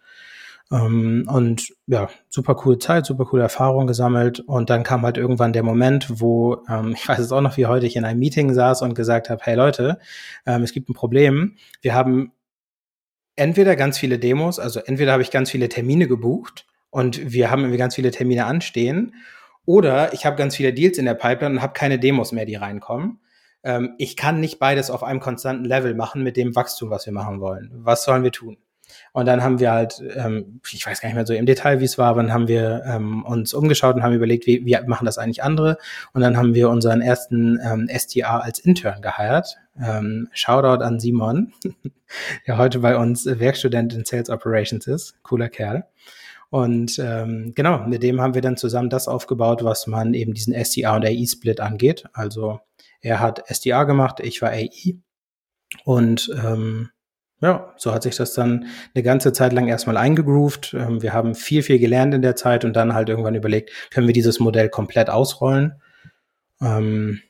Ähm, 0.71 1.27
und 1.27 1.73
ja, 1.87 2.09
super 2.29 2.55
coole 2.55 2.79
Zeit, 2.79 3.05
super 3.05 3.25
coole 3.25 3.43
Erfahrung 3.43 3.87
gesammelt. 3.87 4.39
Und 4.39 4.69
dann 4.69 4.83
kam 4.83 5.01
halt 5.03 5.17
irgendwann 5.17 5.53
der 5.53 5.63
Moment, 5.63 6.19
wo, 6.21 6.63
ähm, 6.69 6.93
ich 6.95 7.07
weiß 7.07 7.19
es 7.19 7.31
auch 7.31 7.41
noch, 7.41 7.57
wie 7.57 7.65
heute 7.65 7.85
ich 7.85 7.95
in 7.95 8.05
einem 8.05 8.19
Meeting 8.19 8.53
saß 8.53 8.81
und 8.81 8.95
gesagt 8.95 9.29
habe, 9.29 9.41
hey 9.43 9.55
Leute, 9.55 9.99
ähm, 10.45 10.63
es 10.63 10.71
gibt 10.71 10.89
ein 10.89 10.93
Problem. 10.93 11.57
Wir 11.81 11.93
haben 11.93 12.31
entweder 13.35 13.75
ganz 13.75 13.97
viele 13.97 14.19
Demos, 14.19 14.59
also 14.59 14.79
entweder 14.79 15.13
habe 15.13 15.23
ich 15.23 15.31
ganz 15.31 15.49
viele 15.49 15.69
Termine 15.69 16.07
gebucht 16.07 16.65
und 16.89 17.31
wir 17.31 17.49
haben 17.49 17.61
irgendwie 17.61 17.77
ganz 17.77 17.95
viele 17.95 18.11
Termine 18.11 18.45
anstehen. 18.45 19.15
Oder 19.65 20.13
ich 20.13 20.25
habe 20.25 20.35
ganz 20.37 20.55
viele 20.55 20.73
Deals 20.73 20.97
in 20.97 21.05
der 21.05 21.13
Pipeline 21.13 21.55
und 21.55 21.61
habe 21.61 21.73
keine 21.73 21.99
Demos 21.99 22.31
mehr, 22.31 22.45
die 22.45 22.55
reinkommen. 22.55 23.19
Ähm, 23.63 23.95
ich 23.97 24.17
kann 24.17 24.39
nicht 24.39 24.59
beides 24.59 24.89
auf 24.89 25.03
einem 25.03 25.19
konstanten 25.19 25.65
Level 25.65 25.93
machen 25.95 26.23
mit 26.23 26.37
dem 26.37 26.55
Wachstum, 26.55 26.89
was 26.89 27.05
wir 27.05 27.13
machen 27.13 27.41
wollen. 27.41 27.69
Was 27.73 28.03
sollen 28.03 28.23
wir 28.23 28.31
tun? 28.31 28.57
Und 29.13 29.25
dann 29.25 29.43
haben 29.43 29.59
wir 29.59 29.71
halt, 29.71 30.01
ähm, 30.15 30.61
ich 30.71 30.85
weiß 30.85 31.01
gar 31.01 31.09
nicht 31.09 31.15
mehr 31.15 31.25
so 31.25 31.33
im 31.33 31.45
Detail, 31.45 31.81
wie 31.81 31.85
es 31.85 31.97
war, 31.97 32.07
aber 32.07 32.21
dann 32.21 32.31
haben 32.31 32.47
wir 32.47 32.83
ähm, 32.85 33.25
uns 33.25 33.53
umgeschaut 33.53 33.95
und 33.95 34.03
haben 34.03 34.13
überlegt, 34.13 34.47
wie, 34.47 34.65
wie 34.65 34.77
machen 34.87 35.05
das 35.05 35.17
eigentlich 35.17 35.43
andere. 35.43 35.77
Und 36.13 36.21
dann 36.21 36.37
haben 36.37 36.53
wir 36.53 36.69
unseren 36.69 37.01
ersten 37.01 37.59
ähm, 37.61 37.89
STA 37.89 38.39
als 38.39 38.59
Intern 38.59 39.01
geheiert. 39.01 39.57
Ähm, 39.81 40.29
Shoutout 40.31 40.83
an 40.83 40.99
Simon, 40.99 41.51
der 42.47 42.57
heute 42.57 42.79
bei 42.79 42.95
uns 42.95 43.25
Werkstudent 43.25 43.93
in 43.93 44.05
Sales 44.05 44.29
Operations 44.29 44.87
ist. 44.87 45.21
Cooler 45.23 45.49
Kerl. 45.49 45.85
Und 46.49 46.99
ähm, 46.99 47.53
genau, 47.55 47.79
mit 47.87 48.03
dem 48.03 48.21
haben 48.21 48.33
wir 48.33 48.41
dann 48.41 48.57
zusammen 48.57 48.89
das 48.89 49.07
aufgebaut, 49.07 49.63
was 49.63 49.87
man 49.87 50.13
eben 50.13 50.33
diesen 50.33 50.53
SDA 50.53 50.95
und 50.95 51.05
AI-Split 51.05 51.59
angeht. 51.61 52.05
Also 52.13 52.59
er 53.01 53.19
hat 53.19 53.43
SDA 53.49 53.83
gemacht, 53.83 54.19
ich 54.21 54.41
war 54.41 54.49
AI. 54.49 54.97
Und 55.85 56.29
ähm, 56.43 56.89
ja, 57.41 57.73
so 57.75 57.91
hat 57.91 58.03
sich 58.03 58.15
das 58.15 58.33
dann 58.33 58.67
eine 58.93 59.03
ganze 59.03 59.33
Zeit 59.33 59.51
lang 59.51 59.67
erstmal 59.67 59.97
eingegroovt. 59.97 60.75
Ähm, 60.75 61.01
wir 61.01 61.13
haben 61.13 61.33
viel, 61.33 61.63
viel 61.63 61.79
gelernt 61.79 62.13
in 62.13 62.21
der 62.21 62.35
Zeit 62.35 62.63
und 62.63 62.75
dann 62.75 62.93
halt 62.93 63.09
irgendwann 63.09 63.35
überlegt, 63.35 63.71
können 63.91 64.07
wir 64.07 64.13
dieses 64.13 64.39
Modell 64.39 64.69
komplett 64.69 65.09
ausrollen? 65.09 65.81
Ähm, 66.61 67.21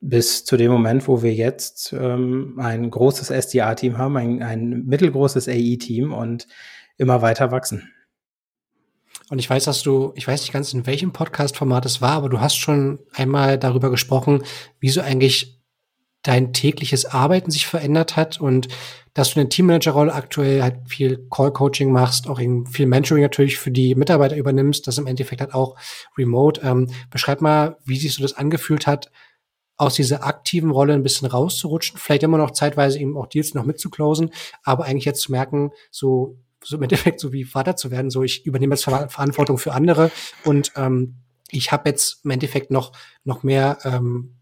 bis 0.00 0.44
zu 0.44 0.56
dem 0.56 0.72
Moment, 0.72 1.06
wo 1.06 1.22
wir 1.22 1.32
jetzt 1.32 1.92
ähm, 1.92 2.58
ein 2.58 2.90
großes 2.90 3.30
SDA-Team 3.30 3.96
haben, 3.96 4.16
ein, 4.16 4.42
ein 4.42 4.84
mittelgroßes 4.84 5.48
AI-Team 5.48 6.12
und 6.12 6.48
immer 6.98 7.22
weiter 7.22 7.52
wachsen. 7.52 7.88
Und 9.30 9.38
ich 9.38 9.48
weiß, 9.48 9.64
dass 9.64 9.82
du, 9.82 10.12
ich 10.16 10.26
weiß 10.26 10.42
nicht 10.42 10.52
ganz, 10.52 10.74
in 10.74 10.86
welchem 10.86 11.12
Podcast-Format 11.12 11.86
es 11.86 12.00
war, 12.00 12.12
aber 12.12 12.28
du 12.28 12.40
hast 12.40 12.56
schon 12.56 12.98
einmal 13.14 13.56
darüber 13.58 13.90
gesprochen, 13.90 14.42
wie 14.80 14.90
so 14.90 15.00
eigentlich 15.00 15.61
dein 16.22 16.52
tägliches 16.52 17.04
Arbeiten 17.04 17.50
sich 17.50 17.66
verändert 17.66 18.16
hat 18.16 18.40
und 18.40 18.68
dass 19.14 19.34
du 19.34 19.40
eine 19.40 19.48
Teammanager-Rolle 19.48 20.14
aktuell 20.14 20.62
halt 20.62 20.88
viel 20.88 21.26
Call-Coaching 21.30 21.92
machst, 21.92 22.28
auch 22.28 22.38
viel 22.38 22.86
Mentoring 22.86 23.22
natürlich 23.22 23.58
für 23.58 23.70
die 23.70 23.94
Mitarbeiter 23.94 24.36
übernimmst, 24.36 24.86
das 24.86 24.98
im 24.98 25.06
Endeffekt 25.06 25.40
halt 25.40 25.54
auch 25.54 25.76
remote. 26.16 26.60
Ähm, 26.62 26.88
beschreib 27.10 27.42
mal, 27.42 27.76
wie 27.84 27.98
sich 27.98 28.14
so 28.14 28.22
das 28.22 28.34
angefühlt 28.34 28.86
hat, 28.86 29.10
aus 29.76 29.94
dieser 29.94 30.24
aktiven 30.24 30.70
Rolle 30.70 30.94
ein 30.94 31.02
bisschen 31.02 31.28
rauszurutschen, 31.28 31.98
vielleicht 31.98 32.22
immer 32.22 32.38
noch 32.38 32.52
zeitweise 32.52 32.98
eben 33.00 33.16
auch 33.16 33.26
Deals 33.26 33.54
noch 33.54 33.64
mitzuklosen, 33.64 34.30
aber 34.62 34.84
eigentlich 34.84 35.04
jetzt 35.04 35.22
zu 35.22 35.32
merken, 35.32 35.72
so, 35.90 36.38
so 36.62 36.76
im 36.76 36.82
Endeffekt 36.82 37.20
so 37.20 37.32
wie 37.32 37.44
Vater 37.44 37.74
zu 37.74 37.90
werden, 37.90 38.10
so 38.10 38.22
ich 38.22 38.46
übernehme 38.46 38.74
jetzt 38.74 38.84
Verantwortung 38.84 39.58
für 39.58 39.72
andere 39.72 40.10
und 40.44 40.72
ähm, 40.76 41.16
ich 41.50 41.72
habe 41.72 41.88
jetzt 41.88 42.24
im 42.24 42.30
Endeffekt 42.30 42.70
noch, 42.70 42.92
noch 43.24 43.42
mehr 43.42 43.78
ähm, 43.84 44.36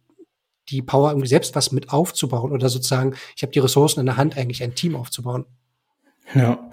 die 0.71 0.83
Power, 0.83 1.11
irgendwie 1.11 1.29
selbst 1.29 1.55
was 1.55 1.73
mit 1.73 1.91
aufzubauen 1.91 2.53
oder 2.53 2.68
sozusagen, 2.68 3.14
ich 3.37 3.43
habe 3.43 3.53
die 3.53 3.59
Ressourcen 3.59 4.01
in 4.01 4.07
der 4.07 4.16
Hand, 4.16 4.37
eigentlich 4.37 4.62
ein 4.62 4.75
Team 4.75 4.97
aufzubauen. 4.97 5.47
Ja. 6.35 6.71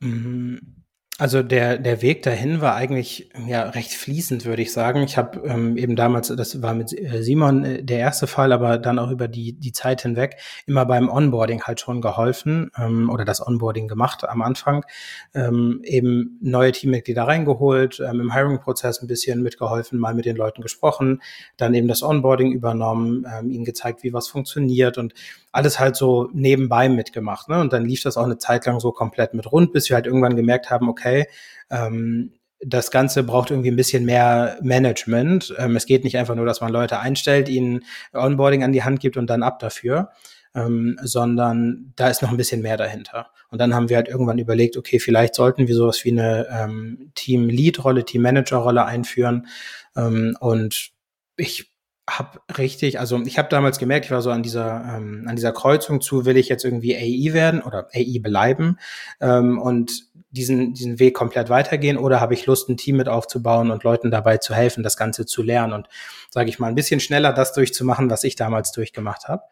Mhm. 0.00 0.77
Also 1.20 1.42
der, 1.42 1.78
der 1.78 2.00
Weg 2.00 2.22
dahin 2.22 2.60
war 2.60 2.76
eigentlich 2.76 3.28
ja 3.44 3.64
recht 3.70 3.90
fließend, 3.90 4.44
würde 4.44 4.62
ich 4.62 4.72
sagen. 4.72 5.02
Ich 5.02 5.16
habe 5.16 5.42
ähm, 5.44 5.76
eben 5.76 5.96
damals, 5.96 6.28
das 6.28 6.62
war 6.62 6.74
mit 6.74 6.96
äh, 6.96 7.24
Simon 7.24 7.64
äh, 7.64 7.82
der 7.82 7.98
erste 7.98 8.28
Fall, 8.28 8.52
aber 8.52 8.78
dann 8.78 9.00
auch 9.00 9.10
über 9.10 9.26
die, 9.26 9.54
die 9.54 9.72
Zeit 9.72 10.02
hinweg 10.02 10.36
immer 10.66 10.86
beim 10.86 11.08
Onboarding 11.08 11.62
halt 11.64 11.80
schon 11.80 12.00
geholfen 12.00 12.70
ähm, 12.78 13.10
oder 13.10 13.24
das 13.24 13.44
Onboarding 13.44 13.88
gemacht 13.88 14.28
am 14.28 14.42
Anfang. 14.42 14.84
Ähm, 15.34 15.80
eben 15.82 16.38
neue 16.40 16.70
Teammitglieder 16.70 17.24
reingeholt, 17.24 17.98
ähm, 17.98 18.20
im 18.20 18.32
Hiring-Prozess 18.32 19.02
ein 19.02 19.08
bisschen 19.08 19.42
mitgeholfen, 19.42 19.98
mal 19.98 20.14
mit 20.14 20.24
den 20.24 20.36
Leuten 20.36 20.62
gesprochen, 20.62 21.20
dann 21.56 21.74
eben 21.74 21.88
das 21.88 22.04
Onboarding 22.04 22.52
übernommen, 22.52 23.26
ähm, 23.28 23.50
ihnen 23.50 23.64
gezeigt, 23.64 24.04
wie 24.04 24.12
was 24.12 24.28
funktioniert 24.28 24.98
und 24.98 25.14
alles 25.52 25.80
halt 25.80 25.96
so 25.96 26.28
nebenbei 26.32 26.88
mitgemacht. 26.88 27.48
Ne? 27.48 27.60
Und 27.60 27.72
dann 27.72 27.84
lief 27.84 28.02
das 28.02 28.16
auch 28.16 28.24
eine 28.24 28.38
Zeit 28.38 28.66
lang 28.66 28.80
so 28.80 28.92
komplett 28.92 29.34
mit 29.34 29.50
rund, 29.50 29.72
bis 29.72 29.88
wir 29.88 29.96
halt 29.96 30.06
irgendwann 30.06 30.36
gemerkt 30.36 30.70
haben, 30.70 30.88
okay, 30.88 31.26
ähm, 31.70 32.32
das 32.60 32.90
Ganze 32.90 33.22
braucht 33.22 33.50
irgendwie 33.50 33.70
ein 33.70 33.76
bisschen 33.76 34.04
mehr 34.04 34.58
Management. 34.62 35.54
Ähm, 35.58 35.76
es 35.76 35.86
geht 35.86 36.04
nicht 36.04 36.18
einfach 36.18 36.34
nur, 36.34 36.46
dass 36.46 36.60
man 36.60 36.72
Leute 36.72 36.98
einstellt, 36.98 37.48
ihnen 37.48 37.84
Onboarding 38.12 38.64
an 38.64 38.72
die 38.72 38.82
Hand 38.82 39.00
gibt 39.00 39.16
und 39.16 39.30
dann 39.30 39.42
ab 39.42 39.60
dafür, 39.60 40.10
ähm, 40.54 40.98
sondern 41.02 41.92
da 41.94 42.08
ist 42.08 42.20
noch 42.20 42.30
ein 42.30 42.36
bisschen 42.36 42.62
mehr 42.62 42.76
dahinter. 42.76 43.30
Und 43.50 43.60
dann 43.60 43.74
haben 43.74 43.88
wir 43.88 43.96
halt 43.96 44.08
irgendwann 44.08 44.38
überlegt, 44.38 44.76
okay, 44.76 44.98
vielleicht 44.98 45.34
sollten 45.34 45.68
wir 45.68 45.74
sowas 45.74 46.04
wie 46.04 46.10
eine 46.10 46.46
ähm, 46.50 47.12
Team-Lead-Rolle, 47.14 48.04
Team-Manager-Rolle 48.04 48.84
einführen. 48.84 49.46
Ähm, 49.96 50.36
und 50.40 50.90
ich 51.36 51.70
habe 52.08 52.40
richtig, 52.56 52.98
also 52.98 53.20
ich 53.24 53.38
habe 53.38 53.48
damals 53.48 53.78
gemerkt, 53.78 54.06
ich 54.06 54.10
war 54.10 54.22
so 54.22 54.30
an 54.30 54.42
dieser 54.42 54.96
ähm, 54.96 55.24
an 55.28 55.36
dieser 55.36 55.52
Kreuzung 55.52 56.00
zu, 56.00 56.24
will 56.24 56.36
ich 56.36 56.48
jetzt 56.48 56.64
irgendwie 56.64 56.96
AI 56.96 57.34
werden 57.34 57.60
oder 57.62 57.88
AI 57.94 58.18
bleiben 58.20 58.78
ähm, 59.20 59.58
und 59.58 60.08
diesen 60.30 60.74
diesen 60.74 60.98
Weg 60.98 61.14
komplett 61.14 61.50
weitergehen 61.50 61.98
oder 61.98 62.20
habe 62.20 62.34
ich 62.34 62.46
Lust, 62.46 62.68
ein 62.68 62.76
Team 62.76 62.96
mit 62.96 63.08
aufzubauen 63.08 63.70
und 63.70 63.84
Leuten 63.84 64.10
dabei 64.10 64.38
zu 64.38 64.54
helfen, 64.54 64.82
das 64.82 64.96
Ganze 64.96 65.26
zu 65.26 65.42
lernen 65.42 65.72
und 65.74 65.88
sage 66.30 66.48
ich 66.48 66.58
mal 66.58 66.68
ein 66.68 66.74
bisschen 66.74 67.00
schneller 67.00 67.32
das 67.32 67.52
durchzumachen, 67.52 68.10
was 68.10 68.24
ich 68.24 68.36
damals 68.36 68.72
durchgemacht 68.72 69.28
habe. 69.28 69.42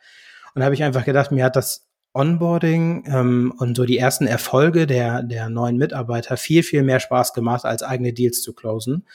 Und 0.54 0.64
habe 0.64 0.74
ich 0.74 0.82
einfach 0.82 1.04
gedacht, 1.04 1.32
mir 1.32 1.44
hat 1.44 1.56
das 1.56 1.86
Onboarding 2.14 3.04
ähm, 3.06 3.54
und 3.58 3.76
so 3.76 3.84
die 3.84 3.98
ersten 3.98 4.26
Erfolge 4.26 4.86
der 4.86 5.22
der 5.22 5.50
neuen 5.50 5.76
Mitarbeiter 5.76 6.38
viel 6.38 6.62
viel 6.62 6.82
mehr 6.82 7.00
Spaß 7.00 7.34
gemacht, 7.34 7.66
als 7.66 7.82
eigene 7.82 8.14
Deals 8.14 8.40
zu 8.40 8.54
closen. 8.54 9.06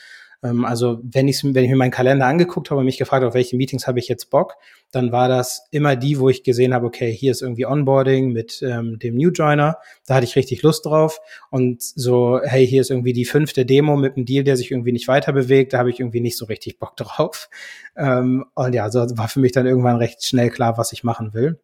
Ähm, 0.42 0.64
also 0.64 1.00
wenn, 1.02 1.28
ich, 1.28 1.42
wenn 1.42 1.64
ich 1.64 1.70
mir 1.70 1.76
meinen 1.76 1.90
Kalender 1.90 2.26
angeguckt 2.26 2.70
habe 2.70 2.80
und 2.80 2.86
mich 2.86 2.98
gefragt, 2.98 3.24
auf 3.24 3.34
welche 3.34 3.56
Meetings 3.56 3.86
habe 3.86 3.98
ich 3.98 4.08
jetzt 4.08 4.30
Bock, 4.30 4.54
dann 4.90 5.12
war 5.12 5.28
das 5.28 5.66
immer 5.70 5.96
die, 5.96 6.18
wo 6.18 6.28
ich 6.28 6.42
gesehen 6.42 6.74
habe, 6.74 6.86
okay, 6.86 7.12
hier 7.12 7.30
ist 7.30 7.42
irgendwie 7.42 7.66
Onboarding 7.66 8.32
mit 8.32 8.62
ähm, 8.62 8.98
dem 8.98 9.16
New 9.16 9.30
Joiner, 9.30 9.78
da 10.06 10.16
hatte 10.16 10.24
ich 10.24 10.36
richtig 10.36 10.62
Lust 10.62 10.86
drauf. 10.86 11.20
Und 11.50 11.82
so, 11.82 12.40
hey, 12.42 12.66
hier 12.66 12.80
ist 12.80 12.90
irgendwie 12.90 13.12
die 13.12 13.24
fünfte 13.24 13.64
Demo 13.64 13.96
mit 13.96 14.16
einem 14.16 14.26
Deal, 14.26 14.44
der 14.44 14.56
sich 14.56 14.70
irgendwie 14.70 14.92
nicht 14.92 15.08
weiter 15.08 15.32
bewegt, 15.32 15.72
da 15.72 15.78
habe 15.78 15.90
ich 15.90 16.00
irgendwie 16.00 16.20
nicht 16.20 16.36
so 16.36 16.46
richtig 16.46 16.78
Bock 16.78 16.96
drauf. 16.96 17.48
Ähm, 17.96 18.44
und 18.54 18.74
ja, 18.74 18.90
so 18.90 19.00
war 19.00 19.28
für 19.28 19.40
mich 19.40 19.52
dann 19.52 19.66
irgendwann 19.66 19.96
recht 19.96 20.24
schnell 20.26 20.50
klar, 20.50 20.78
was 20.78 20.92
ich 20.92 21.04
machen 21.04 21.34
will 21.34 21.58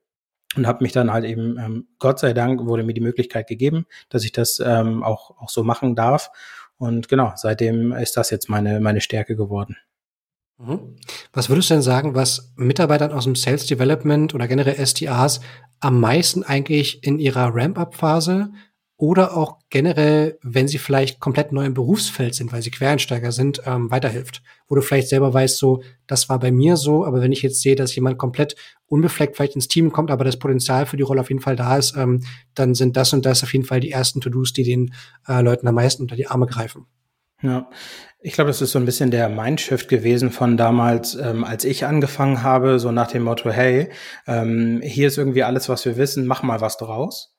und 0.57 0.67
habe 0.67 0.83
mich 0.83 0.93
dann 0.93 1.13
halt 1.13 1.25
eben, 1.25 1.59
ähm, 1.59 1.89
Gott 1.99 2.19
sei 2.19 2.33
Dank, 2.33 2.65
wurde 2.67 2.83
mir 2.83 2.95
die 2.95 3.01
Möglichkeit 3.01 3.47
gegeben, 3.47 3.87
dass 4.09 4.25
ich 4.25 4.33
das 4.33 4.61
ähm, 4.65 5.03
auch, 5.03 5.39
auch 5.39 5.49
so 5.49 5.63
machen 5.63 5.95
darf. 5.95 6.31
Und 6.79 7.09
genau, 7.09 7.33
seitdem 7.37 7.93
ist 7.93 8.17
das 8.17 8.31
jetzt 8.31 8.49
meine, 8.49 8.81
meine 8.81 9.01
Stärke 9.01 9.37
geworden. 9.37 9.77
Mhm. 10.59 10.97
Was 11.33 11.49
würdest 11.49 11.71
du 11.71 11.75
denn 11.75 11.83
sagen, 11.83 12.15
was 12.15 12.53
Mitarbeitern 12.57 13.13
aus 13.13 13.25
dem 13.25 13.37
Sales 13.37 13.67
Development 13.67 14.35
oder 14.35 14.49
generell 14.49 14.85
SDAs 14.85 15.41
am 15.81 16.01
meisten 16.01 16.43
eigentlich 16.43 17.05
in 17.05 17.19
ihrer 17.19 17.55
Ramp-up-Phase 17.55 18.51
oder 19.01 19.37
auch 19.37 19.59
generell, 19.71 20.39
wenn 20.43 20.67
sie 20.67 20.79
vielleicht 20.79 21.21
komplett 21.21 21.53
neu 21.53 21.65
im 21.65 21.73
Berufsfeld 21.73 22.35
sind, 22.35 22.53
weil 22.53 22.63
sie 22.63 22.73
Quereinsteiger 22.73 23.31
sind, 23.31 23.63
ähm, 23.65 23.93
weiterhilft. 23.93 24.43
Wo 24.67 24.75
du 24.75 24.83
vielleicht 24.83 25.09
selber 25.09 25.33
weißt, 25.33 25.57
so, 25.57 25.83
das 26.09 26.29
war 26.29 26.41
bei 26.41 26.51
mir 26.51 26.77
so, 26.77 27.05
aber 27.05 27.23
wenn 27.23 27.31
ich 27.31 27.43
jetzt 27.43 27.63
sehe, 27.63 27.77
dass 27.77 27.95
jemand 27.95 28.19
komplett 28.19 28.57
unbefleckt 28.89 29.37
vielleicht 29.37 29.55
ins 29.55 29.69
Team 29.69 29.93
kommt, 29.93 30.11
aber 30.11 30.25
das 30.25 30.41
Potenzial 30.41 30.85
für 30.85 30.97
die 30.97 31.05
Rolle 31.05 31.21
auf 31.21 31.29
jeden 31.29 31.41
Fall 31.41 31.55
da 31.55 31.77
ist, 31.77 31.97
ähm, 31.97 32.25
dann 32.55 32.75
sind 32.75 32.97
das 32.97 33.13
und 33.13 33.25
das 33.25 33.45
auf 33.45 33.53
jeden 33.53 33.65
Fall 33.65 33.79
die 33.79 33.93
ersten 33.93 34.21
To-Dos, 34.21 34.53
die 34.53 34.65
den 34.65 34.93
äh, 35.29 35.43
Leuten 35.43 35.69
am 35.69 35.77
meisten 35.77 36.03
unter 36.03 36.17
die 36.17 36.27
Arme 36.27 36.47
greifen. 36.47 36.87
Ja, 37.41 37.71
ich 38.19 38.33
glaube, 38.33 38.49
das 38.49 38.61
ist 38.61 38.73
so 38.73 38.81
ein 38.81 38.85
bisschen 38.85 39.13
der 39.13 39.29
Mindshift 39.29 39.89
gewesen 39.89 40.33
von 40.33 40.57
damals, 40.57 41.15
ähm, 41.15 41.45
als 41.45 41.65
ich 41.65 41.87
angefangen 41.87 42.43
habe, 42.43 42.81
so 42.81 42.91
nach 42.91 43.07
dem 43.07 43.23
Motto, 43.23 43.49
hey, 43.49 43.91
ähm, 44.27 44.81
hier 44.83 45.07
ist 45.07 45.19
irgendwie 45.19 45.45
alles, 45.45 45.69
was 45.69 45.85
wir 45.85 45.97
wissen, 45.97 46.27
mach 46.27 46.43
mal 46.43 46.61
was 46.61 46.79
draus 46.79 47.38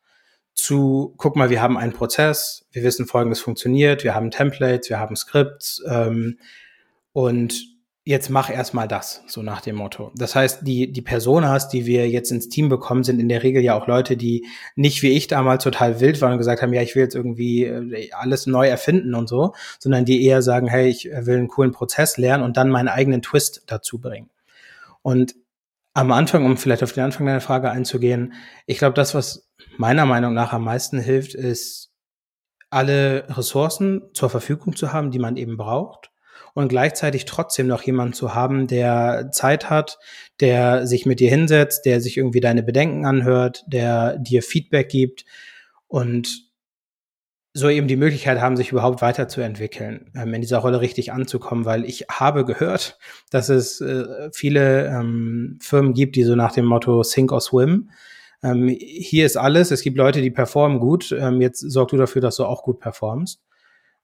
zu, 0.62 1.14
guck 1.18 1.36
mal, 1.36 1.50
wir 1.50 1.62
haben 1.62 1.78
einen 1.78 1.94
Prozess, 1.94 2.66
wir 2.72 2.84
wissen 2.84 3.06
folgendes 3.06 3.40
funktioniert, 3.40 4.04
wir 4.04 4.16
haben 4.16 4.32
Templates, 4.32 4.90
wir 4.90 5.00
haben 5.00 5.16
Skripts 5.16 5.84
ähm, 5.90 6.40
und 7.14 7.80
jetzt 8.10 8.30
mach 8.30 8.50
erstmal 8.50 8.88
das, 8.88 9.24
so 9.28 9.44
nach 9.44 9.62
dem 9.62 9.76
Motto. 9.76 10.12
Das 10.16 10.34
heißt, 10.34 10.66
die, 10.66 10.92
die 10.92 11.02
Personas, 11.02 11.70
die 11.70 11.86
wir 11.86 12.10
jetzt 12.10 12.32
ins 12.32 12.50
Team 12.50 12.68
bekommen, 12.68 13.04
sind 13.04 13.20
in 13.20 13.30
der 13.30 13.44
Regel 13.44 13.62
ja 13.62 13.76
auch 13.76 13.88
Leute, 13.88 14.18
die 14.18 14.48
nicht 14.76 15.04
wie 15.04 15.10
ich 15.10 15.28
damals 15.28 15.64
total 15.64 16.00
wild 16.00 16.20
waren 16.22 16.32
und 16.32 16.38
gesagt 16.40 16.62
haben, 16.62 16.74
ja, 16.74 16.82
ich 16.82 16.96
will 16.96 17.04
jetzt 17.04 17.16
irgendwie 17.16 17.66
äh, 17.66 18.12
alles 18.14 18.48
neu 18.48 18.68
erfinden 18.68 19.14
und 19.14 19.30
so, 19.30 19.54
sondern 19.78 20.06
die 20.06 20.26
eher 20.26 20.42
sagen, 20.42 20.68
hey, 20.68 20.88
ich 20.88 21.06
will 21.06 21.38
einen 21.38 21.50
coolen 21.50 21.72
Prozess 21.72 22.18
lernen 22.18 22.44
und 22.44 22.58
dann 22.58 22.70
meinen 22.70 22.88
eigenen 22.88 23.22
Twist 23.22 23.64
dazu 23.68 24.00
bringen. 24.00 24.30
Und 25.02 25.36
am 25.94 26.12
Anfang, 26.12 26.46
um 26.46 26.58
vielleicht 26.58 26.84
auf 26.84 26.94
den 26.94 27.04
Anfang 27.04 27.26
deiner 27.26 27.42
Frage 27.42 27.70
einzugehen, 27.70 28.34
ich 28.66 28.78
glaube, 28.78 28.94
das, 28.94 29.14
was 29.14 29.49
meiner 29.80 30.06
Meinung 30.06 30.34
nach 30.34 30.52
am 30.52 30.66
meisten 30.66 31.00
hilft, 31.00 31.34
ist, 31.34 31.90
alle 32.70 33.26
Ressourcen 33.30 34.02
zur 34.14 34.30
Verfügung 34.30 34.76
zu 34.76 34.92
haben, 34.94 35.10
die 35.10 35.20
man 35.20 35.38
eben 35.38 35.56
braucht 35.58 36.12
und 36.54 36.68
gleichzeitig 36.68 37.24
trotzdem 37.24 37.66
noch 37.66 37.82
jemanden 37.82 38.14
zu 38.14 38.36
haben, 38.36 38.68
der 38.68 39.30
Zeit 39.32 39.70
hat, 39.70 39.98
der 40.42 40.86
sich 40.86 41.06
mit 41.06 41.22
dir 41.22 41.30
hinsetzt, 41.30 41.86
der 41.86 42.02
sich 42.02 42.18
irgendwie 42.18 42.42
deine 42.42 42.62
Bedenken 42.62 43.06
anhört, 43.06 43.64
der 43.68 44.18
dir 44.18 44.44
Feedback 44.44 44.90
gibt 44.90 45.24
und 45.88 46.50
so 47.54 47.70
eben 47.70 47.88
die 47.88 47.96
Möglichkeit 47.96 48.42
haben, 48.42 48.58
sich 48.58 48.72
überhaupt 48.72 49.02
weiterzuentwickeln, 49.02 50.12
ähm, 50.14 50.34
in 50.34 50.42
dieser 50.42 50.60
Rolle 50.60 50.82
richtig 50.82 51.14
anzukommen, 51.14 51.64
weil 51.64 51.86
ich 51.86 52.06
habe 52.12 52.44
gehört, 52.44 53.00
dass 53.32 53.48
es 53.48 53.80
äh, 53.80 54.30
viele 54.34 54.88
ähm, 54.88 55.58
Firmen 55.62 55.94
gibt, 55.94 56.18
die 56.18 56.24
so 56.24 56.36
nach 56.36 56.52
dem 56.52 56.66
Motto 56.66 57.02
Sink 57.02 57.32
or 57.32 57.42
Swim. 57.42 57.90
Ähm, 58.42 58.68
hier 58.70 59.26
ist 59.26 59.38
alles, 59.38 59.72
es 59.72 59.82
gibt 59.82 59.98
Leute, 59.98 60.22
die 60.22 60.32
performen 60.32 60.80
gut, 60.80 61.12
ähm, 61.12 61.42
jetzt 61.42 61.60
sorg 61.60 61.90
du 61.90 61.98
dafür, 61.98 62.22
dass 62.22 62.38
du 62.38 62.46
auch 62.46 62.64
gut 62.64 62.80
performst. 62.80 63.42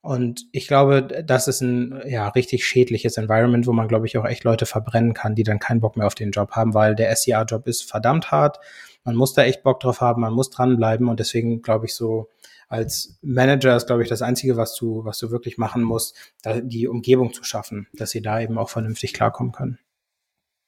Und 0.01 0.45
ich 0.51 0.67
glaube, 0.67 1.23
das 1.25 1.47
ist 1.47 1.61
ein 1.61 1.99
ja 2.05 2.27
richtig 2.27 2.63
schädliches 2.63 3.17
Environment, 3.17 3.65
wo 3.65 3.73
man, 3.73 3.87
glaube 3.87 4.05
ich, 4.05 4.17
auch 4.19 4.25
echt 4.25 4.43
Leute 4.43 4.67
verbrennen 4.67 5.15
kann, 5.15 5.33
die 5.33 5.41
dann 5.43 5.57
keinen 5.57 5.79
Bock 5.79 5.97
mehr 5.97 6.05
auf 6.05 6.13
den 6.13 6.29
Job 6.29 6.51
haben, 6.51 6.75
weil 6.75 6.95
der 6.95 7.15
SCA-Job 7.15 7.65
ist 7.65 7.89
verdammt 7.89 8.29
hart. 8.31 8.59
Man 9.03 9.15
muss 9.15 9.33
da 9.33 9.43
echt 9.43 9.63
Bock 9.63 9.79
drauf 9.79 10.01
haben, 10.01 10.21
man 10.21 10.33
muss 10.33 10.51
dranbleiben 10.51 11.09
und 11.09 11.19
deswegen 11.19 11.63
glaube 11.63 11.87
ich 11.87 11.95
so, 11.95 12.29
als 12.67 13.17
Manager 13.21 13.75
ist, 13.75 13.87
glaube 13.87 14.03
ich, 14.03 14.09
das 14.09 14.21
Einzige, 14.21 14.57
was 14.57 14.75
du, 14.75 15.05
was 15.05 15.17
du 15.17 15.31
wirklich 15.31 15.57
machen 15.57 15.81
musst, 15.81 16.15
da 16.43 16.61
die 16.61 16.87
Umgebung 16.87 17.33
zu 17.33 17.43
schaffen, 17.43 17.87
dass 17.93 18.11
sie 18.11 18.21
da 18.21 18.39
eben 18.39 18.57
auch 18.57 18.69
vernünftig 18.69 19.13
klarkommen 19.13 19.53
können. 19.53 19.79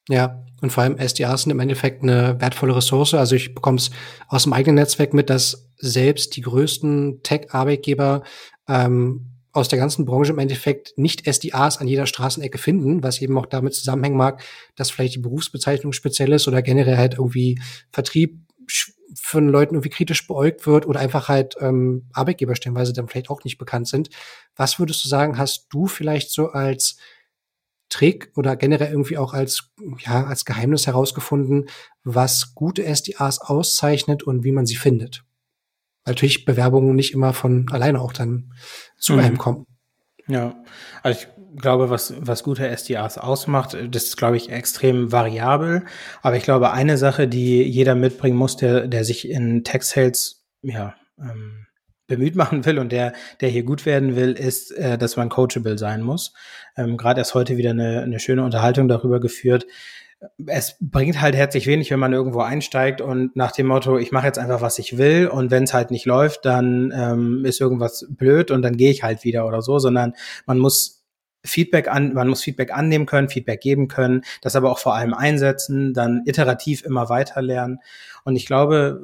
Ja, 0.10 0.44
und 0.62 0.72
vor 0.72 0.84
allem 0.84 0.98
SDRs 0.98 1.44
sind 1.44 1.52
im 1.52 1.60
Endeffekt 1.60 2.02
eine 2.02 2.40
wertvolle 2.40 2.76
Ressource. 2.76 3.14
Also 3.14 3.36
ich 3.36 3.54
bekomme 3.54 3.78
es 3.78 3.92
aus 4.28 4.44
dem 4.44 4.54
eigenen 4.54 4.76
Netzwerk 4.76 5.14
mit, 5.14 5.30
dass 5.30 5.70
selbst 5.78 6.36
die 6.36 6.42
größten 6.42 7.22
Tech-Arbeitgeber 7.24 8.24
ähm, 8.68 9.38
aus 9.52 9.68
der 9.68 9.80
ganzen 9.80 10.06
Branche 10.06 10.32
im 10.32 10.40
Endeffekt 10.40 10.98
nicht 10.98 11.28
SDAs 11.32 11.80
an 11.80 11.88
jeder 11.88 12.06
Straßenecke 12.06 12.58
finden, 12.58 13.04
was 13.04 13.22
eben 13.22 13.38
auch 13.38 13.46
damit 13.46 13.74
zusammenhängen 13.74 14.18
mag, 14.18 14.44
dass 14.76 14.92
vielleicht 14.92 15.16
die 15.16 15.20
Berufsbezeichnung 15.20 15.94
speziell 15.94 16.32
ist 16.32 16.48
oder 16.48 16.62
generell 16.62 16.98
halt 16.98 17.16
irgendwie 17.16 17.60
Vertrieb 17.92 18.40
von 19.16 19.50
Leuten 19.50 19.76
irgendwie 19.76 19.90
kritisch 19.90 20.28
beäugt 20.28 20.68
wird 20.68 20.86
oder 20.86 21.00
einfach 21.00 21.28
halt 21.28 21.56
ähm, 21.60 22.08
Arbeitgeber 22.14 22.56
stellenweise 22.56 22.94
dann 22.94 23.08
vielleicht 23.08 23.30
auch 23.30 23.44
nicht 23.44 23.58
bekannt 23.58 23.88
sind. 23.88 24.10
Was 24.56 24.80
würdest 24.80 25.04
du 25.04 25.08
sagen, 25.08 25.38
hast 25.38 25.68
du 25.70 25.88
vielleicht 25.88 26.32
so 26.32 26.50
als 26.50 26.98
Trick 27.90 28.32
oder 28.36 28.56
generell 28.56 28.92
irgendwie 28.92 29.18
auch 29.18 29.34
als, 29.34 29.72
ja, 30.00 30.26
als 30.26 30.46
Geheimnis 30.46 30.88
herausgefunden, 30.88 31.70
was 32.04 32.54
gute 32.54 32.84
SDAs 32.84 33.40
auszeichnet 33.40 34.24
und 34.24 34.44
wie 34.44 34.52
man 34.52 34.66
sie 34.66 34.76
findet? 34.76 35.24
Natürlich 36.06 36.46
Bewerbungen 36.46 36.96
nicht 36.96 37.14
immer 37.14 37.34
von 37.34 37.68
alleine 37.70 38.02
auch 38.02 38.14
dann 38.14 38.54
zu 38.98 39.14
mhm. 39.14 39.20
einem 39.20 39.38
kommen. 39.38 39.66
Ja, 40.28 40.62
also 41.04 41.20
ich 41.20 41.28
glaube, 41.62 41.90
was, 41.90 42.14
was 42.20 42.44
gute 42.44 42.76
SDAs 42.76 43.18
ausmacht, 43.18 43.74
das 43.90 44.04
ist, 44.04 44.18
glaube 44.18 44.38
ich, 44.38 44.50
extrem 44.50 45.12
variabel. 45.12 45.86
Aber 46.22 46.36
ich 46.36 46.44
glaube, 46.44 46.72
eine 46.72 46.98
Sache, 46.98 47.28
die 47.28 47.64
jeder 47.64 47.96
mitbringen 47.96 48.38
muss, 48.38 48.58
der, 48.58 48.88
der 48.88 49.06
sich 49.06 49.30
in 49.30 49.64
Tech 49.64 49.84
Sales, 49.84 50.46
ja, 50.62 50.96
ähm, 51.20 51.67
bemüht 52.08 52.36
machen 52.36 52.66
will 52.66 52.80
und 52.80 52.92
der, 52.92 53.14
der 53.42 53.50
hier 53.50 53.64
gut 53.64 53.86
werden 53.86 54.16
will, 54.16 54.34
ist, 54.34 54.72
äh, 54.72 54.98
dass 54.98 55.18
man 55.18 55.30
coachable 55.30 55.78
sein 55.78 56.02
muss. 56.02 56.34
Ähm, 56.76 56.98
Gerade 56.98 57.20
erst 57.20 57.36
heute 57.36 57.58
wieder 57.58 57.72
eine, 57.72 58.02
eine 58.02 58.20
schöne 58.20 58.44
Unterhaltung 58.44 58.88
darüber 58.88 59.20
geführt. 59.20 59.68
Es 60.48 60.78
bringt 60.80 61.22
halt 61.22 61.36
herzlich 61.36 61.68
wenig, 61.68 61.92
wenn 61.92 62.00
man 62.00 62.14
irgendwo 62.14 62.40
einsteigt 62.40 63.02
und 63.02 63.36
nach 63.36 63.52
dem 63.52 63.68
Motto, 63.68 64.00
ich 64.00 64.12
mache 64.12 64.26
jetzt 64.26 64.40
einfach, 64.40 64.62
was 64.62 64.80
ich 64.80 64.98
will 64.98 65.28
und 65.28 65.52
wenn 65.52 65.64
es 65.64 65.76
halt 65.76 65.92
nicht 65.92 66.08
läuft, 66.08 66.44
dann 66.46 66.92
ähm, 66.96 67.46
ist 67.46 67.62
irgendwas 67.62 68.08
blöd 68.10 68.50
und 68.50 68.64
dann 68.64 68.78
gehe 68.78 68.90
ich 68.90 69.04
halt 69.04 69.24
wieder 69.24 69.46
oder 69.46 69.62
so, 69.62 69.78
sondern 69.78 70.14
man 70.48 70.58
muss 70.58 70.98
Feedback 71.46 71.88
an, 71.88 72.14
man 72.14 72.28
muss 72.28 72.44
Feedback 72.44 72.74
annehmen 72.74 73.06
können, 73.06 73.30
Feedback 73.30 73.62
geben 73.62 73.88
können, 73.88 74.24
das 74.42 74.56
aber 74.56 74.72
auch 74.72 74.80
vor 74.80 74.96
allem 74.96 75.14
einsetzen, 75.14 75.94
dann 75.94 76.24
iterativ 76.26 76.84
immer 76.84 77.10
weiter 77.10 77.42
lernen. 77.42 77.80
Und 78.24 78.36
ich 78.36 78.46
glaube, 78.46 79.00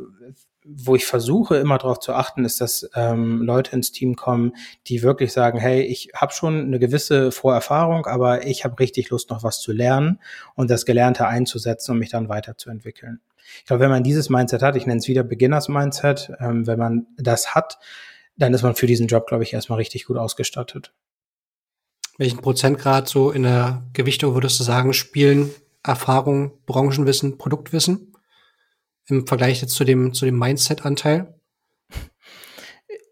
wo 0.65 0.95
ich 0.95 1.05
versuche 1.05 1.57
immer 1.57 1.77
darauf 1.77 1.99
zu 1.99 2.13
achten, 2.13 2.45
ist, 2.45 2.61
dass 2.61 2.89
ähm, 2.95 3.41
Leute 3.41 3.75
ins 3.75 3.91
Team 3.91 4.15
kommen, 4.15 4.53
die 4.87 5.03
wirklich 5.03 5.33
sagen, 5.33 5.59
hey, 5.59 5.81
ich 5.81 6.11
habe 6.15 6.33
schon 6.33 6.61
eine 6.61 6.79
gewisse 6.79 7.31
Vorerfahrung, 7.31 8.05
aber 8.05 8.45
ich 8.45 8.63
habe 8.63 8.79
richtig 8.79 9.09
Lust, 9.09 9.29
noch 9.29 9.43
was 9.43 9.59
zu 9.59 9.71
lernen 9.71 10.19
und 10.55 10.69
das 10.69 10.85
Gelernte 10.85 11.27
einzusetzen 11.27 11.91
und 11.91 11.97
um 11.97 11.99
mich 11.99 12.09
dann 12.09 12.29
weiterzuentwickeln. 12.29 13.19
Ich 13.59 13.65
glaube, 13.65 13.81
wenn 13.81 13.89
man 13.89 14.03
dieses 14.03 14.29
Mindset 14.29 14.61
hat, 14.61 14.75
ich 14.75 14.85
nenne 14.85 14.99
es 14.99 15.07
wieder 15.07 15.23
Beginners 15.23 15.67
Mindset, 15.67 16.31
ähm, 16.39 16.65
wenn 16.65 16.79
man 16.79 17.07
das 17.17 17.53
hat, 17.55 17.77
dann 18.37 18.53
ist 18.53 18.63
man 18.63 18.75
für 18.75 18.87
diesen 18.87 19.07
Job, 19.07 19.27
glaube 19.27 19.43
ich, 19.43 19.53
erstmal 19.53 19.77
richtig 19.77 20.05
gut 20.05 20.17
ausgestattet. 20.17 20.93
Welchen 22.17 22.41
Prozentgrad 22.41 23.09
so 23.09 23.31
in 23.31 23.43
der 23.43 23.83
Gewichtung 23.93 24.33
würdest 24.33 24.59
du 24.59 24.63
sagen, 24.63 24.93
spielen 24.93 25.51
Erfahrung, 25.83 26.51
Branchenwissen, 26.65 27.37
Produktwissen? 27.37 28.12
Im 29.07 29.27
Vergleich 29.27 29.61
jetzt 29.61 29.75
zu 29.75 29.83
dem, 29.83 30.13
zu 30.13 30.25
dem 30.25 30.37
Mindset-Anteil? 30.37 31.33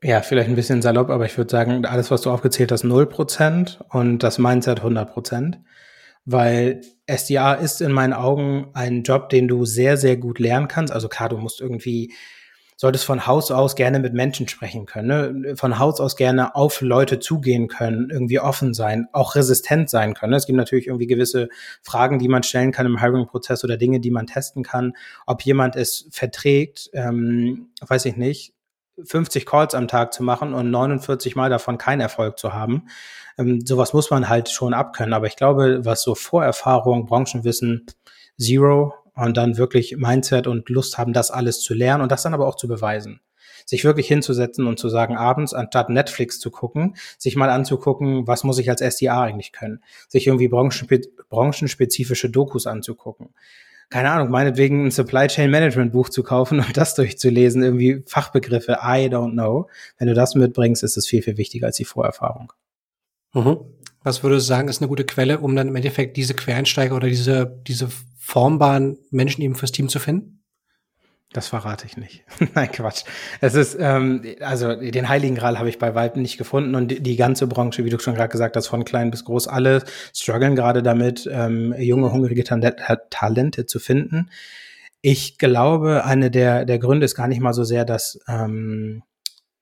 Ja, 0.03 0.21
vielleicht 0.21 0.49
ein 0.49 0.55
bisschen 0.55 0.81
salopp, 0.81 1.09
aber 1.09 1.25
ich 1.25 1.37
würde 1.37 1.51
sagen, 1.51 1.85
alles, 1.85 2.09
was 2.09 2.21
du 2.21 2.31
aufgezählt 2.31 2.71
hast, 2.71 2.83
0% 2.83 3.83
und 3.89 4.19
das 4.19 4.39
Mindset 4.39 4.81
100%. 4.81 5.59
Weil 6.25 6.81
SDA 7.07 7.53
ist 7.53 7.81
in 7.81 7.91
meinen 7.91 8.13
Augen 8.13 8.71
ein 8.73 9.03
Job, 9.03 9.29
den 9.29 9.47
du 9.47 9.65
sehr, 9.65 9.97
sehr 9.97 10.17
gut 10.17 10.39
lernen 10.39 10.67
kannst. 10.67 10.93
Also 10.93 11.07
klar, 11.07 11.29
du 11.29 11.37
musst 11.37 11.61
irgendwie 11.61 12.13
solltest 12.81 13.05
von 13.05 13.27
Haus 13.27 13.51
aus 13.51 13.75
gerne 13.75 13.99
mit 13.99 14.15
Menschen 14.15 14.47
sprechen 14.47 14.87
können, 14.87 15.41
ne? 15.41 15.55
von 15.55 15.77
Haus 15.77 15.99
aus 15.99 16.15
gerne 16.15 16.55
auf 16.55 16.81
Leute 16.81 17.19
zugehen 17.19 17.67
können, 17.67 18.09
irgendwie 18.09 18.39
offen 18.39 18.73
sein, 18.73 19.07
auch 19.11 19.35
resistent 19.35 19.87
sein 19.91 20.15
können. 20.15 20.31
Ne? 20.31 20.37
Es 20.37 20.47
gibt 20.47 20.57
natürlich 20.57 20.87
irgendwie 20.87 21.05
gewisse 21.05 21.49
Fragen, 21.83 22.17
die 22.17 22.27
man 22.27 22.41
stellen 22.41 22.71
kann 22.71 22.87
im 22.87 22.99
Hiring-Prozess 22.99 23.63
oder 23.63 23.77
Dinge, 23.77 23.99
die 23.99 24.09
man 24.09 24.25
testen 24.25 24.63
kann. 24.63 24.93
Ob 25.27 25.43
jemand 25.43 25.75
es 25.75 26.07
verträgt, 26.09 26.89
ähm, 26.93 27.67
weiß 27.87 28.05
ich 28.05 28.17
nicht, 28.17 28.55
50 29.03 29.45
Calls 29.45 29.75
am 29.75 29.87
Tag 29.87 30.11
zu 30.11 30.23
machen 30.23 30.55
und 30.55 30.71
49 30.71 31.35
Mal 31.35 31.51
davon 31.51 31.77
keinen 31.77 32.01
Erfolg 32.01 32.39
zu 32.39 32.51
haben. 32.51 32.87
Ähm, 33.37 33.63
sowas 33.63 33.93
muss 33.93 34.09
man 34.09 34.27
halt 34.27 34.49
schon 34.49 34.73
abkönnen. 34.73 35.13
Aber 35.13 35.27
ich 35.27 35.35
glaube, 35.35 35.85
was 35.85 36.01
so 36.01 36.15
Vorerfahrung, 36.15 37.05
Branchenwissen, 37.05 37.85
Zero, 38.39 38.95
und 39.27 39.37
dann 39.37 39.57
wirklich 39.57 39.97
Mindset 39.97 40.47
und 40.47 40.69
Lust 40.69 40.97
haben, 40.97 41.13
das 41.13 41.31
alles 41.31 41.61
zu 41.61 41.73
lernen 41.73 42.03
und 42.03 42.11
das 42.11 42.23
dann 42.23 42.33
aber 42.33 42.47
auch 42.47 42.55
zu 42.55 42.67
beweisen. 42.67 43.21
Sich 43.65 43.83
wirklich 43.83 44.07
hinzusetzen 44.07 44.65
und 44.65 44.79
zu 44.79 44.89
sagen, 44.89 45.17
abends, 45.17 45.53
anstatt 45.53 45.89
Netflix 45.89 46.39
zu 46.39 46.49
gucken, 46.49 46.95
sich 47.17 47.35
mal 47.35 47.49
anzugucken, 47.49 48.27
was 48.27 48.43
muss 48.43 48.57
ich 48.57 48.69
als 48.69 48.81
SDA 48.81 49.21
eigentlich 49.21 49.51
können? 49.51 49.83
Sich 50.07 50.27
irgendwie 50.27 50.47
branchenspe 50.47 51.01
branchenspezifische 51.29 52.29
Dokus 52.29 52.67
anzugucken. 52.67 53.29
Keine 53.89 54.09
Ahnung, 54.09 54.29
meinetwegen 54.29 54.85
ein 54.85 54.91
Supply 54.91 55.27
Chain 55.27 55.51
Management 55.51 55.91
Buch 55.91 56.09
zu 56.09 56.23
kaufen 56.23 56.59
und 56.65 56.77
das 56.77 56.95
durchzulesen, 56.95 57.61
irgendwie 57.61 58.03
Fachbegriffe, 58.07 58.79
I 58.81 59.07
don't 59.07 59.33
know. 59.33 59.69
Wenn 59.97 60.07
du 60.07 60.13
das 60.13 60.35
mitbringst, 60.35 60.83
ist 60.83 60.97
es 60.97 61.07
viel, 61.07 61.21
viel 61.21 61.37
wichtiger 61.37 61.67
als 61.67 61.77
die 61.77 61.85
Vorerfahrung. 61.85 62.53
Mhm. 63.33 63.59
Was 64.03 64.23
würdest 64.23 64.47
du 64.47 64.47
sagen, 64.47 64.67
ist 64.67 64.81
eine 64.81 64.87
gute 64.87 65.05
Quelle, 65.05 65.39
um 65.39 65.55
dann 65.55 65.67
im 65.67 65.75
Endeffekt 65.75 66.17
diese 66.17 66.33
Quereinsteiger 66.33 66.95
oder 66.95 67.07
diese, 67.07 67.61
diese 67.67 67.89
formbaren 68.21 68.99
Menschen 69.09 69.41
eben 69.41 69.55
fürs 69.55 69.71
Team 69.71 69.89
zu 69.89 69.99
finden? 69.99 70.43
Das 71.33 71.47
verrate 71.47 71.85
ich 71.87 71.97
nicht. 71.97 72.23
Nein, 72.55 72.71
Quatsch. 72.71 73.03
Es 73.39 73.55
ist, 73.55 73.77
ähm, 73.79 74.21
also 74.41 74.75
den 74.75 75.07
Heiligen 75.07 75.35
Gral 75.35 75.57
habe 75.57 75.69
ich 75.69 75.79
bei 75.79 75.95
Weitem 75.95 76.21
nicht 76.21 76.37
gefunden 76.37 76.75
und 76.75 76.89
die, 76.89 77.01
die 77.01 77.15
ganze 77.15 77.47
Branche, 77.47 77.85
wie 77.85 77.89
du 77.89 77.99
schon 77.99 78.15
gerade 78.15 78.29
gesagt 78.29 78.55
hast, 78.57 78.67
von 78.67 78.83
klein 78.83 79.11
bis 79.11 79.23
groß, 79.23 79.47
alle 79.47 79.83
strugglen 80.13 80.55
gerade 80.55 80.83
damit, 80.83 81.27
ähm, 81.31 81.73
junge, 81.79 82.11
hungrige 82.11 82.43
Talente 82.43 83.65
zu 83.65 83.79
finden. 83.79 84.29
Ich 85.01 85.37
glaube, 85.37 86.03
eine 86.05 86.29
der, 86.29 86.65
der 86.65 86.79
Gründe 86.79 87.05
ist 87.05 87.15
gar 87.15 87.27
nicht 87.27 87.41
mal 87.41 87.53
so 87.53 87.63
sehr, 87.63 87.85
dass 87.85 88.19
ähm, 88.27 89.01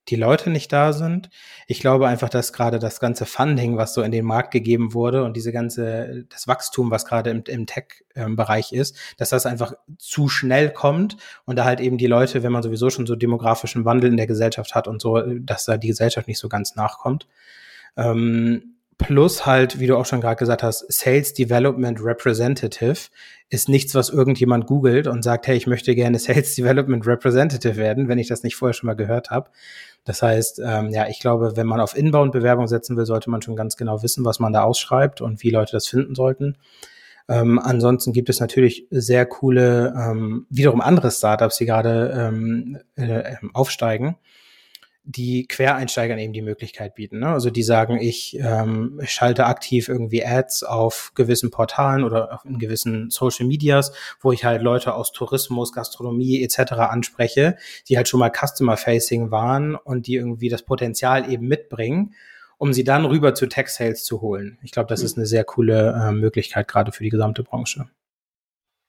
die 0.10 0.16
Leute 0.16 0.50
nicht 0.50 0.72
da 0.74 0.94
sind. 0.94 1.30
Ich 1.68 1.80
glaube 1.80 2.08
einfach, 2.08 2.30
dass 2.30 2.54
gerade 2.54 2.80
das 2.80 3.00
ganze 3.00 3.26
Funding, 3.26 3.78
was 3.78 3.94
so 3.94 4.02
in 4.02 4.12
den 4.12 4.26
Markt 4.26 4.52
gegeben 4.52 4.94
wurde 4.94 5.24
und 5.24 5.36
diese 5.36 5.52
ganze, 5.52 6.26
das 6.30 6.48
Wachstum, 6.48 6.92
was 6.92 7.06
gerade 7.06 7.30
im, 7.30 7.44
im 7.48 7.66
Tech-Bereich 7.66 8.74
ist, 8.74 8.98
dass 9.18 9.30
das 9.30 9.46
einfach 9.46 9.74
zu 9.98 10.28
schnell 10.28 10.72
kommt 10.72 11.18
und 11.46 11.58
da 11.58 11.66
halt 11.66 11.80
eben 11.80 11.98
die 11.98 12.08
Leute, 12.08 12.44
wenn 12.44 12.52
man 12.52 12.64
sowieso 12.64 12.90
schon 12.90 13.06
so 13.06 13.16
demografischen 13.16 13.86
Wandel 13.86 14.10
in 14.10 14.18
der 14.18 14.28
Gesellschaft 14.28 14.76
hat 14.76 14.88
und 14.88 15.02
so, 15.02 15.22
dass 15.22 15.66
da 15.66 15.78
die 15.78 15.90
Gesellschaft 15.90 16.28
nicht 16.28 16.40
so 16.40 16.50
ganz 16.50 16.76
nachkommt. 16.76 17.28
Ähm, 17.96 18.76
Plus 19.00 19.46
halt, 19.46 19.80
wie 19.80 19.88
du 19.88 19.96
auch 19.96 20.06
schon 20.06 20.20
gerade 20.20 20.36
gesagt 20.36 20.62
hast, 20.62 20.86
Sales 20.92 21.34
Development 21.34 22.04
Representative 22.04 23.08
ist 23.48 23.70
nichts, 23.70 23.96
was 23.96 24.10
irgendjemand 24.10 24.68
googelt 24.68 25.08
und 25.08 25.24
sagt, 25.24 25.48
hey, 25.48 25.56
ich 25.56 25.68
möchte 25.68 25.96
gerne 25.96 26.20
Sales 26.20 26.54
Development 26.56 27.08
Representative 27.08 27.78
werden, 27.78 28.10
wenn 28.10 28.20
ich 28.20 28.28
das 28.28 28.44
nicht 28.44 28.58
vorher 28.58 28.74
schon 28.74 28.88
mal 28.88 28.98
gehört 28.98 29.30
habe. 29.30 29.52
Das 30.06 30.22
heißt, 30.22 30.62
ähm, 30.64 30.90
ja, 30.90 31.08
ich 31.08 31.20
glaube, 31.20 31.56
wenn 31.56 31.68
man 31.68 31.80
auf 31.80 31.96
Inbound-Bewerbung 31.96 32.68
setzen 32.68 32.98
will, 32.98 33.06
sollte 33.06 33.30
man 33.30 33.42
schon 33.42 33.56
ganz 33.56 33.78
genau 33.78 34.02
wissen, 34.02 34.26
was 34.26 34.40
man 34.40 34.54
da 34.54 34.64
ausschreibt 34.64 35.22
und 35.22 35.44
wie 35.44 35.52
Leute 35.52 35.74
das 35.74 35.88
finden 35.88 36.16
sollten. 36.16 36.58
Ähm, 37.28 37.60
ansonsten 37.60 38.12
gibt 38.12 38.30
es 38.30 38.40
natürlich 38.40 38.88
sehr 38.90 39.26
coole, 39.26 39.94
ähm, 39.96 40.48
wiederum 40.50 40.82
andere 40.82 41.12
Startups, 41.12 41.58
die 41.58 41.66
gerade 41.66 42.12
ähm, 42.16 42.80
äh, 42.96 43.36
aufsteigen 43.54 44.16
die 45.04 45.48
Quereinsteigern 45.48 46.20
eben 46.20 46.34
die 46.34 46.42
Möglichkeit 46.42 46.96
bieten. 46.96 47.20
Ne? 47.20 47.30
Also 47.30 47.50
die 47.50 47.64
sagen, 47.64 48.00
ich 48.00 48.38
ähm, 48.40 49.00
schalte 49.06 49.46
aktiv 49.46 49.88
irgendwie 49.88 50.26
Ads 50.26 50.64
auf 50.64 51.14
gewissen 51.16 51.52
Portalen 51.52 52.04
oder 52.04 52.42
in 52.46 52.60
gewissen 52.60 53.10
Social 53.10 53.48
Medias, 53.48 53.92
wo 54.20 54.32
ich 54.32 54.46
halt 54.46 54.62
Leute 54.62 54.94
aus 54.94 55.12
Tourismus, 55.12 55.72
Gastronomie 55.72 56.44
etc. 56.44 56.74
anspreche, 56.74 57.58
die 57.88 57.98
halt 57.98 58.08
schon 58.08 58.20
mal 58.20 58.32
Customer-Facing 58.32 59.32
waren 59.32 59.76
und 59.76 60.08
die 60.08 60.16
irgendwie 60.16 60.50
das 60.50 60.64
Potenzial 60.64 61.32
eben 61.32 61.48
mitbringen, 61.48 62.14
um 62.58 62.74
sie 62.74 62.84
dann 62.84 63.06
rüber 63.06 63.34
zu 63.34 63.48
Tech-Sales 63.48 64.04
zu 64.04 64.22
holen. 64.22 64.60
Ich 64.64 64.72
glaube, 64.72 64.90
das 64.90 65.00
mhm. 65.00 65.06
ist 65.06 65.18
eine 65.18 65.26
sehr 65.26 65.44
coole 65.44 65.94
äh, 66.00 66.12
Möglichkeit 66.12 66.68
gerade 66.68 66.92
für 66.92 67.04
die 67.04 67.10
gesamte 67.10 67.44
Branche. 67.44 67.90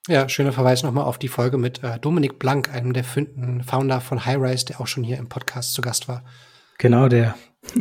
Ja, 0.08 0.28
schöner 0.28 0.52
Verweis 0.52 0.82
nochmal 0.82 1.04
auf 1.04 1.18
die 1.18 1.28
Folge 1.28 1.58
mit 1.58 1.82
äh, 1.82 1.98
Dominik 1.98 2.38
Blank, 2.38 2.72
einem 2.72 2.92
der 2.92 3.04
Founder 3.04 4.00
von 4.00 4.24
Highrise, 4.24 4.64
der 4.64 4.80
auch 4.80 4.86
schon 4.86 5.04
hier 5.04 5.18
im 5.18 5.28
Podcast 5.28 5.74
zu 5.74 5.82
Gast 5.82 6.08
war. 6.08 6.24
Genau 6.78 7.08
der. 7.08 7.34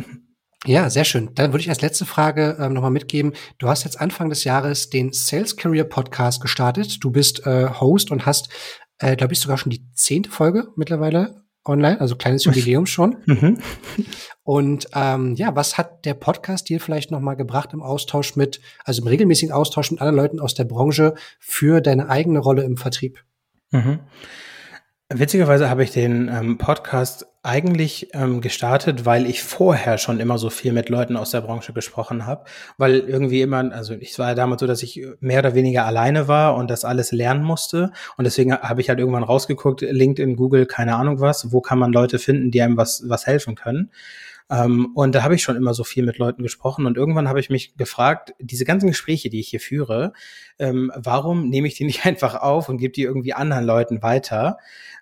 Ja, 0.66 0.90
sehr 0.90 1.06
schön. 1.06 1.30
Dann 1.34 1.52
würde 1.52 1.62
ich 1.62 1.70
als 1.70 1.80
letzte 1.80 2.04
Frage 2.04 2.58
ähm, 2.60 2.74
nochmal 2.74 2.90
mitgeben. 2.90 3.32
Du 3.56 3.68
hast 3.68 3.84
jetzt 3.84 3.98
Anfang 3.98 4.28
des 4.28 4.44
Jahres 4.44 4.90
den 4.90 5.10
Sales 5.10 5.56
Career 5.56 5.84
Podcast 5.84 6.42
gestartet. 6.42 7.02
Du 7.02 7.10
bist 7.10 7.46
äh, 7.46 7.70
Host 7.80 8.10
und 8.10 8.26
hast, 8.26 8.50
äh, 8.98 9.16
glaube 9.16 9.32
ich, 9.32 9.40
sogar 9.40 9.56
schon 9.56 9.70
die 9.70 9.90
zehnte 9.94 10.30
Folge 10.30 10.68
mittlerweile 10.76 11.46
online, 11.64 12.00
also 12.00 12.16
kleines 12.16 12.44
Jubiläum 12.44 12.86
schon. 12.86 13.16
Mhm. 13.26 13.58
Und 14.42 14.88
ähm, 14.94 15.34
ja, 15.36 15.54
was 15.54 15.78
hat 15.78 16.04
der 16.04 16.14
Podcast 16.14 16.68
dir 16.68 16.80
vielleicht 16.80 17.12
noch 17.12 17.20
mal 17.20 17.34
gebracht 17.34 17.72
im 17.72 17.82
Austausch 17.82 18.34
mit, 18.34 18.60
also 18.84 19.02
im 19.02 19.08
regelmäßigen 19.08 19.54
Austausch 19.54 19.92
mit 19.92 20.00
anderen 20.00 20.16
Leuten 20.16 20.40
aus 20.40 20.54
der 20.54 20.64
Branche 20.64 21.14
für 21.38 21.80
deine 21.80 22.08
eigene 22.08 22.40
Rolle 22.40 22.64
im 22.64 22.76
Vertrieb? 22.76 23.22
Mhm. 23.70 24.00
Witzigerweise 25.12 25.68
habe 25.68 25.82
ich 25.82 25.90
den 25.90 26.28
ähm, 26.28 26.56
Podcast 26.56 27.26
eigentlich 27.42 28.10
ähm, 28.12 28.40
gestartet, 28.40 29.06
weil 29.06 29.26
ich 29.26 29.42
vorher 29.42 29.98
schon 29.98 30.20
immer 30.20 30.38
so 30.38 30.50
viel 30.50 30.72
mit 30.72 30.88
Leuten 30.88 31.16
aus 31.16 31.32
der 31.32 31.40
Branche 31.40 31.72
gesprochen 31.72 32.26
habe, 32.26 32.44
weil 32.78 33.00
irgendwie 33.00 33.42
immer, 33.42 33.72
also 33.72 33.94
ich 33.94 34.16
war 34.20 34.28
ja 34.28 34.34
damals 34.36 34.60
so, 34.60 34.68
dass 34.68 34.84
ich 34.84 35.04
mehr 35.18 35.40
oder 35.40 35.56
weniger 35.56 35.84
alleine 35.84 36.28
war 36.28 36.54
und 36.54 36.70
das 36.70 36.84
alles 36.84 37.10
lernen 37.10 37.42
musste 37.42 37.90
und 38.18 38.24
deswegen 38.24 38.56
habe 38.56 38.80
ich 38.82 38.88
halt 38.88 39.00
irgendwann 39.00 39.24
rausgeguckt, 39.24 39.80
LinkedIn, 39.80 40.36
Google, 40.36 40.66
keine 40.66 40.94
Ahnung 40.94 41.18
was, 41.18 41.50
wo 41.50 41.60
kann 41.60 41.80
man 41.80 41.92
Leute 41.92 42.20
finden, 42.20 42.52
die 42.52 42.62
einem 42.62 42.76
was 42.76 43.02
was 43.08 43.26
helfen 43.26 43.56
können. 43.56 43.90
Ähm, 44.50 44.90
und 44.94 45.14
da 45.14 45.22
habe 45.22 45.36
ich 45.36 45.42
schon 45.42 45.56
immer 45.56 45.74
so 45.74 45.84
viel 45.84 46.04
mit 46.04 46.18
Leuten 46.18 46.42
gesprochen 46.42 46.86
und 46.86 46.96
irgendwann 46.96 47.28
habe 47.28 47.38
ich 47.38 47.50
mich 47.50 47.76
gefragt, 47.76 48.34
diese 48.40 48.64
ganzen 48.64 48.88
Gespräche, 48.88 49.30
die 49.30 49.38
ich 49.38 49.48
hier 49.48 49.60
führe, 49.60 50.12
ähm, 50.58 50.90
warum 50.96 51.48
nehme 51.48 51.68
ich 51.68 51.74
die 51.74 51.84
nicht 51.84 52.04
einfach 52.06 52.34
auf 52.34 52.68
und 52.68 52.78
gebe 52.78 52.92
die 52.92 53.02
irgendwie 53.02 53.32
anderen 53.32 53.64
Leuten 53.64 54.02
weiter? 54.02 54.58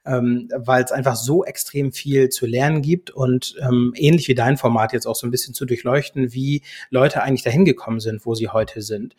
Ähm, 0.09 0.49
weil 0.57 0.83
es 0.83 0.91
einfach 0.91 1.17
so 1.17 1.45
extrem 1.45 1.93
viel 1.93 2.31
zu 2.31 2.47
lernen 2.47 2.81
gibt 2.81 3.11
und 3.11 3.57
ähm, 3.61 3.93
ähnlich 3.95 4.27
wie 4.29 4.35
dein 4.35 4.57
Format 4.57 4.95
jetzt 4.95 5.07
auch 5.07 5.15
so 5.15 5.27
ein 5.27 5.31
bisschen 5.31 5.53
zu 5.53 5.67
durchleuchten, 5.67 6.33
wie 6.33 6.63
Leute 6.89 7.23
eigentlich 7.23 7.43
dahin 7.43 7.67
gekommen 7.67 8.01
sind, 8.01 8.25
wo 8.25 8.35
sie 8.35 8.49
heute 8.49 8.81
sind. 8.81 9.17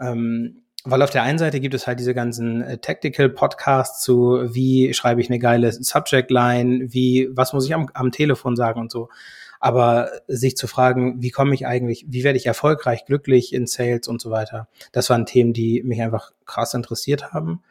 Ähm, 0.00 0.62
weil 0.84 1.02
auf 1.02 1.10
der 1.10 1.22
einen 1.24 1.38
Seite 1.38 1.60
gibt 1.60 1.74
es 1.74 1.86
halt 1.86 2.00
diese 2.00 2.14
ganzen 2.14 2.62
äh, 2.62 2.78
Tactical 2.78 3.28
Podcasts 3.28 4.02
zu, 4.02 4.48
wie 4.54 4.94
schreibe 4.94 5.20
ich 5.20 5.28
eine 5.28 5.38
geile 5.38 5.70
Subject 5.72 6.30
Line, 6.30 6.86
wie, 6.92 7.28
was 7.32 7.52
muss 7.52 7.66
ich 7.66 7.74
am, 7.74 7.90
am 7.92 8.10
Telefon 8.10 8.56
sagen 8.56 8.80
und 8.80 8.90
so. 8.90 9.10
Aber 9.58 10.10
sich 10.26 10.56
zu 10.56 10.66
fragen, 10.66 11.20
wie 11.20 11.30
komme 11.30 11.54
ich 11.54 11.66
eigentlich, 11.66 12.06
wie 12.08 12.24
werde 12.24 12.38
ich 12.38 12.46
erfolgreich, 12.46 13.04
glücklich 13.04 13.52
in 13.52 13.66
Sales 13.66 14.08
und 14.08 14.22
so 14.22 14.30
weiter, 14.30 14.68
das 14.92 15.10
waren 15.10 15.26
Themen, 15.26 15.52
die 15.52 15.82
mich 15.82 16.00
einfach 16.00 16.32
krass 16.46 16.72
interessiert 16.72 17.32
haben. 17.32 17.62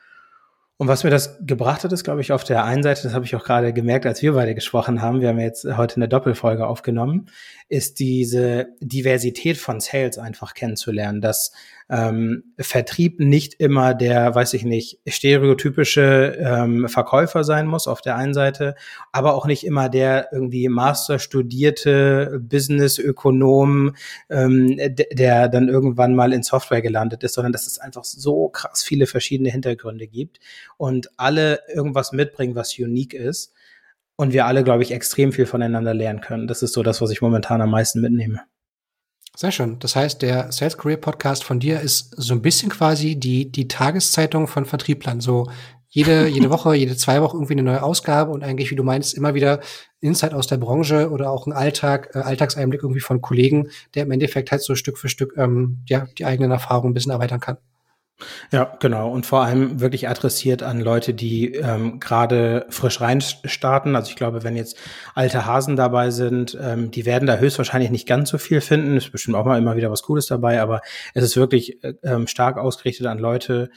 Und 0.81 0.87
was 0.87 1.03
mir 1.03 1.09
das 1.09 1.37
gebracht 1.41 1.83
hat, 1.83 1.91
ist, 1.91 2.05
glaube 2.05 2.21
ich, 2.21 2.31
auf 2.31 2.45
der 2.45 2.63
einen 2.63 2.83
Seite, 2.83 3.03
das 3.03 3.13
habe 3.13 3.25
ich 3.25 3.35
auch 3.35 3.43
gerade 3.43 3.73
gemerkt, 3.73 4.05
als 4.05 4.21
wir 4.21 4.31
beide 4.31 4.55
gesprochen 4.55 5.01
haben, 5.01 5.19
wir 5.19 5.27
haben 5.27 5.37
jetzt 5.37 5.65
heute 5.75 5.97
eine 5.97 6.07
Doppelfolge 6.07 6.65
aufgenommen, 6.65 7.25
ist 7.67 7.99
diese 7.99 8.69
Diversität 8.79 9.57
von 9.57 9.81
Sales 9.81 10.17
einfach 10.17 10.53
kennenzulernen, 10.53 11.19
dass 11.19 11.51
ähm, 11.89 12.53
Vertrieb 12.59 13.19
nicht 13.19 13.55
immer 13.55 13.95
der, 13.95 14.35
weiß 14.35 14.53
ich 14.53 14.63
nicht, 14.63 14.99
stereotypische 15.07 16.37
ähm, 16.39 16.87
Verkäufer 16.87 17.43
sein 17.43 17.65
muss 17.67 17.87
auf 17.87 18.01
der 18.01 18.15
einen 18.15 18.33
Seite, 18.35 18.75
aber 19.11 19.33
auch 19.33 19.47
nicht 19.47 19.65
immer 19.65 19.89
der 19.89 20.29
irgendwie 20.31 20.69
Master 20.69 21.17
studierte 21.17 22.39
Business-Ökonom, 22.41 23.95
ähm, 24.29 24.77
der 25.11 25.47
dann 25.49 25.67
irgendwann 25.67 26.15
mal 26.15 26.31
in 26.31 26.43
Software 26.43 26.81
gelandet 26.81 27.23
ist, 27.23 27.33
sondern 27.33 27.53
dass 27.53 27.65
es 27.65 27.79
einfach 27.79 28.03
so 28.03 28.49
krass 28.49 28.83
viele 28.83 29.07
verschiedene 29.07 29.49
Hintergründe 29.49 30.07
gibt 30.07 30.39
und 30.77 31.09
alle 31.17 31.59
irgendwas 31.73 32.11
mitbringen, 32.11 32.55
was 32.55 32.77
unique 32.77 33.15
ist. 33.15 33.53
Und 34.15 34.33
wir 34.33 34.45
alle, 34.45 34.65
glaube 34.65 34.83
ich, 34.83 34.91
extrem 34.91 35.31
viel 35.31 35.45
voneinander 35.45 35.93
lernen 35.93 36.19
können. 36.19 36.45
Das 36.45 36.61
ist 36.61 36.73
so 36.73 36.83
das, 36.83 36.99
was 36.99 37.09
ich 37.09 37.21
momentan 37.21 37.61
am 37.61 37.71
meisten 37.71 38.01
mitnehme. 38.01 38.41
Sehr 39.35 39.51
schön. 39.51 39.79
Das 39.79 39.95
heißt, 39.95 40.21
der 40.21 40.51
Sales 40.51 40.77
Career 40.77 40.97
Podcast 40.97 41.43
von 41.43 41.59
dir 41.59 41.79
ist 41.79 42.13
so 42.17 42.33
ein 42.33 42.41
bisschen 42.41 42.69
quasi 42.69 43.15
die, 43.15 43.51
die 43.51 43.67
Tageszeitung 43.67 44.47
von 44.47 44.65
Vertrieblern. 44.65 45.21
So 45.21 45.49
jede, 45.87 46.27
jede 46.27 46.49
Woche, 46.51 46.75
jede 46.75 46.95
zwei 46.95 47.21
Wochen 47.21 47.37
irgendwie 47.37 47.53
eine 47.53 47.63
neue 47.63 47.83
Ausgabe 47.83 48.31
und 48.31 48.43
eigentlich, 48.43 48.71
wie 48.71 48.75
du 48.75 48.83
meinst, 48.83 49.13
immer 49.13 49.33
wieder 49.33 49.61
Insight 50.01 50.33
aus 50.33 50.47
der 50.47 50.57
Branche 50.57 51.09
oder 51.09 51.29
auch 51.31 51.47
ein 51.47 51.53
Alltag, 51.53 52.11
äh, 52.13 52.19
Alltagseinblick 52.19 52.83
irgendwie 52.83 53.01
von 53.01 53.21
Kollegen, 53.21 53.69
der 53.95 54.03
im 54.03 54.11
Endeffekt 54.11 54.51
halt 54.51 54.61
so 54.61 54.75
Stück 54.75 54.97
für 54.97 55.09
Stück 55.09 55.33
ähm, 55.37 55.79
ja, 55.87 56.07
die 56.17 56.25
eigenen 56.25 56.51
Erfahrungen 56.51 56.91
ein 56.91 56.93
bisschen 56.93 57.11
erweitern 57.11 57.39
kann. 57.39 57.57
Ja, 58.51 58.75
genau. 58.79 59.11
Und 59.11 59.25
vor 59.25 59.43
allem 59.43 59.79
wirklich 59.79 60.09
adressiert 60.09 60.63
an 60.63 60.81
Leute, 60.81 61.13
die 61.13 61.53
ähm, 61.55 61.99
gerade 61.99 62.65
frisch 62.69 62.99
reinstarten. 62.99 63.95
Also 63.95 64.09
ich 64.09 64.15
glaube, 64.15 64.43
wenn 64.43 64.55
jetzt 64.55 64.77
alte 65.15 65.45
Hasen 65.45 65.75
dabei 65.75 66.11
sind, 66.11 66.57
ähm, 66.61 66.91
die 66.91 67.05
werden 67.05 67.27
da 67.27 67.37
höchstwahrscheinlich 67.37 67.91
nicht 67.91 68.07
ganz 68.07 68.29
so 68.29 68.37
viel 68.37 68.61
finden. 68.61 68.97
Ist 68.97 69.11
bestimmt 69.11 69.37
auch 69.37 69.45
mal 69.45 69.57
immer 69.57 69.75
wieder 69.75 69.91
was 69.91 70.03
Cooles 70.03 70.27
dabei, 70.27 70.61
aber 70.61 70.81
es 71.13 71.23
ist 71.23 71.37
wirklich 71.37 71.83
äh, 71.83 71.93
ähm, 72.03 72.27
stark 72.27 72.57
ausgerichtet 72.57 73.07
an 73.07 73.19
Leute. 73.19 73.69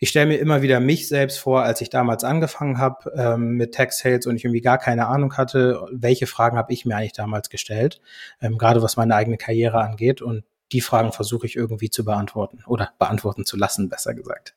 Ich 0.00 0.10
stelle 0.10 0.26
mir 0.26 0.36
immer 0.36 0.62
wieder 0.62 0.78
mich 0.78 1.08
selbst 1.08 1.40
vor, 1.40 1.64
als 1.64 1.80
ich 1.80 1.90
damals 1.90 2.22
angefangen 2.22 2.78
habe 2.78 3.12
ähm, 3.16 3.56
mit 3.56 3.72
Tech 3.72 3.90
Sales 3.90 4.26
und 4.26 4.36
ich 4.36 4.44
irgendwie 4.44 4.60
gar 4.60 4.78
keine 4.78 5.08
Ahnung 5.08 5.36
hatte, 5.36 5.84
welche 5.90 6.28
Fragen 6.28 6.56
habe 6.56 6.72
ich 6.72 6.84
mir 6.84 6.96
eigentlich 6.96 7.14
damals 7.14 7.50
gestellt, 7.50 8.00
ähm, 8.40 8.58
gerade 8.58 8.80
was 8.80 8.96
meine 8.96 9.16
eigene 9.16 9.38
Karriere 9.38 9.80
angeht. 9.80 10.22
Und 10.22 10.44
die 10.72 10.80
Fragen 10.80 11.12
versuche 11.12 11.46
ich 11.46 11.56
irgendwie 11.56 11.90
zu 11.90 12.04
beantworten 12.04 12.62
oder 12.66 12.92
beantworten 12.98 13.44
zu 13.44 13.56
lassen, 13.56 13.88
besser 13.88 14.14
gesagt. 14.14 14.54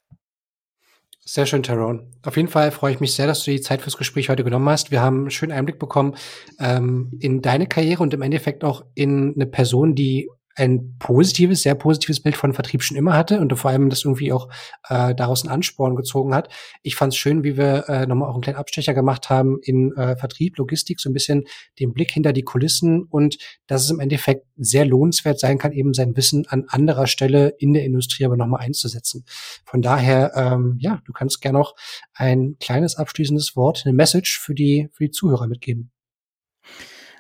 Sehr 1.24 1.46
schön, 1.46 1.62
Tyrone. 1.62 2.08
Auf 2.26 2.36
jeden 2.36 2.50
Fall 2.50 2.72
freue 2.72 2.94
ich 2.94 3.00
mich 3.00 3.14
sehr, 3.14 3.28
dass 3.28 3.44
du 3.44 3.52
die 3.52 3.62
Zeit 3.62 3.82
fürs 3.82 3.98
Gespräch 3.98 4.30
heute 4.30 4.44
genommen 4.44 4.68
hast. 4.68 4.90
Wir 4.90 5.02
haben 5.02 5.22
einen 5.22 5.32
schönen 5.32 5.52
Einblick 5.52 5.78
bekommen 5.78 6.16
ähm, 6.60 7.12
in 7.20 7.42
deine 7.42 7.68
Karriere 7.68 8.02
und 8.02 8.14
im 8.14 8.24
Endeffekt 8.24 8.64
auch 8.64 8.84
in 8.96 9.36
eine 9.36 9.46
Person, 9.46 9.94
die 9.94 10.30
ein 10.56 10.98
positives, 11.00 11.64
sehr 11.64 11.76
positives 11.76 12.22
Bild 12.22 12.36
von 12.36 12.54
Vertrieb 12.54 12.84
schon 12.84 12.98
immer 12.98 13.14
hatte 13.14 13.40
und 13.40 13.56
vor 13.58 13.72
allem 13.72 13.90
das 13.90 14.04
irgendwie 14.04 14.34
auch 14.34 14.50
äh, 14.90 15.16
daraus 15.16 15.44
einen 15.44 15.54
Ansporn 15.54 15.96
gezogen 15.96 16.34
hat. 16.34 16.50
Ich 16.82 16.96
fand 16.96 17.14
es 17.14 17.18
schön, 17.18 17.44
wie 17.44 17.58
wir 17.58 17.88
äh, 17.90 18.06
nochmal 18.06 18.30
auch 18.30 18.34
einen 18.34 18.42
kleinen 18.42 18.58
Abstecher 18.58 18.94
gemacht 18.94 19.30
haben 19.30 19.60
in 19.62 19.96
äh, 19.96 20.16
Vertrieb, 20.16 20.58
Logistik, 20.58 21.00
so 21.00 21.10
ein 21.10 21.14
bisschen 21.14 21.46
den 21.80 21.94
Blick 21.94 22.12
hinter 22.12 22.34
die 22.34 22.44
Kulissen 22.44 23.04
und 23.04 23.38
dass 23.68 23.84
es 23.84 23.90
im 23.90 24.00
Endeffekt 24.00 24.46
sehr 24.58 24.86
lohnenswert 24.86 25.40
sein 25.40 25.58
kann, 25.58 25.72
eben 25.72 25.94
sein 25.94 26.16
Wissen 26.16 26.46
an 26.48 26.66
anderer 26.68 27.08
Stelle 27.08 27.50
in 27.58 27.74
der 27.74 27.84
Industrie 27.84 28.26
aber 28.26 28.38
nochmal 28.38 28.62
einzusetzen. 28.62 29.26
Von 29.66 29.82
daher, 29.82 30.34
ähm, 30.36 30.78
ja, 30.80 31.02
du 31.06 31.14
kannst 31.14 31.42
gerne 31.42 31.58
noch 31.58 31.76
ein 32.14 32.58
kleines 32.60 32.96
abschließendes 32.96 33.56
Wort, 33.56 33.84
eine 33.86 33.94
Message 33.94 34.40
für 34.40 34.54
die, 34.54 34.90
für 34.92 35.06
die 35.06 35.12
Zuhörer 35.12 35.48
mitgeben. 35.48 35.92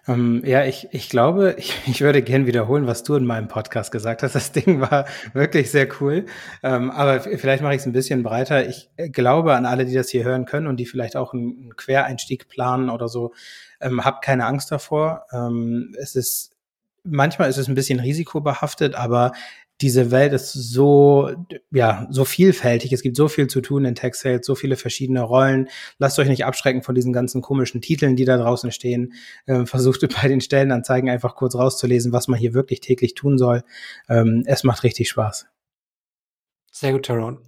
Ähm, 0.08 0.42
ja, 0.46 0.66
ich, 0.66 0.88
ich 0.92 1.10
glaube, 1.10 1.56
ich, 1.58 1.76
ich 1.88 2.02
würde 2.02 2.22
gern 2.22 2.46
wiederholen, 2.46 2.88
was 2.88 3.04
du 3.04 3.16
in 3.16 3.26
meinem 3.26 3.48
Podcast 3.48 3.92
gesagt 3.92 4.24
hast. 4.24 4.36
Das 4.36 4.52
Ding 4.54 4.82
war 4.82 5.06
wirklich 5.34 5.72
sehr 5.72 5.88
cool. 6.00 6.26
Ähm, 6.64 6.92
aber 6.92 7.22
vielleicht 7.22 7.64
mache 7.64 7.76
ich 7.76 7.82
es 7.82 7.86
ein 7.86 7.94
bisschen 7.94 8.24
breiter. 8.24 8.68
Ich 8.68 8.90
äh, 8.98 9.10
glaube 9.10 9.54
an 9.56 9.66
alle, 9.66 9.86
die 9.86 9.94
das 9.94 10.10
hier 10.10 10.24
hören 10.24 10.46
können 10.46 10.68
und 10.68 10.78
die 10.78 10.86
vielleicht 10.86 11.16
auch 11.16 11.34
einen 11.34 11.76
Quereinstieg 11.76 12.48
planen 12.48 12.90
oder 12.90 13.08
so. 13.08 13.34
Ähm, 13.80 14.04
habt 14.04 14.24
keine 14.24 14.46
Angst 14.46 14.72
davor. 14.72 15.26
Ähm, 15.32 15.96
es 16.00 16.16
ist 16.16 16.52
manchmal 17.04 17.50
ist 17.50 17.58
es 17.58 17.68
ein 17.68 17.76
bisschen 17.76 18.00
risikobehaftet, 18.00 18.96
aber 18.96 19.32
diese 19.82 20.12
Welt 20.12 20.34
ist 20.34 20.54
so, 20.54 21.32
ja, 21.72 22.08
so 22.10 22.26
vielfältig. 22.26 22.94
Es 22.94 23.02
gibt 23.02 23.16
so 23.16 23.28
viel 23.28 23.48
zu 23.48 23.62
tun 23.62 23.86
in 23.86 23.96
Tech 23.96 24.14
Sales, 24.14 24.46
so 24.46 24.56
viele 24.56 24.76
verschiedene 24.76 25.22
Rollen. 25.22 25.68
Lasst 25.98 26.20
euch 26.20 26.28
nicht 26.28 26.46
abschrecken 26.46 26.84
von 26.84 26.96
diesen 26.96 27.14
ganzen 27.14 27.42
komischen 27.42 27.82
Titeln, 27.82 28.16
die 28.16 28.26
da 28.26 28.38
draußen 28.38 28.72
stehen. 28.72 29.14
Ähm, 29.48 29.68
versucht 29.68 30.02
bei 30.22 30.28
den 30.28 30.42
Stellenanzeigen 30.42 31.10
einfach 31.10 31.36
kurz 31.36 31.56
rauszulesen, 31.56 32.12
was 32.12 32.28
man 32.28 32.40
hier 32.40 32.54
wirklich 32.54 32.80
täglich 32.80 33.16
tun 33.16 33.38
soll. 33.38 33.64
Ähm, 34.10 34.44
es 34.46 34.64
macht 34.64 34.84
richtig 34.84 35.10
Spaß. 35.10 35.48
Sehr 36.72 36.94
gut, 36.94 37.04
Tyrone. 37.04 37.40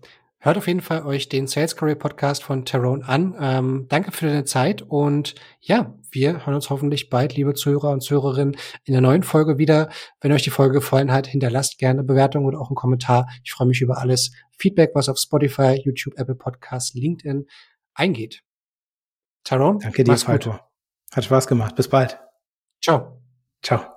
Hört 0.43 0.57
auf 0.57 0.67
jeden 0.67 0.81
Fall 0.81 1.05
euch 1.05 1.29
den 1.29 1.47
Sales 1.47 1.77
Career 1.77 1.95
Podcast 1.95 2.43
von 2.43 2.65
Tyrone 2.65 3.07
an. 3.07 3.33
Ähm, 3.39 3.85
danke 3.87 4.11
für 4.11 4.25
deine 4.25 4.43
Zeit 4.43 4.81
und 4.81 5.35
ja, 5.61 5.97
wir 6.11 6.45
hören 6.45 6.55
uns 6.55 6.69
hoffentlich 6.69 7.09
bald, 7.09 7.37
liebe 7.37 7.53
Zuhörer 7.53 7.91
und 7.91 8.01
Zuhörerinnen, 8.01 8.57
in 8.83 8.91
der 8.91 8.99
neuen 8.99 9.23
Folge 9.23 9.57
wieder. 9.57 9.89
Wenn 10.19 10.33
euch 10.33 10.43
die 10.43 10.49
Folge 10.49 10.73
gefallen 10.73 11.13
hat, 11.13 11.27
hinterlasst 11.27 11.77
gerne 11.77 11.99
eine 11.99 12.03
Bewertung 12.03 12.43
oder 12.43 12.59
auch 12.59 12.67
einen 12.67 12.75
Kommentar. 12.75 13.29
Ich 13.45 13.53
freue 13.53 13.69
mich 13.69 13.79
über 13.79 13.99
alles 13.99 14.33
Feedback, 14.51 14.91
was 14.95 15.07
auf 15.07 15.17
Spotify, 15.17 15.81
YouTube, 15.81 16.15
Apple 16.17 16.35
Podcasts, 16.35 16.93
LinkedIn 16.93 17.45
eingeht. 17.93 18.41
Tyrone, 19.45 19.79
danke 19.81 20.03
dir, 20.03 20.17
Falco. 20.17 20.59
Hat 21.13 21.23
Spaß 21.23 21.47
gemacht. 21.47 21.77
Bis 21.77 21.87
bald. 21.87 22.19
Ciao. 22.81 23.21
Ciao. 23.61 23.92